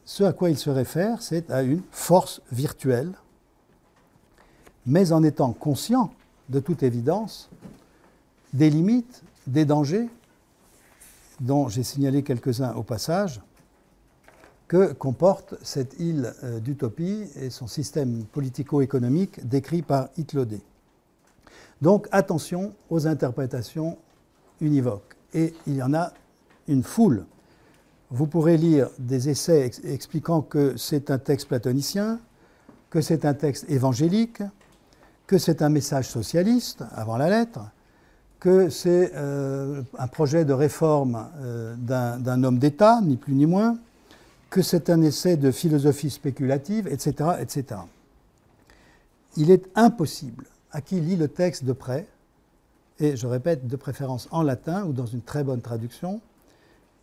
Ce 0.04 0.24
à 0.24 0.32
quoi 0.32 0.50
il 0.50 0.58
se 0.58 0.70
réfère, 0.70 1.22
c'est 1.22 1.50
à 1.50 1.62
une 1.62 1.82
force 1.90 2.42
virtuelle, 2.50 3.12
mais 4.86 5.12
en 5.12 5.22
étant 5.22 5.52
conscient 5.52 6.12
de 6.48 6.60
toute 6.60 6.82
évidence 6.82 7.48
des 8.52 8.68
limites, 8.68 9.22
des 9.46 9.64
dangers, 9.64 10.08
dont 11.40 11.68
j'ai 11.68 11.82
signalé 11.82 12.22
quelques-uns 12.22 12.74
au 12.74 12.82
passage, 12.82 13.40
que 14.68 14.92
comporte 14.92 15.54
cette 15.62 15.98
île 16.00 16.32
euh, 16.44 16.58
d'utopie 16.58 17.26
et 17.36 17.50
son 17.50 17.66
système 17.66 18.24
politico-économique 18.24 19.46
décrit 19.46 19.82
par 19.82 20.08
Hitlodé. 20.16 20.62
Donc 21.82 22.08
attention 22.10 22.72
aux 22.88 23.06
interprétations 23.06 23.98
univoques. 24.60 25.16
Et 25.34 25.52
il 25.66 25.74
y 25.74 25.82
en 25.82 25.92
a 25.92 26.12
une 26.68 26.82
foule. 26.82 27.26
Vous 28.14 28.26
pourrez 28.26 28.58
lire 28.58 28.90
des 28.98 29.30
essais 29.30 29.70
expliquant 29.84 30.42
que 30.42 30.76
c'est 30.76 31.10
un 31.10 31.16
texte 31.16 31.48
platonicien, 31.48 32.20
que 32.90 33.00
c'est 33.00 33.24
un 33.24 33.32
texte 33.32 33.64
évangélique, 33.70 34.42
que 35.26 35.38
c'est 35.38 35.62
un 35.62 35.70
message 35.70 36.10
socialiste 36.10 36.84
avant 36.92 37.16
la 37.16 37.30
lettre, 37.30 37.60
que 38.38 38.68
c'est 38.68 39.12
euh, 39.14 39.80
un 39.96 40.08
projet 40.08 40.44
de 40.44 40.52
réforme 40.52 41.26
euh, 41.40 41.74
d'un 41.78 42.44
homme 42.44 42.58
d'État, 42.58 43.00
ni 43.02 43.16
plus 43.16 43.32
ni 43.32 43.46
moins, 43.46 43.78
que 44.50 44.60
c'est 44.60 44.90
un 44.90 45.00
essai 45.00 45.38
de 45.38 45.50
philosophie 45.50 46.10
spéculative, 46.10 46.88
etc., 46.88 47.30
etc. 47.40 47.80
Il 49.38 49.50
est 49.50 49.70
impossible 49.74 50.44
à 50.70 50.82
qui 50.82 51.00
lit 51.00 51.16
le 51.16 51.28
texte 51.28 51.64
de 51.64 51.72
près, 51.72 52.06
et 52.98 53.16
je 53.16 53.26
répète, 53.26 53.66
de 53.66 53.76
préférence 53.76 54.28
en 54.32 54.42
latin 54.42 54.84
ou 54.84 54.92
dans 54.92 55.06
une 55.06 55.22
très 55.22 55.44
bonne 55.44 55.62
traduction, 55.62 56.20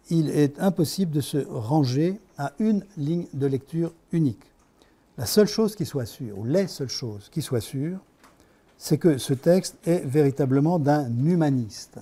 il 0.09 0.29
est 0.29 0.59
impossible 0.59 1.11
de 1.11 1.21
se 1.21 1.37
ranger 1.37 2.19
à 2.37 2.53
une 2.59 2.83
ligne 2.97 3.27
de 3.33 3.47
lecture 3.47 3.93
unique. 4.11 4.43
La 5.17 5.25
seule 5.25 5.47
chose 5.47 5.75
qui 5.75 5.85
soit 5.85 6.05
sûre, 6.05 6.37
ou 6.37 6.45
les 6.45 6.67
seules 6.67 6.89
choses 6.89 7.29
qui 7.29 7.41
soient 7.41 7.61
sûres, 7.61 7.99
c'est 8.77 8.97
que 8.97 9.17
ce 9.17 9.33
texte 9.33 9.75
est 9.85 10.05
véritablement 10.05 10.79
d'un 10.79 11.09
humaniste 11.25 11.99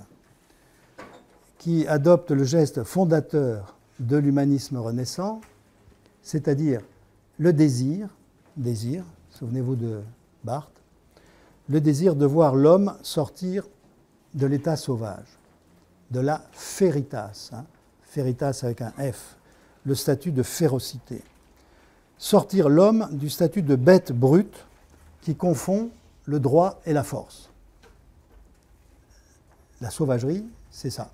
qui 1.57 1.87
adopte 1.87 2.31
le 2.31 2.43
geste 2.43 2.83
fondateur 2.83 3.75
de 3.99 4.17
l'humanisme 4.17 4.77
renaissant, 4.77 5.41
c'est-à-dire 6.21 6.81
le 7.39 7.51
désir, 7.51 8.07
désir, 8.55 9.03
souvenez-vous 9.31 9.75
de 9.75 10.01
Barthes, 10.43 10.81
le 11.67 11.81
désir 11.81 12.15
de 12.15 12.25
voir 12.25 12.55
l'homme 12.55 12.95
sortir 13.01 13.67
de 14.35 14.45
l'état 14.45 14.75
sauvage, 14.75 15.39
de 16.11 16.19
la 16.19 16.45
féritas, 16.51 17.49
hein, 17.53 17.65
avec 18.20 18.82
un 18.82 18.91
F, 18.91 19.38
le 19.86 19.95
statut 19.95 20.32
de 20.32 20.43
férocité. 20.43 21.22
Sortir 22.18 22.70
l'homme 22.70 23.07
du 23.11 23.30
statut 23.30 23.61
de 23.61 23.76
bête 23.76 24.11
brute 24.11 24.65
qui 25.22 25.36
confond 25.36 25.89
le 26.26 26.39
droit 26.39 26.82
et 26.86 26.93
la 26.93 27.03
force. 27.03 27.49
La 29.82 29.89
sauvagerie, 29.89 30.45
c'est 30.72 30.89
ça, 30.89 31.11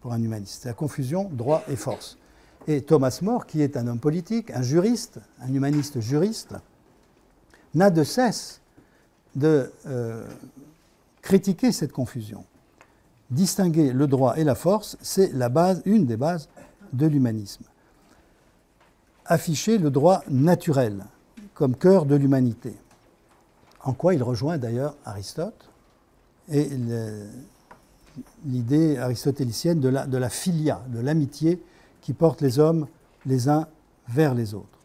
pour 0.00 0.12
un 0.12 0.22
humaniste. 0.22 0.62
C'est 0.62 0.68
la 0.68 0.74
confusion 0.74 1.28
droit 1.32 1.62
et 1.68 1.76
force. 1.76 2.18
Et 2.66 2.82
Thomas 2.82 3.18
More, 3.22 3.46
qui 3.46 3.62
est 3.62 3.76
un 3.76 3.86
homme 3.86 3.98
politique, 3.98 4.50
un 4.50 4.62
juriste, 4.62 5.18
un 5.40 5.52
humaniste 5.52 6.00
juriste, 6.00 6.54
n'a 7.74 7.90
de 7.90 8.04
cesse 8.04 8.60
de 9.34 9.72
euh, 9.86 10.26
critiquer 11.22 11.72
cette 11.72 11.92
confusion. 11.92 12.44
Distinguer 13.32 13.94
le 13.94 14.06
droit 14.06 14.36
et 14.36 14.44
la 14.44 14.54
force, 14.54 14.98
c'est 15.00 15.32
une 15.86 16.04
des 16.04 16.18
bases 16.18 16.50
de 16.92 17.06
l'humanisme. 17.06 17.64
Afficher 19.24 19.78
le 19.78 19.90
droit 19.90 20.22
naturel 20.28 21.06
comme 21.54 21.74
cœur 21.74 22.04
de 22.04 22.14
l'humanité, 22.14 22.74
en 23.84 23.94
quoi 23.94 24.12
il 24.12 24.22
rejoint 24.22 24.58
d'ailleurs 24.58 24.96
Aristote 25.06 25.70
et 26.50 26.68
l'idée 28.44 28.98
aristotélicienne 28.98 29.80
de 29.80 30.18
la 30.18 30.28
filia, 30.28 30.82
de 30.88 31.00
l'amitié 31.00 31.62
qui 32.02 32.12
porte 32.12 32.42
les 32.42 32.58
hommes 32.58 32.86
les 33.24 33.48
uns 33.48 33.66
vers 34.08 34.34
les 34.34 34.52
autres. 34.52 34.78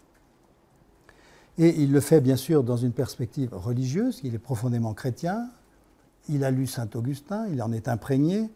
Et 1.57 1.81
il 1.81 1.91
le 1.91 1.99
fait 1.99 2.21
bien 2.21 2.37
sûr 2.37 2.63
dans 2.63 2.77
une 2.77 2.93
perspective 2.93 3.49
religieuse, 3.51 4.21
il 4.23 4.35
est 4.35 4.39
profondément 4.39 4.93
chrétien, 4.93 5.49
il 6.29 6.43
a 6.43 6.51
lu 6.51 6.67
Saint 6.67 6.89
Augustin, 6.95 7.47
il 7.47 7.61
en 7.61 7.71
est 7.71 7.87
imprégné, 7.87 8.49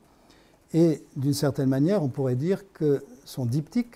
et 0.74 1.04
d'une 1.16 1.34
certaine 1.34 1.70
manière, 1.70 2.04
on 2.04 2.08
pourrait 2.08 2.36
dire 2.36 2.64
que 2.74 3.04
son 3.26 3.46
diptyque, 3.46 3.96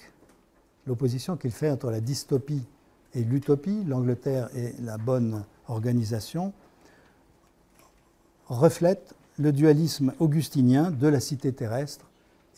l'opposition 0.87 1.37
qu'il 1.37 1.51
fait 1.51 1.69
entre 1.69 1.89
la 1.89 2.01
dystopie 2.01 2.63
et 3.13 3.23
l'utopie, 3.23 3.83
l'Angleterre 3.85 4.49
et 4.55 4.73
la 4.81 4.97
bonne 4.97 5.43
organisation, 5.67 6.53
reflète 8.47 9.15
le 9.37 9.51
dualisme 9.51 10.13
augustinien 10.19 10.91
de 10.91 11.07
la 11.07 11.19
cité 11.19 11.51
terrestre 11.51 12.05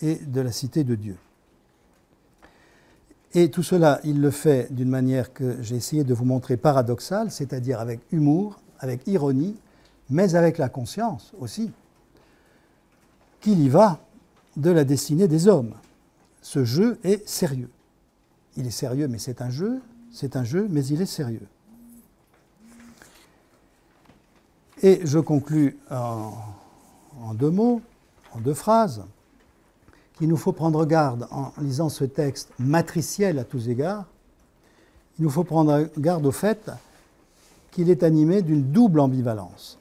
et 0.01 0.15
de 0.15 0.41
la 0.41 0.51
cité 0.51 0.83
de 0.83 0.95
Dieu. 0.95 1.17
Et 3.33 3.51
tout 3.51 3.63
cela, 3.63 3.99
il 4.03 4.21
le 4.21 4.31
fait 4.31 4.73
d'une 4.73 4.89
manière 4.89 5.33
que 5.33 5.61
j'ai 5.61 5.75
essayé 5.75 6.03
de 6.03 6.13
vous 6.13 6.25
montrer 6.25 6.57
paradoxale, 6.57 7.29
c'est-à-dire 7.29 7.79
avec 7.79 7.99
humour, 8.11 8.59
avec 8.79 9.05
ironie, 9.07 9.55
mais 10.09 10.35
avec 10.35 10.57
la 10.57 10.69
conscience 10.69 11.33
aussi 11.39 11.71
qu'il 13.41 13.59
y 13.59 13.69
va 13.69 13.99
de 14.55 14.71
la 14.71 14.83
destinée 14.83 15.27
des 15.27 15.47
hommes. 15.47 15.73
Ce 16.41 16.63
jeu 16.63 16.99
est 17.03 17.27
sérieux. 17.27 17.69
Il 18.55 18.65
est 18.65 18.71
sérieux, 18.71 19.07
mais 19.07 19.19
c'est 19.19 19.41
un 19.41 19.49
jeu, 19.49 19.81
c'est 20.11 20.35
un 20.35 20.43
jeu, 20.43 20.67
mais 20.69 20.85
il 20.85 21.01
est 21.01 21.05
sérieux. 21.05 21.47
Et 24.81 25.01
je 25.03 25.19
conclus 25.19 25.77
en, 25.91 26.33
en 27.21 27.33
deux 27.33 27.49
mots, 27.49 27.81
en 28.33 28.39
deux 28.39 28.53
phrases 28.53 29.03
qu'il 30.17 30.27
nous 30.27 30.37
faut 30.37 30.51
prendre 30.51 30.85
garde 30.85 31.27
en 31.31 31.51
lisant 31.61 31.89
ce 31.89 32.03
texte 32.03 32.49
matriciel 32.57 33.37
à 33.39 33.43
tous 33.43 33.69
égards, 33.69 34.05
il 35.19 35.23
nous 35.23 35.29
faut 35.29 35.43
prendre 35.43 35.89
garde 35.97 36.25
au 36.25 36.31
fait 36.31 36.71
qu'il 37.71 37.89
est 37.89 38.03
animé 38.03 38.41
d'une 38.41 38.71
double 38.71 38.99
ambivalence. 38.99 39.76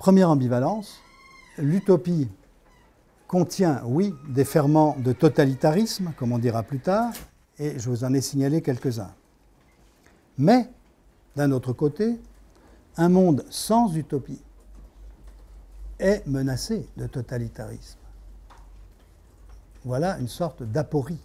Première 0.00 0.30
ambivalence, 0.30 1.02
l'utopie 1.58 2.26
contient, 3.28 3.82
oui, 3.84 4.14
des 4.30 4.46
ferments 4.46 4.96
de 4.98 5.12
totalitarisme, 5.12 6.14
comme 6.16 6.32
on 6.32 6.38
dira 6.38 6.62
plus 6.62 6.78
tard, 6.78 7.12
et 7.58 7.78
je 7.78 7.90
vous 7.90 8.02
en 8.02 8.14
ai 8.14 8.22
signalé 8.22 8.62
quelques-uns. 8.62 9.12
Mais, 10.38 10.70
d'un 11.36 11.52
autre 11.52 11.74
côté, 11.74 12.18
un 12.96 13.10
monde 13.10 13.44
sans 13.50 13.94
utopie 13.94 14.40
est 15.98 16.26
menacé 16.26 16.88
de 16.96 17.06
totalitarisme. 17.06 17.98
Voilà 19.84 20.18
une 20.18 20.28
sorte 20.28 20.62
d'aporie 20.62 21.20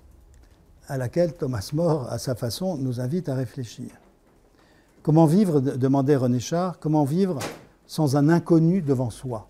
à 0.89 0.97
laquelle 0.97 1.33
Thomas 1.33 1.69
More, 1.71 2.11
à 2.11 2.17
sa 2.17 2.35
façon, 2.35 2.75
nous 2.75 2.99
invite 2.99 3.29
à 3.29 3.35
réfléchir. 3.35 3.91
Comment 5.01 5.27
vivre, 5.27 5.61
demandait 5.61 6.17
René 6.17 6.41
Char, 6.41 6.77
comment 6.77 7.05
vivre 7.05 7.39
sans 7.87 8.15
un 8.15 8.29
inconnu 8.29 8.81
devant 8.81 9.09
soi 9.09 9.47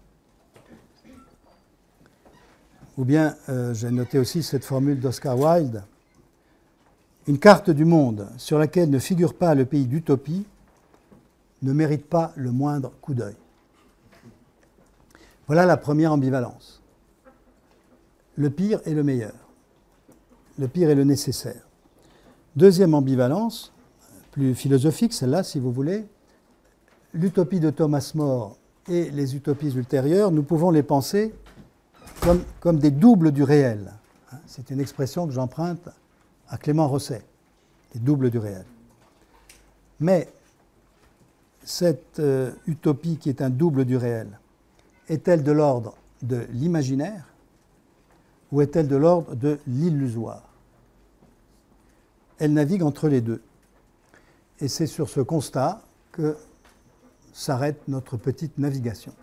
Ou 2.98 3.06
bien, 3.06 3.36
euh, 3.50 3.74
j'ai 3.74 3.92
noté 3.92 4.20
aussi 4.20 4.44
cette 4.44 4.66
formule 4.66 5.00
d'Oscar 5.00 5.38
Wilde, 5.38 5.84
une 7.28 7.40
carte 7.40 7.70
du 7.70 7.86
monde 7.86 8.28
sur 8.38 8.60
laquelle 8.60 8.90
ne 8.90 9.00
figure 9.00 9.34
pas 9.34 9.56
le 9.56 9.66
pays 9.66 9.88
d'utopie 9.88 10.46
ne 11.62 11.74
mérite 11.74 12.08
pas 12.08 12.32
le 12.36 12.52
moindre 12.52 12.92
coup 13.02 13.14
d'œil. 13.14 13.36
Voilà 15.48 15.66
la 15.66 15.78
première 15.78 16.12
ambivalence 16.14 16.82
le 18.36 18.50
pire 18.50 18.82
et 18.86 18.94
le 18.94 19.04
meilleur. 19.04 19.34
Le 20.58 20.68
pire 20.68 20.90
et 20.90 20.96
le 20.96 21.04
nécessaire. 21.04 21.62
Deuxième 22.56 22.94
ambivalence, 22.94 23.74
plus 24.32 24.56
philosophique, 24.56 25.14
celle-là, 25.14 25.44
si 25.44 25.60
vous 25.60 25.72
voulez, 25.72 26.06
l'utopie 27.16 27.59
de 27.59 27.70
Thomas 27.70 28.11
More 28.13 28.57
et 28.88 29.09
les 29.09 29.36
utopies 29.36 29.72
ultérieures, 29.72 30.32
nous 30.32 30.43
pouvons 30.43 30.70
les 30.70 30.84
penser 30.84 31.34
comme, 32.59 32.78
des 32.78 32.91
doubles 32.91 33.32
du 33.32 33.43
réel. 33.43 33.93
C'est 34.45 34.70
une 34.70 34.80
expression 34.80 35.26
que 35.26 35.34
j'emprunte 35.34 35.89
à 36.49 36.57
Clément 36.57 36.88
Rosset, 36.88 37.24
les 37.93 37.99
doubles 37.99 38.30
du 38.30 38.38
réel. 38.38 38.66
Mais 39.99 40.32
cette 41.63 42.20
euh, 42.20 42.51
utopie 42.68 43.18
qui 43.18 43.30
est 43.30 43.41
un 43.41 43.49
double 43.49 43.86
du 43.86 43.97
réel, 43.97 44.28
est-elle 45.07 45.43
de 45.43 45.51
l'ordre 45.51 45.95
de 46.22 46.45
l'imaginaire 46.51 47.26
ou 48.51 48.61
est-elle 48.61 48.88
de 48.88 48.95
l'ordre 48.95 49.36
de 49.36 49.57
l'illusoire? 49.68 50.43
Elle 52.38 52.53
navigue 52.53 52.84
entre 52.84 53.07
les 53.07 53.22
deux. 53.22 53.41
Et 54.59 54.68
c'est 54.68 54.88
sur 54.88 55.09
ce 55.09 55.22
constat 55.22 55.82
que 56.11 56.38
s'arrête 57.36 57.90
notre 57.90 58.16
petite 58.16 58.58
navigation. 58.58 59.14